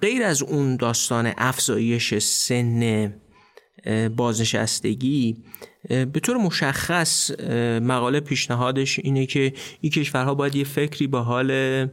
غیر 0.02 0.24
از 0.24 0.44
اون 0.44 0.76
داستان 0.76 1.34
افزایش 1.38 2.14
سن 2.18 3.14
بازنشستگی 4.16 5.38
به 5.90 6.20
طور 6.24 6.38
مشخص 6.38 7.32
مقاله 7.82 8.20
پیشنهادش 8.20 9.00
اینه 9.00 9.26
که 9.26 9.54
این 9.82 9.92
کشورها 9.92 10.36
باید 10.36 10.56
یه 10.56 10.64
فکری 10.64 11.08
به 11.08 11.20
حال 11.20 11.88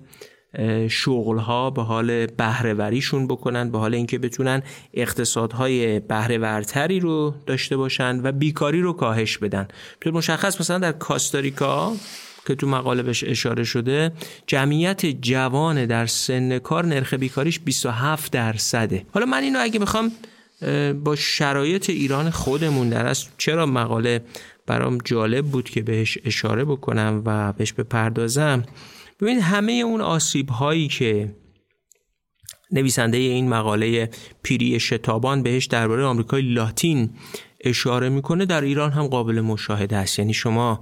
شغل 0.89 1.39
ها 1.39 1.71
به 1.71 1.83
حال 1.83 2.27
بهرهوریشون 2.27 3.27
بکنن 3.27 3.71
به 3.71 3.79
حال 3.79 3.95
اینکه 3.95 4.19
بتونن 4.19 4.63
اقتصادهای 4.95 6.01
بهرهورتری 6.01 7.01
رو 7.01 7.35
داشته 7.47 7.77
باشن 7.77 8.21
و 8.23 8.33
بیکاری 8.33 8.81
رو 8.81 8.93
کاهش 8.93 9.39
بدن. 9.39 9.69
به 10.01 10.11
مشخص 10.11 10.61
مثلا 10.61 10.79
در 10.79 10.93
کاستاریکا 10.93 11.93
که 12.47 12.55
تو 12.55 12.67
مقاله 12.67 13.03
بهش 13.03 13.25
اشاره 13.25 13.65
شده 13.65 14.13
جمعیت 14.47 15.07
جوان 15.07 15.87
در 15.87 16.07
سن 16.07 16.59
کار 16.59 16.87
نرخ 16.87 17.15
بیکاریش 17.15 17.61
27 17.61 18.33
درصده. 18.33 19.07
حالا 19.15 19.27
من 19.27 19.43
اینو 19.43 19.59
اگه 19.63 19.79
می‌خوام 19.79 20.13
با 21.05 21.17
شرایط 21.17 21.91
ایران 21.91 22.31
خودمون 22.31 22.89
در 22.89 23.07
از 23.07 23.27
چرا 23.39 23.67
مقاله 23.67 24.25
برام 24.67 24.99
جالب 25.05 25.47
بود 25.47 25.71
که 25.71 25.83
بهش 25.83 26.19
اشاره 26.25 26.65
بکنم 26.65 27.23
و 27.27 27.53
بهش 27.53 27.73
بپردازم؟ 27.73 28.63
ببینید 29.21 29.43
همه 29.43 29.73
اون 29.73 30.01
آسیب 30.01 30.49
هایی 30.49 30.89
که 30.89 31.35
نویسنده 32.73 33.17
این 33.17 33.49
مقاله 33.49 34.11
پیری 34.43 34.81
شتابان 34.81 35.43
بهش 35.43 35.67
درباره 35.67 36.05
آمریکای 36.05 36.43
لاتین 36.43 37.11
اشاره 37.65 38.09
می‌کنه 38.09 38.47
در 38.47 38.61
ایران 38.61 38.91
هم 38.91 39.07
قابل 39.07 39.41
مشاهده 39.41 39.97
است. 39.97 40.19
یعنی 40.19 40.35
شما 40.35 40.81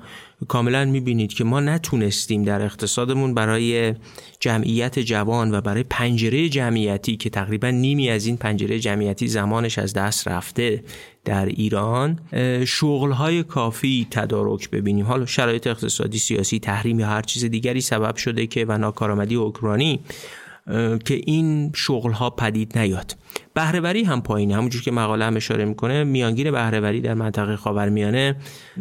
کاملا 0.49 0.85
می‌بینید 0.85 1.33
که 1.33 1.45
ما 1.45 1.61
نتونستیم 1.61 2.43
در 2.43 2.63
اقتصادمون 2.63 3.35
برای 3.35 3.95
جمعیت 4.41 4.99
جوان 4.99 5.55
و 5.55 5.61
برای 5.61 5.83
پنجره 5.83 6.49
جمعیتی 6.49 7.17
که 7.17 7.31
تقریبا 7.31 7.71
نیمی 7.71 8.11
از 8.11 8.27
این 8.27 8.37
پنجره 8.37 8.79
جمعیتی 8.79 9.29
زمانش 9.29 9.79
از 9.79 9.93
دست 9.93 10.29
رفته 10.29 10.85
در 11.25 11.47
ایران 11.47 12.19
شغلهای 12.67 13.43
کافی 13.43 14.07
تدارک 14.11 14.71
ببینیم. 14.71 15.07
حالا 15.07 15.27
شرایط 15.27 15.67
اقتصادی 15.67 16.19
سیاسی 16.19 16.59
تحریم 16.59 17.01
یا 17.01 17.07
هر 17.07 17.23
چیز 17.23 17.45
دیگری 17.45 17.81
سبب 17.81 18.17
شده 18.17 18.47
که 18.47 18.65
و 18.69 18.79
ناکارآمدی 18.79 19.35
اوکراینی 19.35 20.01
که 21.05 21.15
این 21.27 21.73
شغل 21.75 22.13
ها 22.13 22.31
پدید 22.31 22.79
نیاد. 22.79 23.17
بهرهوری 23.55 24.05
هم 24.05 24.23
پایینه. 24.23 24.55
همونجور 24.55 24.83
که 24.83 24.91
مقاله 24.91 25.25
هم 25.25 25.37
اشاره 25.37 25.65
می‌کنه 25.65 26.05
میانگین 26.05 26.51
بهرهوری 26.51 27.01
در 27.01 27.15
منطقه 27.15 27.57
خاورمیانه 27.57 28.37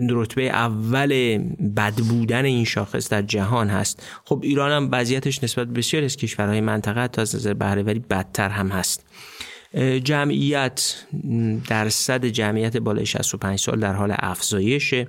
رتبه 0.10 0.42
اول 0.42 1.38
بد 1.78 1.94
بودن 1.94 2.46
این 2.46 2.66
شاخص 2.66 3.10
در 3.10 3.22
جهان 3.22 3.70
هست. 3.70 4.04
خب 4.26 4.40
ایران 4.44 4.72
هم 4.72 4.90
وضعیتش 4.92 5.44
نسبت 5.44 5.68
بسیار 5.68 6.04
از 6.04 6.18
کشورهای 6.18 6.62
منطقه 6.62 7.08
تا 7.08 7.22
از 7.22 7.36
نظر 7.36 7.54
بهرهوری 7.54 8.00
بدتر 8.00 8.50
هم 8.50 8.68
هست. 8.68 9.06
جمعیت 10.04 10.96
درصد 11.70 12.26
جمعیت 12.26 12.78
بالای 12.78 13.06
65 13.06 13.60
سال 13.60 13.80
در 13.80 13.94
حال 13.94 14.16
افزایشه. 14.20 15.08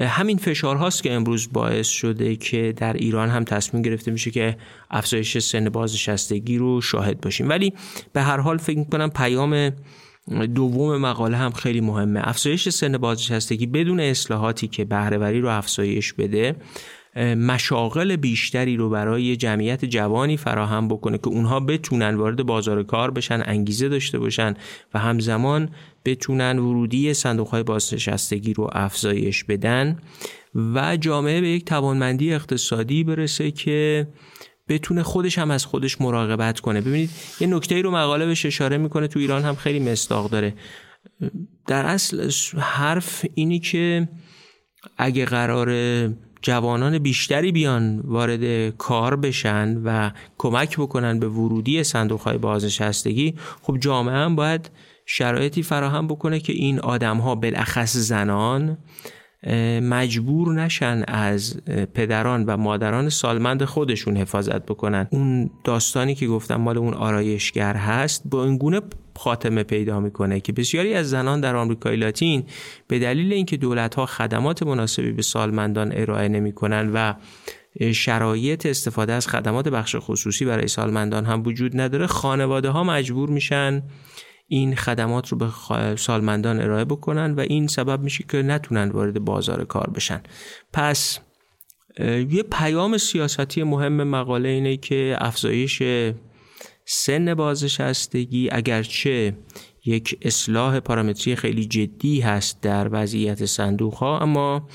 همین 0.00 0.38
فشارهاست 0.38 1.02
که 1.02 1.12
امروز 1.12 1.48
باعث 1.52 1.88
شده 1.88 2.36
که 2.36 2.74
در 2.76 2.92
ایران 2.92 3.28
هم 3.28 3.44
تصمیم 3.44 3.82
گرفته 3.82 4.10
میشه 4.10 4.30
که 4.30 4.56
افزایش 4.90 5.38
سن 5.38 5.68
بازنشستگی 5.68 6.58
رو 6.58 6.80
شاهد 6.80 7.20
باشیم. 7.20 7.48
ولی 7.48 7.72
به 8.12 8.22
هر 8.22 8.40
حال 8.40 8.58
فکر 8.58 8.78
می‌کنم 8.78 9.10
پیام 9.10 9.70
دوم 10.54 10.96
مقاله 10.96 11.36
هم 11.36 11.52
خیلی 11.52 11.80
مهمه. 11.80 12.20
افزایش 12.28 12.68
سن 12.68 12.98
بازنشستگی 12.98 13.66
بدون 13.66 14.00
اصلاحاتی 14.00 14.68
که 14.68 14.84
بهرهوری 14.84 15.40
رو 15.40 15.48
افزایش 15.48 16.12
بده 16.12 16.56
مشاغل 17.16 18.16
بیشتری 18.16 18.76
رو 18.76 18.90
برای 18.90 19.36
جمعیت 19.36 19.84
جوانی 19.84 20.36
فراهم 20.36 20.88
بکنه 20.88 21.18
که 21.18 21.28
اونها 21.28 21.60
بتونن 21.60 22.14
وارد 22.14 22.42
بازار 22.42 22.82
کار 22.82 23.10
بشن 23.10 23.42
انگیزه 23.46 23.88
داشته 23.88 24.18
باشن 24.18 24.54
و 24.94 24.98
همزمان 24.98 25.68
بتونن 26.04 26.58
ورودی 26.58 27.14
صندوق 27.14 27.48
های 27.48 27.62
بازنشستگی 27.62 28.54
رو 28.54 28.70
افزایش 28.72 29.44
بدن 29.44 29.98
و 30.74 30.96
جامعه 30.96 31.40
به 31.40 31.48
یک 31.48 31.64
توانمندی 31.64 32.32
اقتصادی 32.32 33.04
برسه 33.04 33.50
که 33.50 34.08
بتونه 34.68 35.02
خودش 35.02 35.38
هم 35.38 35.50
از 35.50 35.64
خودش 35.64 36.00
مراقبت 36.00 36.60
کنه. 36.60 36.80
ببینید 36.80 37.10
یه 37.40 37.46
نکته 37.46 37.82
رو 37.82 37.90
مقاله 37.90 38.26
بهش 38.26 38.46
اشاره 38.46 38.78
می‌کنه 38.78 39.06
تو 39.06 39.18
ایران 39.18 39.42
هم 39.42 39.54
خیلی 39.54 39.90
مصداق 39.90 40.30
داره. 40.30 40.54
در 41.66 41.86
اصل 41.86 42.30
حرف 42.58 43.26
اینی 43.34 43.58
که 43.58 44.08
اگه 44.96 45.24
قرار 45.24 45.68
جوانان 46.44 46.98
بیشتری 46.98 47.52
بیان 47.52 48.00
وارد 48.00 48.70
کار 48.76 49.16
بشن 49.16 49.82
و 49.84 50.10
کمک 50.38 50.76
بکنن 50.78 51.18
به 51.18 51.28
ورودی 51.28 51.84
صندوق 51.84 52.20
های 52.20 52.38
بازنشستگی 52.38 53.34
خب 53.62 53.78
جامعه 53.78 54.14
هم 54.14 54.36
باید 54.36 54.70
شرایطی 55.06 55.62
فراهم 55.62 56.08
بکنه 56.08 56.40
که 56.40 56.52
این 56.52 56.80
آدم 56.80 57.18
ها 57.18 57.34
بالاخص 57.34 57.96
زنان 57.96 58.78
مجبور 59.82 60.54
نشن 60.54 61.02
از 61.08 61.64
پدران 61.94 62.44
و 62.44 62.56
مادران 62.56 63.08
سالمند 63.08 63.64
خودشون 63.64 64.16
حفاظت 64.16 64.62
بکنن. 64.62 65.08
اون 65.10 65.50
داستانی 65.64 66.14
که 66.14 66.26
گفتم 66.26 66.56
مال 66.56 66.78
اون 66.78 66.94
آرایشگر 66.94 67.76
هست 67.76 68.22
با 68.30 68.44
این 68.44 68.58
گونه 68.58 68.80
خاتمه 69.16 69.62
پیدا 69.62 70.00
می‌کنه 70.00 70.40
که 70.40 70.52
بسیاری 70.52 70.94
از 70.94 71.10
زنان 71.10 71.40
در 71.40 71.56
آمریکای 71.56 71.96
لاتین 71.96 72.44
به 72.88 72.98
دلیل 72.98 73.32
اینکه 73.32 73.56
دولت 73.56 73.94
ها 73.94 74.06
خدمات 74.06 74.62
مناسبی 74.62 75.12
به 75.12 75.22
سالمندان 75.22 75.92
ارائه 75.94 76.28
نمی‌کنن 76.28 76.90
و 76.94 77.14
شرایط 77.92 78.66
استفاده 78.66 79.12
از 79.12 79.28
خدمات 79.28 79.68
بخش 79.68 79.96
خصوصی 79.98 80.44
برای 80.44 80.68
سالمندان 80.68 81.24
هم 81.24 81.42
وجود 81.46 81.80
نداره 81.80 82.06
خانواده 82.06 82.70
ها 82.70 82.84
مجبور 82.84 83.30
میشن 83.30 83.82
این 84.48 84.76
خدمات 84.76 85.28
رو 85.28 85.38
به 85.38 85.46
سالمندان 85.96 86.60
ارائه 86.60 86.84
بکنن 86.84 87.34
و 87.34 87.40
این 87.40 87.66
سبب 87.66 88.02
میشه 88.02 88.24
که 88.28 88.42
نتونن 88.42 88.90
وارد 88.90 89.18
بازار 89.24 89.64
کار 89.64 89.90
بشن. 89.94 90.20
پس 90.72 91.18
یه 92.30 92.42
پیام 92.52 92.98
سیاستی 92.98 93.62
مهم 93.62 94.04
مقاله 94.04 94.48
اینه 94.48 94.76
که 94.76 95.16
افزایش 95.18 95.82
سن 96.84 97.34
بازنشستگی 97.34 98.48
اگرچه 98.52 99.34
یک 99.84 100.18
اصلاح 100.22 100.80
پارامتری 100.80 101.36
خیلی 101.36 101.64
جدی 101.64 102.20
هست 102.20 102.60
در 102.60 102.88
وضعیت 102.92 103.44
صندوق 103.44 103.94
ها 103.94 104.18
اما 104.18 104.68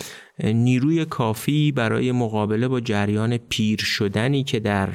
نیروی 0.44 1.06
کافی 1.06 1.72
برای 1.72 2.12
مقابله 2.12 2.68
با 2.68 2.80
جریان 2.80 3.38
پیر 3.38 3.80
شدنی 3.80 4.44
که 4.44 4.60
در 4.60 4.90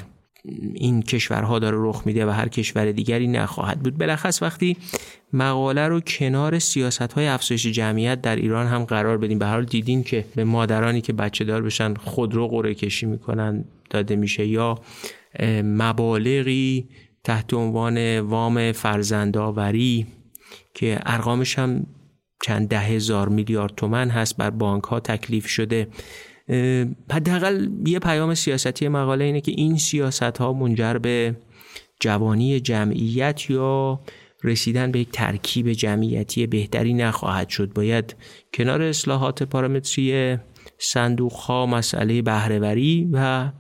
این 0.75 1.03
کشورها 1.03 1.59
داره 1.59 1.77
رخ 1.81 2.03
میده 2.07 2.27
و 2.27 2.31
هر 2.31 2.49
کشور 2.49 2.93
دیگری 2.93 3.27
نخواهد 3.27 3.81
بود. 3.81 3.99
بلخص 3.99 4.43
وقتی 4.43 4.77
مقاله 5.33 5.89
رو 5.89 6.01
کنار 6.01 6.59
سیاست 6.59 7.12
های 7.12 7.27
افزایش 7.27 7.67
جمعیت 7.67 8.21
در 8.21 8.37
ایران 8.37 8.67
هم 8.67 8.85
قرار 8.85 9.19
بدیم 9.19 9.39
به 9.39 9.47
حال 9.47 9.65
دیدین 9.65 10.03
که 10.03 10.25
به 10.37 10.45
مادرانی 10.45 11.01
که 11.01 11.12
بچه 11.12 11.45
دار 11.45 11.62
بشن 11.62 11.95
خودرو 11.95 12.49
قره 12.49 12.75
کشی 12.75 13.07
می‌کنن 13.07 13.65
داده 13.91 14.17
میشه 14.17 14.47
یا 14.47 14.79
مبالغی 15.65 16.89
تحت 17.25 17.55
عنوان 17.55 18.20
وام 18.20 18.72
فرزندآوری 18.72 20.07
که 20.75 20.99
ارقامش 21.07 21.59
هم 21.59 21.87
چند 22.43 22.68
ده 22.68 22.79
هزار 22.79 23.29
میلیارد 23.29 23.75
تومن 23.75 24.11
هست 24.11 24.37
بر 24.37 24.51
بانک 24.51 24.85
ها 24.85 25.01
تکلیف 25.01 25.47
شده. 25.47 25.89
حداقل 27.11 27.68
یه 27.87 27.99
پیام 27.99 28.35
سیاستی 28.35 28.89
مقاله 28.89 29.25
اینه 29.25 29.41
که 29.41 29.53
این 29.53 29.79
سیاست 29.79 30.22
ها 30.22 30.53
منجر 30.53 30.99
به 30.99 31.37
جوانی 32.01 32.61
جمعیت 32.61 33.51
یا 33.51 34.01
رسیدن 34.45 34.93
به 34.93 34.99
یک 34.99 35.11
ترکیب 35.11 35.72
جمعیتی 35.72 36.47
بهتری 36.47 36.95
نخواهد 36.95 37.49
شد. 37.49 37.72
باید 37.72 38.16
کنار 38.55 38.83
اصلاحات 38.83 39.43
پارامتری 39.43 40.39
صندوق 40.79 41.33
ها 41.33 41.66
مسئله 41.66 42.22
بهرهوری 42.22 43.09
و 43.12 43.51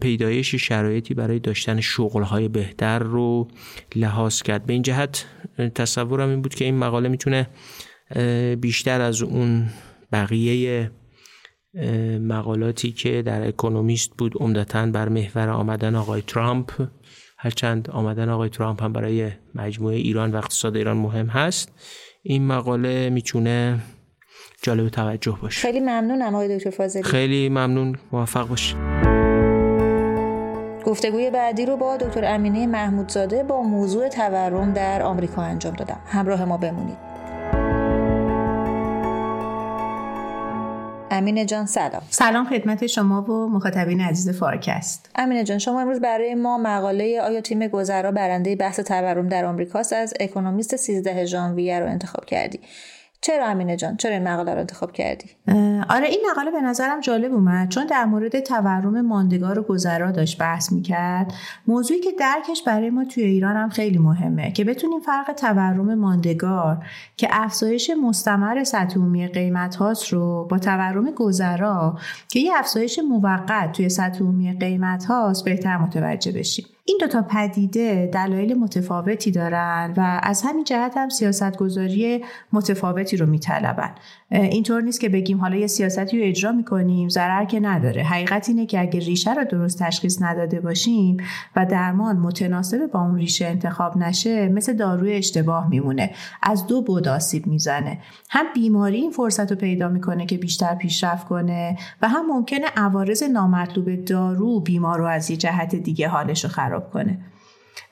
پیدایش 0.00 0.54
شرایطی 0.54 1.14
برای 1.14 1.38
داشتن 1.38 1.80
شغلهای 1.80 2.48
بهتر 2.48 2.98
رو 2.98 3.48
لحاظ 3.96 4.42
کرد. 4.42 4.66
به 4.66 4.72
این 4.72 4.82
جهت 4.82 5.26
تصورم 5.74 6.28
این 6.28 6.42
بود 6.42 6.54
که 6.54 6.64
این 6.64 6.78
مقاله 6.78 7.08
می‌تونه 7.08 7.48
بیشتر 8.60 9.00
از 9.00 9.22
اون 9.22 9.66
بقیه 10.12 10.90
مقالاتی 12.20 12.92
که 12.92 13.22
در 13.22 13.48
اکونومیست 13.48 14.10
بود 14.18 14.32
عمدتا 14.36 14.86
بر 14.86 15.08
محور 15.08 15.48
آمدن 15.48 15.94
آقای 15.94 16.22
ترامپ 16.22 16.88
هرچند 17.38 17.90
آمدن 17.90 18.28
آقای 18.28 18.48
ترامپ 18.48 18.82
هم 18.82 18.92
برای 18.92 19.30
مجموعه 19.54 19.96
ایران 19.96 20.30
و 20.30 20.36
اقتصاد 20.36 20.76
ایران 20.76 20.96
مهم 20.96 21.26
هست. 21.26 21.72
این 22.22 22.46
مقاله 22.46 23.10
می‌تونه 23.10 23.78
جالب 24.62 24.88
توجه 24.88 25.38
باشه. 25.42 25.62
خیلی 25.62 25.80
ممنونم 25.80 26.34
آقای 26.34 26.58
دکتر 26.58 26.70
فاضلی. 26.70 27.02
خیلی 27.02 27.48
ممنون. 27.48 27.96
موفق 28.12 28.48
باشید. 28.48 29.07
گفتگوی 30.86 31.30
بعدی 31.30 31.66
رو 31.66 31.76
با 31.76 31.96
دکتر 31.96 32.34
امینه 32.34 32.66
محمودزاده 32.66 33.42
با 33.42 33.62
موضوع 33.62 34.08
تورم 34.08 34.72
در 34.72 35.02
آمریکا 35.02 35.42
انجام 35.42 35.74
دادم. 35.74 36.00
همراه 36.06 36.44
ما 36.44 36.56
بمونید. 36.56 37.08
امینه 41.10 41.44
جان 41.44 41.66
سلام. 41.66 42.02
سلام 42.10 42.44
خدمت 42.44 42.86
شما 42.86 43.22
و 43.22 43.48
مخاطبین 43.48 44.00
عزیز 44.00 44.38
فارکست. 44.38 45.10
امینه 45.14 45.44
جان 45.44 45.58
شما 45.58 45.80
امروز 45.80 46.00
برای 46.00 46.34
ما 46.34 46.58
مقاله 46.58 47.20
آیا 47.20 47.40
تیم 47.40 47.68
گذرا 47.68 48.12
برنده 48.12 48.56
بحث 48.56 48.80
تورم 48.80 49.28
در 49.28 49.44
آمریکاست 49.44 49.92
از 49.92 50.14
اکونومیست 50.20 50.76
13 50.76 51.26
ژانویه 51.26 51.80
رو 51.80 51.86
انتخاب 51.86 52.24
کردی. 52.24 52.60
چرا 53.20 53.46
امینه 53.46 53.76
جان؟ 53.76 53.96
چرا 53.96 54.12
این 54.12 54.28
مقاله 54.28 54.52
رو 54.52 54.60
انتخاب 54.60 54.92
کردی؟ 54.92 55.30
آره 55.88 56.06
این 56.06 56.26
مقاله 56.30 56.50
به 56.50 56.60
نظرم 56.60 57.00
جالب 57.00 57.32
اومد 57.32 57.68
چون 57.68 57.86
در 57.86 58.04
مورد 58.04 58.40
تورم 58.40 59.00
ماندگار 59.00 59.58
و 59.58 59.62
گذرا 59.62 60.10
داشت 60.10 60.38
بحث 60.38 60.72
می‌کرد. 60.72 61.32
موضوعی 61.66 62.00
که 62.00 62.10
درکش 62.18 62.62
برای 62.66 62.90
ما 62.90 63.04
توی 63.04 63.22
ایران 63.22 63.56
هم 63.56 63.68
خیلی 63.68 63.98
مهمه 63.98 64.52
که 64.52 64.64
بتونیم 64.64 65.00
فرق 65.00 65.32
تورم 65.32 65.94
ماندگار 65.94 66.84
که 67.16 67.28
افزایش 67.30 67.90
مستمر 68.02 68.64
سطح 68.64 68.96
عمومی 68.96 69.28
قیمت 69.28 69.76
هاست 69.76 70.12
رو 70.12 70.46
با 70.50 70.58
تورم 70.58 71.10
گذرا 71.10 71.98
که 72.28 72.40
یه 72.40 72.52
افزایش 72.56 72.98
موقت 72.98 73.72
توی 73.72 73.88
سطح 73.88 74.20
عمومی 74.20 74.52
قیمت 74.52 75.04
هاست 75.04 75.44
بهتر 75.44 75.76
متوجه 75.76 76.32
بشیم. 76.32 76.66
این 76.88 76.98
دوتا 77.00 77.22
پدیده 77.22 78.10
دلایل 78.12 78.54
متفاوتی 78.54 79.30
دارن 79.30 79.94
و 79.96 80.20
از 80.22 80.42
همین 80.42 80.64
جهت 80.64 80.96
هم 80.96 81.08
سیاستگذاری 81.08 82.24
متفاوتی 82.52 83.16
رو 83.16 83.26
میطلبن. 83.26 83.94
اینطور 84.30 84.82
نیست 84.82 85.00
که 85.00 85.08
بگیم 85.08 85.40
حالا 85.40 85.56
یه 85.56 85.66
سیاستی 85.66 86.18
رو 86.18 86.24
اجرا 86.24 86.52
می‌کنیم. 86.52 87.08
ضرر 87.08 87.44
که 87.44 87.60
نداره. 87.60 88.02
حقیقت 88.02 88.48
اینه 88.48 88.66
که 88.66 88.80
اگه 88.80 89.00
ریشه 89.00 89.34
رو 89.34 89.44
درست 89.44 89.78
تشخیص 89.82 90.22
نداده 90.22 90.60
باشیم 90.60 91.16
و 91.56 91.66
درمان 91.66 92.16
متناسب 92.16 92.86
با 92.92 93.00
اون 93.00 93.16
ریشه 93.16 93.46
انتخاب 93.46 93.96
نشه 93.96 94.48
مثل 94.48 94.72
داروی 94.72 95.12
اشتباه 95.12 95.68
میمونه. 95.68 96.10
از 96.42 96.66
دو 96.66 96.82
بود 96.82 97.08
آسیب 97.08 97.46
می‌زنه. 97.46 97.98
هم 98.30 98.46
بیماری 98.54 98.96
این 98.96 99.10
فرصت 99.10 99.50
رو 99.52 99.56
پیدا 99.58 99.88
می‌کنه 99.88 100.26
که 100.26 100.38
بیشتر 100.38 100.74
پیشرفت 100.74 101.28
کنه 101.28 101.76
و 102.02 102.08
هم 102.08 102.26
ممکنه 102.26 102.66
عوارض 102.76 103.22
نامطلوب 103.22 104.04
دارو 104.04 104.60
بیمار 104.60 104.98
رو 104.98 105.06
از 105.06 105.30
یه 105.30 105.36
جهت 105.36 105.74
دیگه 105.74 106.08
حالش 106.08 106.44
رو 106.44 106.50
خراب 106.50 106.90
کنه. 106.90 107.18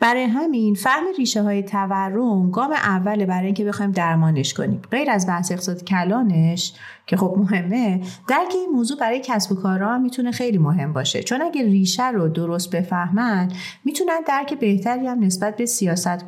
برای 0.00 0.24
همین 0.24 0.74
فهم 0.74 1.04
ریشه 1.18 1.42
های 1.42 1.62
تورم 1.62 2.50
گام 2.50 2.72
اوله 2.72 3.26
برای 3.26 3.46
اینکه 3.46 3.64
بخوایم 3.64 3.92
درمانش 3.92 4.54
کنیم. 4.54 4.82
غیر 4.90 5.10
از 5.10 5.26
بحث 5.26 5.52
اقتصاد 5.52 5.84
کلانش 5.84 6.72
که 7.06 7.16
خب 7.16 7.34
مهمه 7.38 8.00
درک 8.28 8.52
این 8.54 8.70
موضوع 8.72 8.98
برای 8.98 9.20
کسب 9.24 9.52
و 9.52 9.54
کارها 9.54 9.98
می‌تونه 9.98 10.30
خیلی 10.30 10.58
مهم 10.58 10.92
باشه. 10.92 11.22
چون 11.22 11.42
اگه 11.42 11.62
ریشه 11.62 12.10
رو 12.10 12.28
درست 12.28 12.76
بفهمن 12.76 13.52
می‌تونن 13.84 14.20
درک 14.28 14.58
بهتری 14.58 15.06
هم 15.06 15.24
نسبت 15.24 15.56
به 15.56 15.66
سیاست 15.66 16.24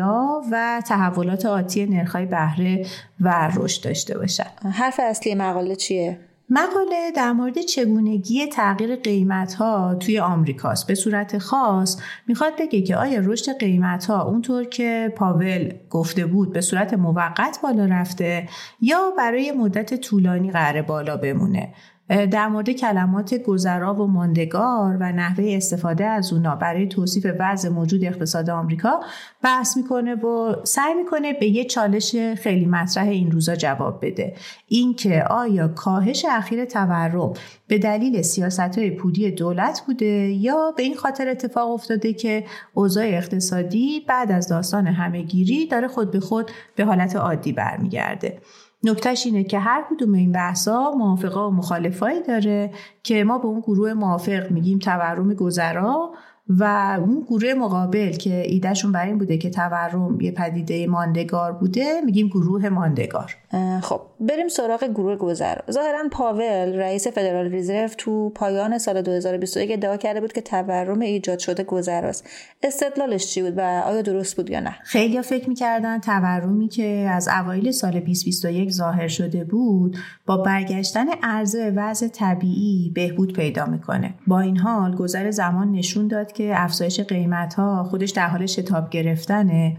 ها 0.00 0.42
و 0.52 0.82
تحولات 0.86 1.46
آتی 1.46 1.86
نرخهای 1.86 2.26
بهره 2.26 2.86
و 3.20 3.50
رشد 3.56 3.84
داشته 3.84 4.18
باشن. 4.18 4.50
حرف 4.72 5.00
اصلی 5.02 5.34
مقاله 5.34 5.76
چیه؟ 5.76 6.18
مقاله 6.54 7.10
در 7.16 7.32
مورد 7.32 7.60
چگونگی 7.60 8.46
تغییر 8.46 8.96
قیمت 8.96 9.54
ها 9.54 9.94
توی 9.94 10.18
آمریکاست. 10.18 10.86
به 10.86 10.94
صورت 10.94 11.38
خاص 11.38 12.00
می‌خواد 12.26 12.52
بگه 12.58 12.82
که 12.82 12.96
آیا 12.96 13.20
رشد 13.24 13.58
قیمت 13.58 14.06
ها 14.06 14.22
اونطور 14.22 14.64
که 14.64 15.12
پاول 15.16 15.72
گفته 15.90 16.26
بود 16.26 16.52
به 16.52 16.60
صورت 16.60 16.94
موقت 16.94 17.58
بالا 17.62 17.84
رفته 17.84 18.48
یا 18.80 19.12
برای 19.18 19.52
مدت 19.52 19.94
طولانی 19.94 20.50
قرار 20.50 20.82
بالا 20.82 21.16
بمونه. 21.16 21.74
در 22.08 22.48
مورد 22.48 22.70
کلمات 22.70 23.34
گذرا 23.34 23.94
و 23.94 24.06
ماندگار 24.06 24.96
و 25.00 25.12
نحوه 25.12 25.44
استفاده 25.48 26.04
از 26.04 26.32
اونا 26.32 26.56
برای 26.56 26.86
توصیف 26.86 27.26
وضع 27.38 27.68
موجود 27.68 28.04
اقتصاد 28.04 28.50
آمریکا 28.50 29.00
بحث 29.42 29.76
می‌کنه 29.76 30.14
و 30.14 30.54
سعی 30.64 30.94
می‌کنه 30.94 31.32
به 31.32 31.46
یه 31.46 31.64
چالش 31.64 32.16
خیلی 32.16 32.66
مطرح 32.66 33.08
این 33.08 33.30
روزا 33.30 33.56
جواب 33.56 34.06
بده. 34.06 34.34
اینکه 34.68 35.24
آیا 35.24 35.68
کاهش 35.68 36.24
اخیر 36.30 36.64
تورم 36.64 37.32
به 37.66 37.78
دلیل 37.78 38.22
سیاست 38.22 38.78
های 38.78 38.90
پولی 38.90 39.30
دولت 39.30 39.82
بوده 39.86 40.06
یا 40.30 40.74
به 40.76 40.82
این 40.82 40.94
خاطر 40.94 41.28
اتفاق 41.28 41.70
افتاده 41.70 42.12
که 42.12 42.44
اوضاع 42.74 43.04
اقتصادی 43.04 44.00
بعد 44.08 44.32
از 44.32 44.48
داستان 44.48 44.86
همهگیری 44.86 45.66
داره 45.66 45.88
خود 45.88 46.10
به 46.10 46.20
خود 46.20 46.50
به 46.76 46.84
حالت 46.84 47.16
عادی 47.16 47.52
برمیگرده. 47.52 48.40
نکتهش 48.84 49.26
اینه 49.26 49.44
که 49.44 49.58
هر 49.58 49.84
کدوم 49.90 50.14
این 50.14 50.32
بحثا 50.32 50.90
موافقه 50.90 51.40
و 51.40 51.50
مخالفایی 51.50 52.22
داره 52.22 52.70
که 53.02 53.24
ما 53.24 53.38
به 53.38 53.46
اون 53.46 53.60
گروه 53.60 53.92
موافق 53.92 54.50
میگیم 54.50 54.78
تورم 54.78 55.34
گذرا 55.34 56.12
و 56.58 56.96
اون 57.00 57.20
گروه 57.28 57.54
مقابل 57.54 58.12
که 58.12 58.42
ایدهشون 58.46 58.92
بر 58.92 59.06
این 59.06 59.18
بوده 59.18 59.38
که 59.38 59.50
تورم 59.50 60.20
یه 60.20 60.30
پدیده 60.30 60.86
ماندگار 60.86 61.52
بوده 61.52 62.00
میگیم 62.04 62.28
گروه 62.28 62.68
ماندگار. 62.68 63.36
خب 63.82 64.00
بریم 64.20 64.48
سراغ 64.48 64.84
گروه 64.84 65.16
گذر. 65.16 65.58
ظاهرا 65.70 66.08
پاول 66.10 66.76
رئیس 66.76 67.06
فدرال 67.06 67.54
رزرو 67.54 67.88
تو 67.98 68.30
پایان 68.30 68.78
سال 68.78 69.02
2021 69.02 69.70
ادعا 69.72 69.96
کرده 69.96 70.20
بود 70.20 70.32
که 70.32 70.40
تورم 70.40 71.00
ایجاد 71.00 71.38
شده 71.38 71.64
گذراست. 71.64 72.28
استدلالش 72.62 73.26
چی 73.26 73.42
بود 73.42 73.54
و 73.56 73.60
آیا 73.60 74.02
درست 74.02 74.36
بود 74.36 74.50
یا 74.50 74.60
نه؟ 74.60 74.74
خیلی 74.84 75.22
فکر 75.22 75.48
می‌کردن 75.48 75.98
تورمی 75.98 76.68
که 76.68 76.86
از 77.10 77.28
اوایل 77.28 77.70
سال 77.70 77.90
2021 77.90 78.70
ظاهر 78.70 79.08
شده 79.08 79.44
بود 79.44 79.96
با 80.26 80.36
برگشتن 80.36 81.06
عرضه 81.22 81.72
وضع 81.76 82.08
طبیعی 82.08 82.92
بهبود 82.94 83.32
پیدا 83.32 83.66
می‌کنه. 83.66 84.14
با 84.26 84.40
این 84.40 84.56
حال 84.56 84.94
گذر 84.94 85.30
زمان 85.30 85.72
نشون 85.72 86.08
داد 86.08 86.32
که 86.32 86.41
افزایش 86.54 87.00
قیمت 87.00 87.54
ها 87.54 87.84
خودش 87.84 88.10
در 88.10 88.28
حال 88.28 88.46
شتاب 88.46 88.90
گرفتنه 88.90 89.76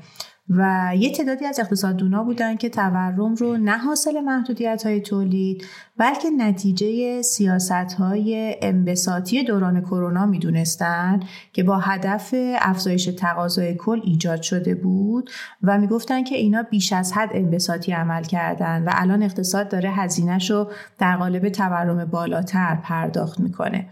و 0.50 0.92
یه 0.98 1.12
تعدادی 1.12 1.46
از 1.46 1.60
اقتصاددونا 1.60 2.24
بودن 2.24 2.56
که 2.56 2.70
تورم 2.70 3.36
رو 3.36 3.58
نه 3.58 3.78
حاصل 3.78 4.22
محدودیت 4.22 4.86
های 4.86 5.02
تولید 5.02 5.66
بلکه 5.98 6.30
نتیجه 6.30 7.22
سیاست 7.22 7.72
های 7.72 8.56
انبساطی 8.62 9.44
دوران 9.44 9.82
کرونا 9.82 10.26
می‌دونستن 10.26 11.20
که 11.54 11.64
با 11.64 11.78
هدف 11.78 12.36
افزایش 12.60 13.06
تقاضای 13.06 13.76
کل 13.76 14.02
ایجاد 14.04 14.42
شده 14.42 14.76
بود 14.76 15.30
و 15.64 15.78
می‌گفتن 15.78 16.24
که 16.24 16.36
اینا 16.36 16.64
بیش 16.64 16.94
از 16.94 17.14
حد 17.14 17.30
انبساطی 17.32 17.92
عمل 17.92 18.24
کردن 18.24 18.84
و 18.84 18.92
الان 18.94 19.24
اقتصاد 19.24 19.70
داره 19.70 19.92
هزینهش 19.92 20.52
رو 20.52 20.72
در 21.00 21.18
قالب 21.18 21.50
تورم 21.50 22.06
بالاتر 22.06 22.76
پرداخت 22.76 23.40
می‌کنه. 23.40 23.86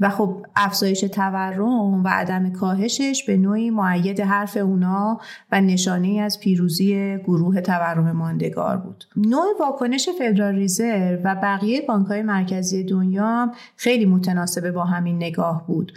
و 0.00 0.10
خب 0.10 0.46
افزایش 0.56 1.00
تورم 1.00 2.04
و 2.04 2.08
عدم 2.08 2.52
کاهشش 2.52 3.24
به 3.26 3.36
نوعی 3.36 3.70
معید 3.70 4.20
حرف 4.20 4.56
اونا 4.56 5.20
و 5.52 5.60
نشانه 5.60 6.20
از 6.20 6.40
پیروزی 6.40 7.18
گروه 7.18 7.60
تورم 7.60 8.12
ماندگار 8.12 8.76
بود. 8.76 9.04
نوع 9.16 9.46
واکنش 9.60 10.08
فدرال 10.18 10.54
ریزرو 10.54 11.18
و 11.24 11.34
بقیه 11.34 11.80
بانک 11.88 12.06
های 12.06 12.22
مرکزی 12.22 12.84
دنیا 12.84 13.52
خیلی 13.76 14.06
متناسبه 14.06 14.72
با 14.72 14.84
همین 14.84 15.16
نگاه 15.16 15.66
بود. 15.66 15.92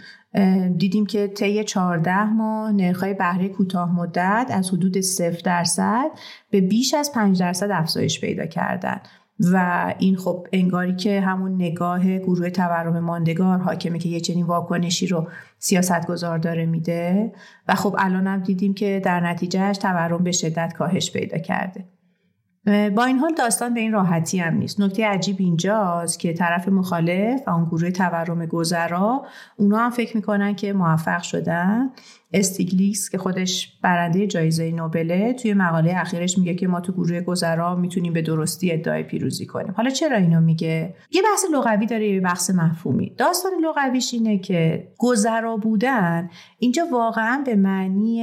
دیدیم 0.76 1.06
که 1.06 1.28
طی 1.28 1.64
14 1.64 2.24
ماه 2.24 2.72
نرخ‌های 2.72 3.14
بهره 3.14 3.48
کوتاه 3.48 3.96
مدت 3.96 4.46
از 4.50 4.70
حدود 4.70 5.00
0 5.00 5.40
درصد 5.44 6.10
به 6.50 6.60
بیش 6.60 6.94
از 6.94 7.12
5 7.12 7.40
درصد 7.40 7.70
افزایش 7.70 8.20
پیدا 8.20 8.46
کردن 8.46 9.00
و 9.40 9.94
این 9.98 10.16
خب 10.16 10.46
انگاری 10.52 10.96
که 10.96 11.20
همون 11.20 11.54
نگاه 11.54 12.18
گروه 12.18 12.50
تورم 12.50 12.98
ماندگار 12.98 13.58
حاکمه 13.58 13.98
که 13.98 14.08
یه 14.08 14.20
چنین 14.20 14.46
واکنشی 14.46 15.06
رو 15.06 15.28
سیاست 15.58 16.06
گذار 16.06 16.38
داره 16.38 16.66
میده 16.66 17.32
و 17.68 17.74
خب 17.74 17.96
الان 17.98 18.26
هم 18.26 18.40
دیدیم 18.40 18.74
که 18.74 19.00
در 19.04 19.20
نتیجهش 19.20 19.78
تورم 19.78 20.24
به 20.24 20.32
شدت 20.32 20.72
کاهش 20.72 21.12
پیدا 21.12 21.38
کرده. 21.38 21.84
با 22.66 23.04
این 23.04 23.18
حال 23.18 23.34
داستان 23.34 23.74
به 23.74 23.80
این 23.80 23.92
راحتی 23.92 24.38
هم 24.38 24.54
نیست. 24.54 24.80
نکته 24.80 25.06
عجیب 25.06 25.36
اینجاست 25.38 26.20
که 26.20 26.32
طرف 26.32 26.68
مخالف 26.68 27.40
و 27.46 27.50
اون 27.50 27.64
گروه 27.64 27.90
تورم 27.90 28.46
گذرا 28.46 29.26
اونا 29.56 29.78
هم 29.78 29.90
فکر 29.90 30.16
می‌کنن 30.16 30.54
که 30.54 30.72
موفق 30.72 31.22
شدن. 31.22 31.90
استیگلیس 32.32 33.10
که 33.10 33.18
خودش 33.18 33.78
برنده 33.82 34.26
جایزه 34.26 34.70
نوبله 34.70 35.32
توی 35.32 35.54
مقاله 35.54 35.92
اخیرش 35.96 36.38
میگه 36.38 36.54
که 36.54 36.66
ما 36.66 36.80
تو 36.80 36.92
گروه 36.92 37.20
گذرا 37.20 37.76
می‌تونیم 37.76 38.12
به 38.12 38.22
درستی 38.22 38.72
ادعای 38.72 39.02
پیروزی 39.02 39.46
کنیم. 39.46 39.74
حالا 39.76 39.90
چرا 39.90 40.16
اینو 40.16 40.40
میگه؟ 40.40 40.94
یه 41.10 41.22
بحث 41.22 41.44
لغوی 41.54 41.86
داره 41.86 42.08
یه 42.08 42.20
بحث 42.20 42.50
مفهومی. 42.50 43.14
داستان 43.18 43.52
لغویش 43.64 44.14
اینه 44.14 44.38
که 44.38 44.88
گذرا 44.98 45.56
بودن 45.56 46.30
اینجا 46.58 46.86
واقعا 46.92 47.42
به 47.46 47.56
معنی 47.56 48.22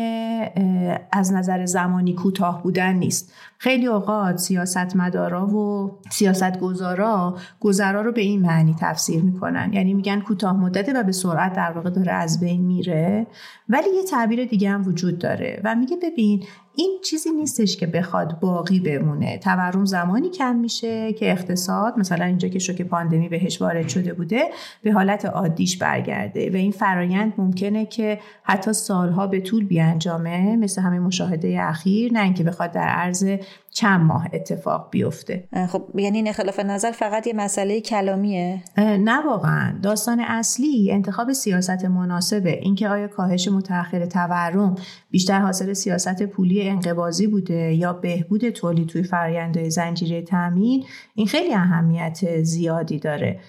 از 1.11 1.33
نظر 1.33 1.65
زمانی 1.65 2.13
کوتاه 2.13 2.63
بودن 2.63 2.93
نیست. 2.93 3.33
خیلی 3.57 3.87
اوقات 3.87 4.37
سیاستمدارا 4.37 5.47
و 5.47 5.91
سیاستگزارا 6.11 7.37
گذرا 7.59 8.01
رو 8.01 8.11
به 8.11 8.21
این 8.21 8.41
معنی 8.41 8.75
تفسیر 8.79 9.23
می‌کنن. 9.23 9.73
یعنی 9.73 9.93
میگن 9.93 10.19
کوتاه 10.19 10.57
مدته 10.57 10.93
و 10.93 11.03
به 11.03 11.11
سرعت 11.11 11.53
در 11.53 11.71
واقع 11.71 11.89
داره 11.89 12.11
از 12.11 12.39
بین 12.39 12.61
میره. 12.61 13.27
ولی 13.69 13.96
یه 13.97 14.03
تعبیر 14.03 14.45
دیگه 14.45 14.69
هم 14.69 14.87
وجود 14.87 15.19
داره 15.19 15.61
و 15.63 15.75
میگه 15.75 15.97
ببین 16.03 16.43
این 16.79 16.99
چیزی 17.03 17.31
نیستش 17.31 17.77
که 17.77 17.87
بخواد 17.87 18.39
باقی 18.39 18.79
بمونه. 18.79 19.37
تورم 19.37 19.85
زمانی 19.85 20.29
کم 20.29 20.55
میشه 20.55 21.13
که 21.13 21.31
اقتصاد 21.31 21.99
مثلا 21.99 22.25
اینجا 22.25 22.47
که 22.47 22.59
شوک 22.59 22.81
پاندمی 22.81 23.29
بهش 23.29 23.61
وارد 23.61 23.87
شده 23.87 24.13
بوده 24.13 24.41
به 24.83 24.91
حالت 24.91 25.25
عادیش 25.25 25.77
برگرده. 25.77 26.51
و 26.51 26.55
این 26.55 26.71
فرایند 26.71 27.33
ممکنه 27.37 27.85
که 27.85 28.19
حتی 28.43 28.73
سالها 28.73 29.27
به 29.27 29.41
طول 29.41 29.65
بیانجامه 29.65 30.55
مثل 30.55 30.81
همه 30.81 30.99
مشاهده 30.99 31.57
اخیر 31.61 32.13
نه 32.13 32.23
اینکه 32.23 32.43
بخواد 32.43 32.71
در 32.71 32.87
عرض 32.87 33.25
چند 33.71 34.01
ماه 34.01 34.27
اتفاق 34.33 34.87
بیفته. 34.91 35.47
خب 35.69 35.83
یعنی 35.95 36.17
این 36.17 36.27
اختلاف 36.27 36.59
نظر 36.59 36.91
فقط 36.91 37.27
یه 37.27 37.33
مسئله 37.33 37.81
کلامیه؟ 37.81 38.61
نه 38.77 39.25
واقعا. 39.25 39.79
داستان 39.83 40.19
اصلی 40.19 40.91
انتخاب 40.91 41.33
سیاست 41.33 41.85
مناسبه. 41.85 42.59
اینکه 42.61 42.89
آیا 42.89 43.07
کاهش 43.07 43.47
متأخر 43.47 44.05
تورم 44.05 44.75
بیشتر 45.17 45.39
حاصل 45.39 45.73
سیاست 45.73 46.23
پولی 46.23 46.69
انقباضی 46.69 47.27
بوده 47.27 47.73
یا 47.73 47.93
بهبود 47.93 48.49
تولید 48.49 48.87
توی 48.87 49.03
فرآیند 49.03 49.69
زنجیره 49.69 50.21
تامین 50.21 50.85
این 51.15 51.27
خیلی 51.27 51.53
اهمیت 51.53 52.43
زیادی 52.43 52.99
داره. 52.99 53.39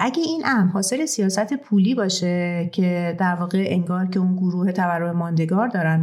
اگه 0.00 0.22
این 0.26 0.42
امر 0.44 0.70
حاصل 0.70 1.06
سیاست 1.06 1.54
پولی 1.54 1.94
باشه 1.94 2.68
که 2.72 3.16
در 3.18 3.34
واقع 3.34 3.64
انگار 3.68 4.06
که 4.06 4.18
اون 4.18 4.36
گروه 4.36 4.72
تورم 4.72 5.16
ماندگار 5.16 5.68
دارن 5.68 6.00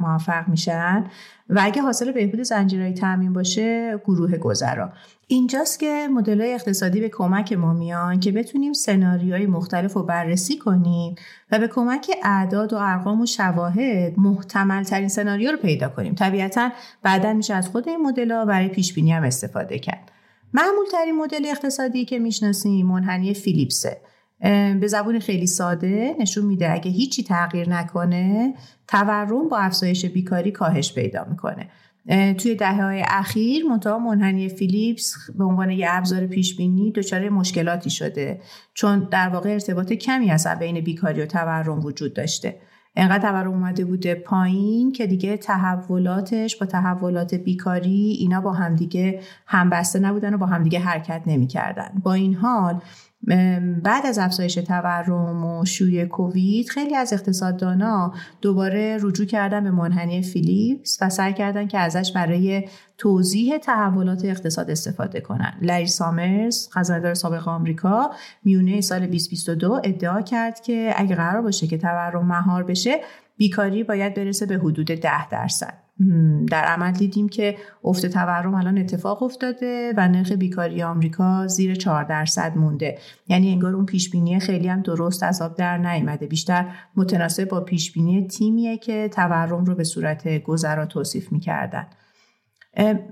موفق, 0.00 0.48
میشن 0.48 1.04
و 1.48 1.60
اگه 1.62 1.82
حاصل 1.82 2.12
بهبود 2.12 2.42
زنجیرهای 2.42 2.92
تامین 2.92 3.32
باشه 3.32 4.00
گروه 4.04 4.36
گذرا. 4.36 4.92
اینجاست 5.26 5.78
که 5.78 6.08
مدل 6.10 6.40
اقتصادی 6.40 7.00
به 7.00 7.08
کمک 7.08 7.52
ما 7.52 7.72
میان 7.72 8.20
که 8.20 8.32
بتونیم 8.32 8.72
سناریوهای 8.72 9.46
مختلف 9.46 9.92
رو 9.92 10.02
بررسی 10.02 10.58
کنیم 10.58 11.14
و 11.52 11.58
به 11.58 11.68
کمک 11.68 12.10
اعداد 12.22 12.72
و 12.72 12.76
ارقام 12.76 13.20
و 13.20 13.26
شواهد 13.26 14.18
محتمل 14.18 14.82
ترین 14.82 15.08
سناریو 15.08 15.50
رو 15.50 15.56
پیدا 15.56 15.88
کنیم. 15.88 16.14
طبیعتا 16.14 16.70
بعدا 17.02 17.32
میشه 17.32 17.54
از 17.54 17.68
خود 17.68 17.88
این 17.88 18.02
مدل 18.02 18.44
برای 18.44 18.68
پیش 18.68 18.94
بینی 18.94 19.12
هم 19.12 19.22
استفاده 19.22 19.78
کرد. 19.78 20.10
معمول 20.54 20.84
ترین 20.92 21.16
مدل 21.16 21.46
اقتصادی 21.46 22.04
که 22.04 22.18
می‌شناسیم 22.18 22.86
منحنی 22.86 23.34
فیلیپسه. 23.34 24.00
به 24.80 24.86
زبون 24.86 25.18
خیلی 25.18 25.46
ساده 25.46 26.16
نشون 26.20 26.44
میده 26.46 26.72
اگه 26.72 26.90
هیچی 26.90 27.22
تغییر 27.22 27.68
نکنه 27.68 28.54
تورم 28.88 29.48
با 29.48 29.58
افزایش 29.58 30.04
بیکاری 30.04 30.52
کاهش 30.52 30.92
پیدا 30.92 31.26
می‌کنه. 31.30 31.68
توی 32.34 32.54
دهه 32.54 32.82
های 32.82 33.02
اخیر 33.08 33.64
منتها 33.64 33.98
منحنی 33.98 34.48
فیلیپس 34.48 35.14
به 35.38 35.44
عنوان 35.44 35.70
یه 35.70 35.86
ابزار 35.90 36.26
پیش 36.26 36.56
بینی 36.56 36.92
دچار 36.92 37.28
مشکلاتی 37.28 37.90
شده 37.90 38.40
چون 38.74 39.08
در 39.10 39.28
واقع 39.28 39.52
ارتباط 39.52 39.92
کمی 39.92 40.30
از 40.30 40.46
بین 40.46 40.80
بیکاری 40.80 41.22
و 41.22 41.26
تورم 41.26 41.84
وجود 41.84 42.14
داشته. 42.14 42.60
انقدر 42.96 43.30
تورم 43.30 43.50
اومده 43.50 43.84
بوده 43.84 44.14
پایین 44.14 44.92
که 44.92 45.06
دیگه 45.06 45.36
تحولاتش 45.36 46.56
با 46.56 46.66
تحولات 46.66 47.34
بیکاری 47.34 48.16
اینا 48.20 48.40
با 48.40 48.52
همدیگه 48.52 49.20
همبسته 49.46 49.98
نبودن 49.98 50.34
و 50.34 50.38
با 50.38 50.46
همدیگه 50.46 50.78
حرکت 50.78 51.22
نمی‌کردن. 51.26 51.90
با 52.02 52.12
این 52.12 52.34
حال 52.34 52.80
بعد 53.82 54.06
از 54.06 54.18
افزایش 54.18 54.54
تورم 54.54 55.44
و 55.44 55.64
شوی 55.64 56.06
کووید 56.06 56.68
خیلی 56.68 56.96
از 56.96 57.12
اقتصاددانا 57.12 58.14
دوباره 58.40 58.98
رجوع 59.00 59.26
کردن 59.26 59.64
به 59.64 59.70
منحنی 59.70 60.22
فیلیپس 60.22 60.98
و 61.00 61.10
سعی 61.10 61.32
کردن 61.32 61.66
که 61.66 61.78
ازش 61.78 62.12
برای 62.12 62.68
توضیح 62.98 63.58
تحولات 63.58 64.24
اقتصاد 64.24 64.70
استفاده 64.70 65.20
کنن. 65.20 65.54
لری 65.62 65.86
سامرز 65.86 66.68
خزاندار 66.72 67.14
سابق 67.14 67.48
آمریکا 67.48 68.10
میونه 68.44 68.80
سال 68.80 69.06
2022 69.06 69.80
ادعا 69.84 70.22
کرد 70.22 70.60
که 70.60 70.94
اگه 70.96 71.16
قرار 71.16 71.42
باشه 71.42 71.66
که 71.66 71.78
تورم 71.78 72.26
مهار 72.26 72.64
بشه 72.64 73.00
بیکاری 73.36 73.84
باید 73.84 74.14
برسه 74.14 74.46
به 74.46 74.54
حدود 74.54 74.86
10 74.86 75.28
درصد. 75.28 75.83
در 76.50 76.64
عمل 76.64 76.92
دیدیم 76.92 77.28
که 77.28 77.56
افت 77.84 78.06
تورم 78.06 78.54
الان 78.54 78.78
اتفاق 78.78 79.22
افتاده 79.22 79.92
و 79.96 80.08
نرخ 80.08 80.32
بیکاری 80.32 80.82
آمریکا 80.82 81.46
زیر 81.46 81.74
4 81.74 82.04
درصد 82.04 82.56
مونده. 82.56 82.98
یعنی 83.28 83.52
انگار 83.52 83.74
اون 83.74 83.86
پیش 83.86 84.10
بینی 84.10 84.40
خیلی 84.40 84.68
هم 84.68 84.82
درست 84.82 85.22
از 85.22 85.42
آب 85.42 85.56
در 85.56 85.78
نیامده 85.78 86.26
بیشتر 86.26 86.66
متناسب 86.96 87.48
با 87.48 87.60
پیش 87.60 87.92
بینی 87.92 88.26
تیمیه 88.26 88.78
که 88.78 89.08
تورم 89.08 89.64
رو 89.64 89.74
به 89.74 89.84
صورت 89.84 90.42
گذرا 90.42 90.86
توصیف 90.86 91.32
می‌کردن. 91.32 91.86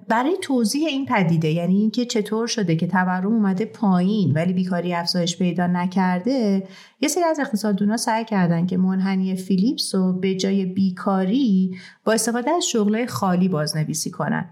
برای 0.09 0.37
توضیح 0.41 0.87
این 0.87 1.07
پدیده 1.07 1.49
یعنی 1.49 1.77
اینکه 1.77 2.05
چطور 2.05 2.47
شده 2.47 2.77
که 2.77 2.87
تورم 2.87 3.27
اومده 3.27 3.65
پایین 3.65 4.33
ولی 4.33 4.53
بیکاری 4.53 4.95
افزایش 4.95 5.39
پیدا 5.39 5.67
نکرده 5.67 6.69
یه 7.01 7.09
سری 7.09 7.25
از 7.25 7.41
اقتصاددونا 7.41 7.97
سعی 7.97 8.25
کردن 8.25 8.67
که 8.67 8.77
منحنی 8.77 9.37
فیلیپس 9.37 9.95
رو 9.95 10.13
به 10.13 10.35
جای 10.35 10.67
بیکاری 10.67 11.77
با 12.05 12.13
استفاده 12.13 12.51
از 12.51 12.65
شغلای 12.65 13.07
خالی 13.07 13.49
بازنویسی 13.49 14.11
کنن. 14.11 14.51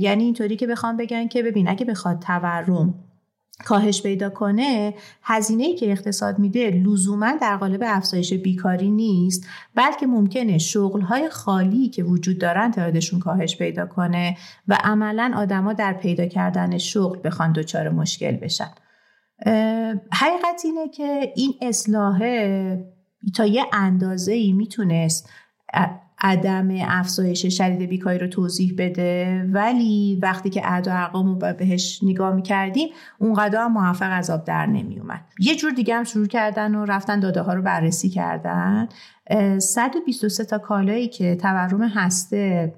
یعنی 0.00 0.24
اینطوری 0.24 0.56
که 0.56 0.66
بخوام 0.66 0.96
بگن 0.96 1.28
که 1.28 1.42
ببین 1.42 1.68
اگه 1.68 1.84
بخواد 1.84 2.18
تورم 2.18 2.94
کاهش 3.64 4.02
پیدا 4.02 4.30
کنه 4.30 4.94
هزینه 5.22 5.64
ای 5.64 5.74
که 5.74 5.90
اقتصاد 5.92 6.38
میده 6.38 6.70
لزوما 6.70 7.32
در 7.40 7.56
قالب 7.56 7.82
افزایش 7.86 8.32
بیکاری 8.32 8.90
نیست 8.90 9.46
بلکه 9.74 10.06
ممکنه 10.06 10.58
شغل 10.58 11.00
های 11.00 11.28
خالی 11.28 11.88
که 11.88 12.02
وجود 12.02 12.38
دارن 12.38 12.70
تعدادشون 12.70 13.20
کاهش 13.20 13.56
پیدا 13.56 13.86
کنه 13.86 14.36
و 14.68 14.78
عملا 14.84 15.32
آدما 15.36 15.72
در 15.72 15.92
پیدا 15.92 16.26
کردن 16.26 16.78
شغل 16.78 17.18
بخوان 17.24 17.52
دچار 17.52 17.88
مشکل 17.88 18.36
بشن. 18.36 18.70
حقیقت 20.12 20.62
اینه 20.64 20.88
که 20.88 21.32
این 21.36 21.54
اصلاح 21.62 22.18
تا 23.36 23.46
یه 23.46 23.64
اندازه 23.72 24.32
ای 24.32 24.52
می‌تونست 24.52 25.30
عدم 26.20 26.68
افزایش 26.80 27.46
شدید 27.46 27.88
بیکاری 27.88 28.18
رو 28.18 28.26
توضیح 28.26 28.74
بده. 28.78 29.44
ولی 29.52 30.18
وقتی 30.22 30.50
که 30.50 30.72
اعدا 30.72 30.92
ارقام 30.92 31.26
رو 31.26 31.34
بهش 31.34 32.00
نگاه 32.02 32.34
می‌کردیم 32.34 32.88
اونقدر 33.18 33.66
موفق 33.66 34.10
از 34.12 34.30
آب 34.30 34.44
در 34.44 34.66
نمیومد 34.66 35.20
یه 35.38 35.56
جور 35.56 35.70
دیگه 35.70 35.94
هم 35.94 36.04
شروع 36.04 36.26
کردن 36.26 36.74
و 36.74 36.84
رفتن 36.84 37.20
داده 37.20 37.40
ها 37.40 37.54
رو 37.54 37.62
بررسی 37.62 38.08
کردن. 38.08 38.88
123 39.58 40.44
تا 40.44 40.58
کالایی 40.58 41.08
که 41.08 41.36
تورم 41.36 41.82
هسته 41.82 42.74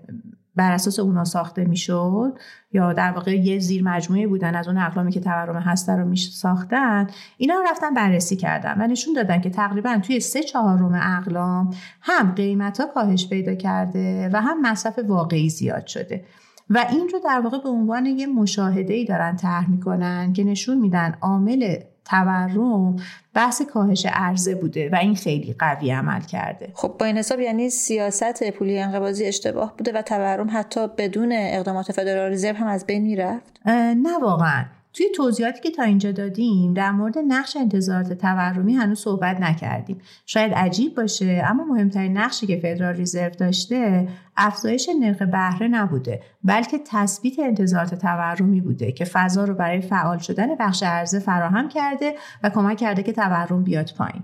بر 0.57 0.73
اساس 0.73 0.99
اونا 0.99 1.25
ساخته 1.25 1.65
می‌شد 1.65 2.39
یا 2.73 2.93
در 2.93 3.11
واقع 3.11 3.37
یه 3.37 3.59
زیر 3.59 3.85
مجموعه 3.85 4.27
بودن 4.27 4.55
از 4.55 4.69
اون 4.69 4.79
اقلامی 4.79 5.13
که 5.13 5.21
تورم 5.21 5.57
هسته 5.57 5.93
رو 5.93 6.05
میش 6.05 6.31
ساختن 6.31 7.07
اینا 7.37 7.55
رو 7.55 7.63
رفتن 7.71 7.95
بررسی 7.95 8.37
کردن 8.37 8.75
و 8.79 8.87
نشون 8.87 9.15
دادن 9.15 9.41
که 9.41 9.51
تقریبا 9.51 9.99
توی 9.99 10.21
سه 10.21 10.43
چهارم 10.43 11.01
اقلام 11.03 11.71
هم 12.01 12.33
قیمت 12.33 12.81
ها 12.81 12.87
کاهش 12.87 13.29
پیدا 13.29 13.55
کرده 13.55 14.31
و 14.33 14.41
هم 14.41 14.63
مصرف 14.63 14.99
واقعی 14.99 15.49
زیاد 15.49 15.87
شده. 15.87 16.25
و 16.71 16.87
این 16.91 17.09
رو 17.13 17.19
در 17.25 17.41
واقع 17.41 17.59
به 17.63 17.69
عنوان 17.69 18.07
یه 18.07 18.27
مشاهده 18.27 18.95
ای 18.95 19.05
دارن 19.05 19.37
طرح 19.37 19.71
می‌کنن 19.71 20.33
که 20.33 20.45
نشون 20.45 20.79
میدن 20.79 21.15
عامل 21.21 21.77
تورم 22.05 22.97
بحث 23.35 23.63
کاهش 23.63 24.07
عرضه 24.13 24.55
بوده 24.55 24.91
و 24.93 24.97
این 24.97 25.15
خیلی 25.15 25.55
قوی 25.59 25.91
عمل 25.91 26.21
کرده. 26.21 26.73
خب 26.75 26.97
با 26.99 27.07
این 27.07 27.19
حساب 27.19 27.41
یعنی 27.41 27.71
سیاست 27.71 28.51
پولی 28.51 28.79
انقباضی 28.79 29.25
اشتباه 29.25 29.77
بوده 29.77 29.93
و 29.93 30.03
تورم 30.03 30.49
حتی 30.53 30.87
بدون 30.99 31.33
اقدامات 31.33 31.93
فدرال 31.93 32.33
رزرو 32.33 32.57
هم 32.57 32.67
از 32.67 32.87
بین 32.87 33.03
می‌رفت؟ 33.03 33.61
نه 33.67 34.19
واقعا. 34.23 34.65
توی 34.93 35.07
توضیحاتی 35.17 35.61
که 35.61 35.71
تا 35.71 35.83
اینجا 35.83 36.13
دادیم 36.13 36.75
در 36.75 36.91
مورد 36.91 37.19
نقش 37.19 37.57
انتظارات 37.57 38.13
تورمی 38.13 38.75
هنوز 38.75 38.99
صحبت 38.99 39.41
نکردیم. 39.41 40.01
شاید 40.27 40.53
عجیب 40.53 40.95
باشه 40.95 41.43
اما 41.47 41.65
مهمترین 41.65 42.17
نقشی 42.19 42.47
که 42.47 42.57
فدرال 42.57 42.95
ریزرو 42.95 43.31
داشته 43.31 44.09
افزایش 44.37 44.91
نرخ 45.01 45.23
بهره 45.23 45.69
نبوده 45.69 46.23
بلکه 46.45 46.79
تثبیت 46.87 47.39
انتظارات 47.39 47.95
تورمی 47.95 48.61
بوده 48.61 48.93
که 48.93 49.05
فضا 49.05 49.45
رو 49.45 49.55
برای 49.55 49.81
فعال 49.81 50.19
شدن 50.19 50.55
بخش 50.55 50.83
عرضه 50.83 51.19
فراهم 51.19 51.69
کرده 51.69 52.15
و 52.43 52.51
کمک 52.51 52.77
کرده 52.77 53.03
که 53.03 53.13
تورم 53.13 53.65
بیاد 53.65 53.91
پایین. 53.99 54.23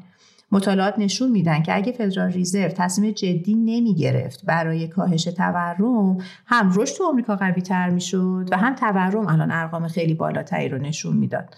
مطالعات 0.53 0.99
نشون 0.99 1.31
میدن 1.31 1.63
که 1.63 1.77
اگه 1.77 1.93
فدرال 1.93 2.33
ریزرو 2.33 2.69
تصمیم 2.69 3.11
جدی 3.11 3.55
نمی 3.55 3.95
گرفت 3.95 4.45
برای 4.45 4.89
کاهش 4.89 5.25
تورم 5.25 6.19
هم 6.47 6.73
رشد 6.75 6.97
تو 6.97 7.05
آمریکا 7.05 7.37
قوی 7.37 7.63
تر 7.63 7.91
می‌شد 7.91 8.49
و 8.51 8.57
هم 8.57 8.75
تورم 8.75 9.27
الان 9.27 9.51
ارقام 9.51 9.89
خیلی 9.89 10.15
بالاتری 10.15 10.69
رو 10.69 10.79
نشون 10.79 11.17
می‌داد. 11.17 11.55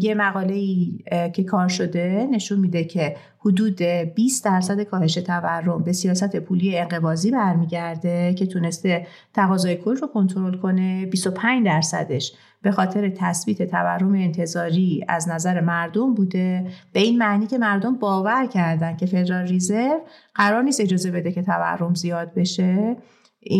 یه 0.00 0.14
مقاله 0.14 0.54
ای 0.54 0.98
که 1.32 1.44
کار 1.44 1.68
شده 1.68 2.28
نشون 2.30 2.58
میده 2.60 2.84
که 2.84 3.16
حدود 3.38 3.82
20 3.82 4.44
درصد 4.44 4.82
کاهش 4.82 5.14
تورم 5.14 5.82
به 5.82 5.92
سیاست 5.92 6.36
پولی 6.36 6.78
انقباضی 6.78 7.30
برمیگرده 7.30 8.34
که 8.34 8.46
تونسته 8.46 9.06
تقاضای 9.34 9.76
کل 9.76 9.96
رو 9.96 10.06
کنترل 10.06 10.56
کنه. 10.56 11.06
25 11.06 11.66
درصدش 11.66 12.32
به 12.62 12.70
خاطر 12.70 13.08
تثبیت 13.08 13.70
تورم 13.70 14.14
انتظاری 14.14 15.04
از 15.08 15.28
نظر 15.28 15.60
مردم 15.60 16.14
بوده. 16.14 16.66
به 16.92 17.00
این 17.00 17.18
معنی 17.18 17.46
که 17.46 17.58
مردم 17.58 17.96
باور 17.96 18.46
کردن 18.46 18.96
که 18.96 19.06
فدرال 19.06 19.46
ریزرو 19.46 20.00
قرار 20.34 20.62
نیست 20.62 20.80
اجازه 20.80 21.10
بده 21.10 21.32
که 21.32 21.42
تورم 21.42 21.94
زیاد 21.94 22.34
بشه. 22.34 22.96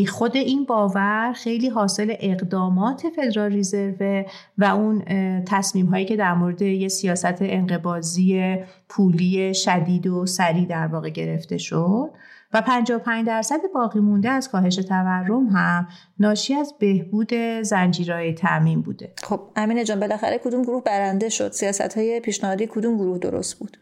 خود 0.09 0.37
این 0.37 0.65
باور 0.65 1.33
خیلی 1.33 1.69
حاصل 1.69 2.15
اقدامات 2.21 3.03
فدرال 3.17 3.57
رزرو 3.57 4.25
و 4.59 4.65
اون 4.65 5.03
تصمیم 5.45 5.87
هایی 5.87 6.05
که 6.05 6.17
در 6.17 6.35
مورد 6.35 6.63
یه 6.63 6.89
سیاست 6.89 7.37
انقباضی 7.41 8.57
پولی 8.89 9.55
شدید 9.55 10.07
و 10.07 10.27
سریع 10.27 10.67
در 10.67 10.87
واقع 10.87 11.11
گرفته 11.11 11.59
شد 11.59 12.11
و 12.53 12.63
55 12.63 13.27
درصد 13.27 13.61
باقی 13.75 14.01
مونده 14.01 14.31
از 14.31 14.49
کاهش 14.51 14.77
تورم 14.77 15.47
هم 15.47 15.89
ناشی 16.19 16.55
از 16.55 16.75
بهبود 16.79 17.35
زنجیرهای 17.63 18.35
تعمین 18.35 18.83
بوده. 18.83 19.13
خب 19.23 19.41
امین 19.57 19.85
جان 19.85 20.01
بالاخره 20.01 20.41
کدوم 20.45 20.63
گروه 20.63 20.83
برنده 20.83 21.29
شد؟ 21.29 21.53
سیاست 21.53 21.97
های 21.99 22.21
پیشنهادی 22.21 22.67
کدوم 22.67 22.97
گروه 22.97 23.19
درست 23.19 23.59
بود؟ 23.59 23.77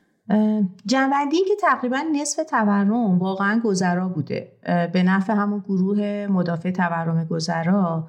جنبندی 0.87 1.45
که 1.49 1.55
تقریبا 1.61 1.99
نصف 2.13 2.43
تورم 2.51 3.19
واقعا 3.19 3.61
گذرا 3.65 4.09
بوده 4.09 4.53
به 4.93 5.03
نفع 5.03 5.33
همون 5.33 5.65
گروه 5.69 6.27
مدافع 6.31 6.71
تورم 6.71 7.25
گذرا. 7.25 8.09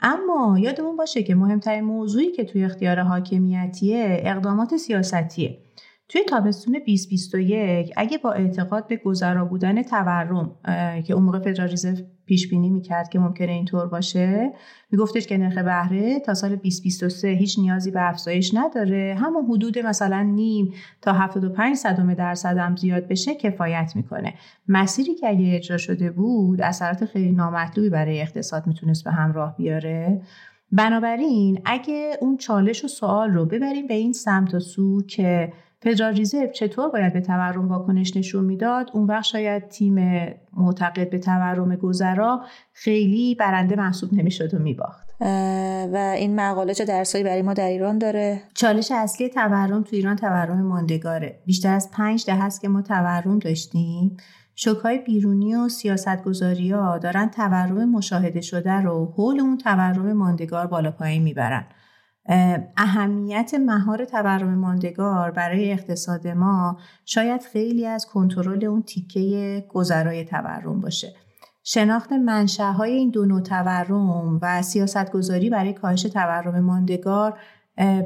اما 0.00 0.58
یادمون 0.58 0.96
باشه 0.96 1.22
که 1.22 1.34
مهمترین 1.34 1.84
موضوعی 1.84 2.32
که 2.32 2.44
توی 2.44 2.64
اختیار 2.64 3.00
حاکمیتیه 3.00 4.22
اقدامات 4.24 4.76
سیاستیه 4.76 5.58
توی 6.12 6.24
تابستون 6.24 6.72
2021 6.72 7.92
اگه 7.96 8.18
با 8.18 8.32
اعتقاد 8.32 8.86
به 8.86 8.96
گذرا 8.96 9.44
بودن 9.44 9.82
تورم 9.82 10.56
که 11.06 11.14
اون 11.14 11.22
موقع 11.22 11.38
فدرال 11.38 11.72
رزرو 11.72 11.96
پیش 12.26 12.48
بینی 12.48 12.70
می‌کرد 12.70 13.08
که 13.08 13.18
ممکنه 13.18 13.52
اینطور 13.52 13.86
باشه 13.86 14.52
میگفتش 14.90 15.26
که 15.26 15.38
نرخ 15.38 15.58
بهره 15.58 16.20
تا 16.20 16.34
سال 16.34 16.56
2023 16.56 17.28
هیچ 17.28 17.58
نیازی 17.58 17.90
به 17.90 18.08
افزایش 18.08 18.54
نداره. 18.54 19.16
همون 19.20 19.46
حدود 19.46 19.78
مثلا 19.78 20.22
نیم 20.22 20.72
تا 21.02 21.12
75 21.12 21.76
صدم 21.76 22.14
درصد 22.14 22.58
هم 22.58 22.76
زیاد 22.76 23.08
بشه 23.08 23.34
کفایت 23.34 23.92
می‌کنه. 23.94 24.34
مسیری 24.68 25.14
که 25.14 25.28
اگه 25.28 25.54
اجرا 25.54 25.76
شده 25.76 26.10
بود 26.10 26.60
اثرات 26.60 27.04
خیلی 27.04 27.32
نامطلوبی 27.32 27.90
برای 27.90 28.20
اقتصاد 28.20 28.66
می‌تونست 28.66 29.04
به 29.04 29.10
همراه 29.10 29.56
بیاره. 29.56 30.22
بنابراین 30.72 31.60
اگه 31.64 32.10
اون 32.20 32.36
چالش 32.36 32.84
و 32.84 32.88
سوال 32.88 33.30
رو 33.30 33.46
ببریم 33.46 33.86
به 33.86 33.94
این 33.94 34.12
سمت 34.12 34.54
و 34.54 34.60
سو 34.60 35.02
که 35.02 35.52
فدرال 35.82 36.14
ریزرو 36.14 36.46
چطور 36.46 36.88
باید 36.88 37.12
به 37.12 37.20
تورم 37.20 37.68
واکنش 37.68 38.16
نشون 38.16 38.44
می‌داد؟ 38.44 38.90
اون 38.92 39.06
وقت 39.06 39.24
شاید 39.24 39.68
تیم 39.68 40.26
معتقد 40.56 41.10
به 41.10 41.18
تورم 41.18 41.76
گذرا 41.76 42.40
خیلی 42.72 43.34
برنده 43.34 43.76
محسوب 43.76 44.14
نمی‌شد 44.14 44.54
و 44.54 44.58
میباخت. 44.58 45.08
و 45.92 46.14
این 46.16 46.40
مقاله 46.40 46.74
چه 46.74 46.84
درسایی 46.84 47.24
برای 47.24 47.42
ما 47.42 47.54
در 47.54 47.68
ایران 47.68 47.98
داره؟ 47.98 48.42
چالش 48.54 48.92
اصلی 48.94 49.28
تورم 49.28 49.82
تو 49.82 49.96
ایران 49.96 50.16
تورم 50.16 50.62
ماندگاره. 50.62 51.42
بیشتر 51.46 51.74
از 51.74 51.90
پنج 51.90 52.26
ده 52.26 52.34
هست 52.34 52.60
که 52.60 52.68
ما 52.68 52.82
تورم 52.82 53.38
داشتیم. 53.38 54.16
شوکهای 54.54 54.98
بیرونی 54.98 55.54
و 55.54 55.68
سیاستگذاری 55.68 56.70
ها 56.70 56.98
دارن 56.98 57.30
تورم 57.30 57.90
مشاهده 57.90 58.40
شده 58.40 58.72
رو 58.72 59.12
حول 59.16 59.40
اون 59.40 59.58
تورم 59.58 60.12
ماندگار 60.12 60.66
بالا 60.66 60.90
پایین 60.90 61.22
می‌برن. 61.22 61.64
اهمیت 62.76 63.54
مهار 63.54 64.04
تورم 64.04 64.54
ماندگار 64.54 65.30
برای 65.30 65.72
اقتصاد 65.72 66.28
ما 66.28 66.78
شاید 67.04 67.42
خیلی 67.42 67.86
از 67.86 68.06
کنترل 68.06 68.64
اون 68.64 68.82
تیکه 68.82 69.64
گذرای 69.68 70.24
تورم 70.24 70.80
باشه. 70.80 71.14
شناخت 71.64 72.12
منشأهای 72.12 72.92
این 72.92 73.10
دو 73.10 73.24
نوع 73.24 73.40
تورم 73.40 74.38
و 74.42 74.62
سیاستگذاری 74.62 75.50
برای 75.50 75.72
کاهش 75.72 76.02
تورم 76.02 76.60
ماندگار 76.60 77.38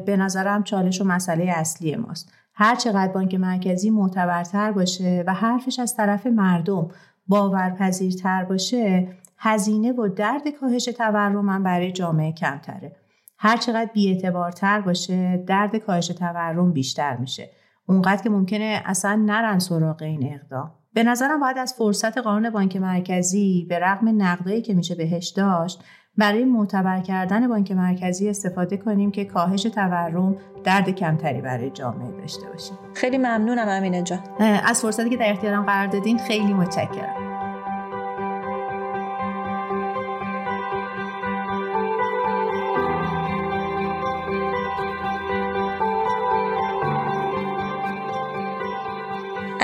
به 0.07 0.17
نظرم 0.19 0.63
چالش 0.63 1.01
و 1.01 1.05
مسئله 1.05 1.45
اصلی 1.45 1.97
ماست. 1.97 2.33
هر 2.55 2.75
چقدر 2.75 3.13
بانک 3.13 3.35
مرکزی 3.35 3.91
معتبرتر 3.91 4.73
باشه 4.73 5.25
و 5.27 5.35
حرفش 5.35 5.79
از 5.79 5.97
طرف 5.97 6.27
مردم 6.27 6.89
باورپذیرتر 7.29 8.45
باشه 8.45 9.09
هزینه 9.39 9.93
و 9.93 10.09
درد 10.09 10.49
کاهش 10.61 10.85
تورم 10.85 11.49
هم 11.49 11.63
برای 11.63 11.93
جامعه 11.93 12.33
کمتره. 12.33 12.97
هر 13.39 13.57
چقدر 13.57 13.91
بیاعتبارتر 13.95 14.81
باشه 14.81 15.45
درد 15.47 15.77
کاهش 15.77 16.07
تورم 16.07 16.73
بیشتر 16.73 17.17
میشه. 17.17 17.51
اونقدر 17.87 18.23
که 18.23 18.31
ممکنه 18.31 18.83
اصلا 18.85 19.23
نرن 19.27 19.59
سراغ 19.59 20.03
این 20.03 20.35
اقدام 20.35 20.71
به 20.93 21.03
نظرم 21.03 21.41
باید 21.41 21.59
از 21.59 21.75
فرصت 21.79 22.19
قانون 22.19 22.51
بانک 22.51 22.77
مرکزی 22.77 23.67
به 23.69 23.79
رغم 23.79 24.23
نقدایی 24.23 24.63
که 24.63 24.75
میشه 24.75 24.95
بهش 24.95 25.29
داشت 25.29 25.85
برای 26.19 26.45
معتبر 26.45 27.01
کردن 27.01 27.49
بانک 27.49 27.73
مرکزی 27.73 28.29
استفاده 28.29 28.77
کنیم 28.77 29.11
که 29.11 29.25
کاهش 29.25 29.63
تورم 29.63 30.37
درد 30.65 30.91
کمتری 30.91 31.41
برای 31.41 31.71
جامعه 31.71 32.11
داشته 32.21 32.47
باشیم 32.53 32.77
خیلی 32.95 33.19
ممنونم 33.19 33.69
امینه 33.69 34.03
جان. 34.03 34.21
از 34.41 34.81
فرصتی 34.81 35.11
که 35.11 35.17
در 35.17 35.31
اختیارم 35.31 35.65
قرار 35.65 35.87
دادین 35.87 36.19
خیلی 36.19 36.55
متشکرم. 36.55 37.26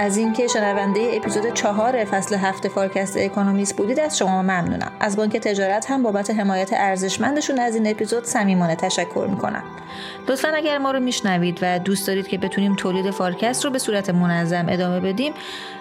از 0.02 0.16
اینکه 0.16 0.46
شنونده 0.46 1.10
اپیزود 1.14 1.54
چهار 1.54 2.04
فصل 2.04 2.36
هفت 2.36 2.68
فارکست 2.68 3.16
اکونومیست 3.16 3.76
بودید 3.76 4.00
از 4.00 4.18
شما 4.18 4.42
ممنونم. 4.42 4.92
از 5.00 5.16
بانک 5.16 5.36
تجارت 5.36 5.90
هم 5.90 6.02
بابت 6.02 6.30
حمایت 6.30 6.70
ارزشمندشون 6.72 7.58
از 7.58 7.74
این 7.74 7.90
اپیزود 7.90 8.24
صمیمانه 8.24 8.76
تشکر 8.76 9.26
می‌کنم. 9.30 9.62
لطفا 10.28 10.48
اگر 10.48 10.78
ما 10.78 10.90
رو 10.90 11.00
میشنوید 11.00 11.58
و 11.62 11.78
دوست 11.78 12.06
دارید 12.06 12.28
که 12.28 12.38
بتونیم 12.38 12.74
تولید 12.74 13.10
فارکست 13.10 13.64
رو 13.64 13.70
به 13.70 13.78
صورت 13.78 14.10
منظم 14.10 14.66
ادامه 14.68 15.00
بدیم 15.00 15.32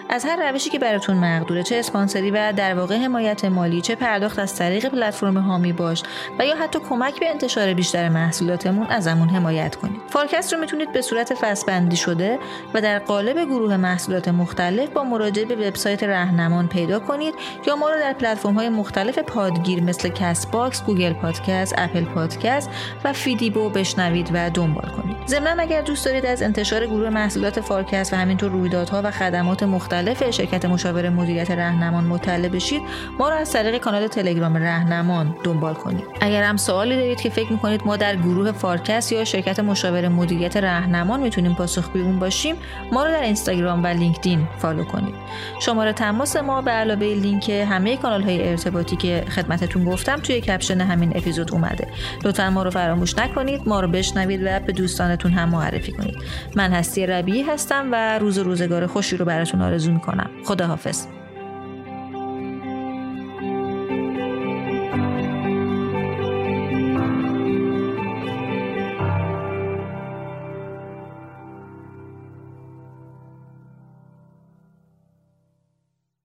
از 0.10 0.26
هر 0.26 0.52
روشی 0.52 0.70
که 0.70 0.80
براتون 0.80 1.18
مقدوره 1.18 1.64
چه 1.64 1.76
اسپانسری 1.76 2.32
و 2.32 2.54
در 2.58 2.74
واقع 2.74 2.98
حمایت 2.98 3.46
مالی 3.46 3.82
چه 3.82 3.96
پرداخت 3.96 4.40
از 4.40 4.56
طریق 4.56 4.86
پلتفرم 4.86 5.38
حامی 5.38 5.74
باش 5.74 6.04
و 6.40 6.46
یا 6.46 6.56
حتی 6.56 6.80
کمک 6.80 7.20
به 7.20 7.30
انتشار 7.30 7.74
بیشتر 7.74 8.10
محصولاتمون 8.10 8.88
ازمون 8.88 9.30
حمایت 9.30 9.76
کنید. 9.76 10.02
فارکست 10.10 10.54
رو 10.54 10.60
می‌تونید 10.60 10.94
به 10.94 11.02
صورت 11.02 11.34
فصل 11.34 11.90
شده 11.96 12.40
و 12.74 12.82
در 12.82 13.00
قالب 13.00 13.46
گروه 13.46 13.78
محصولات 13.78 14.28
مختلف 14.28 14.90
با 14.90 15.04
مراجعه 15.04 15.46
به 15.46 15.56
وبسایت 15.68 16.04
رهنمان 16.04 16.68
پیدا 16.68 17.00
کنید 17.00 17.34
یا 17.68 17.76
ما 17.76 17.90
رو 17.90 18.00
در 18.00 18.14
پلتفرم 18.14 18.54
های 18.54 18.70
مختلف 18.70 19.20
پادگیر 19.20 19.84
مثل 19.84 20.10
Castbox، 20.10 20.84
گوگل 20.84 21.14
پادکست، 21.14 21.76
اپل 21.78 22.06
پادکست 22.06 22.70
و 23.04 23.14
فیدیبو 23.14 23.70
بشنوید. 23.70 24.01
و 24.34 24.50
دنبال 24.54 24.90
کنید. 24.90 25.18
ضمنا 25.28 25.60
اگر 25.60 25.82
دوست 25.82 26.06
دارید 26.06 26.26
از 26.26 26.42
انتشار 26.42 26.86
گروه 26.86 27.10
محصولات 27.10 27.60
فارکست 27.60 28.14
و 28.14 28.16
همینطور 28.16 28.52
رویدادها 28.52 29.02
و 29.04 29.12
خدمات 29.12 29.64
مختلف 29.64 30.32
شرکت 30.32 30.66
مشاور 30.66 31.10
مدیریت 31.10 31.52
رهنمان 31.52 32.04
مطلع 32.04 32.48
بشید 32.48 32.82
ما 33.20 33.30
رو 33.30 33.36
از 33.36 33.54
طریق 33.54 33.78
کانال 33.78 34.08
تلگرام 34.08 34.58
رهنمان 34.58 35.36
دنبال 35.44 35.74
کنید. 35.74 36.04
اگر 36.22 36.44
هم 36.44 36.58
سوالی 36.58 36.96
دارید 36.96 37.22
که 37.22 37.30
فکر 37.30 37.52
می‌کنید 37.52 37.82
ما 37.86 37.98
در 37.98 38.16
گروه 38.16 38.52
فارکست 38.52 39.12
یا 39.12 39.24
شرکت 39.24 39.60
مشاور 39.60 40.08
مدیریت 40.08 40.58
رهنمان 40.58 41.20
می‌تونیم 41.20 41.54
پاسخگوی 41.54 42.02
اون 42.02 42.20
باشیم 42.20 42.56
ما 42.92 43.06
رو 43.06 43.12
در 43.12 43.22
اینستاگرام 43.22 43.84
و 43.84 43.88
لینکدین 43.88 44.48
follow 44.58 44.84
کنید. 44.84 45.16
شماره 45.60 45.94
تماس 45.94 46.36
ما 46.36 46.62
به 46.62 46.72
علاوه 46.72 47.06
لینک 47.06 47.50
همه 47.50 47.98
کانال 47.98 48.22
های 48.24 48.50
ارتباطی 48.50 48.96
که 48.96 49.26
خدمتتون 49.30 49.86
گفتم 49.86 50.20
توی 50.20 50.42
caption 50.42 50.82
همین 50.82 51.12
اپیزود 51.16 51.52
اومده. 51.52 51.88
لطفا 52.24 52.50
ما 52.50 52.64
رو 52.64 52.70
فراموش 52.70 53.18
نکنید 53.18 53.62
ما 53.66 53.80
رو 53.80 53.88
بشنوید 53.92 54.42
و 54.46 54.60
به 54.60 54.74
دوستانتون 54.74 55.32
هم 55.32 55.50
معرفی 55.50 55.92
کنید. 55.92 56.16
من 56.56 56.72
هستی 56.72 57.06
ربیعی 57.06 57.42
هستم 57.42 57.90
و 57.92 58.20
روز 58.20 58.33
و 58.33 58.38
روزگار 58.38 58.88
خوشی 58.88 59.18
رو 59.18 59.26
براتون 59.26 59.62
آرزو 59.62 59.92
می‌کنم. 59.92 60.30
خداحافظ. 60.46 61.21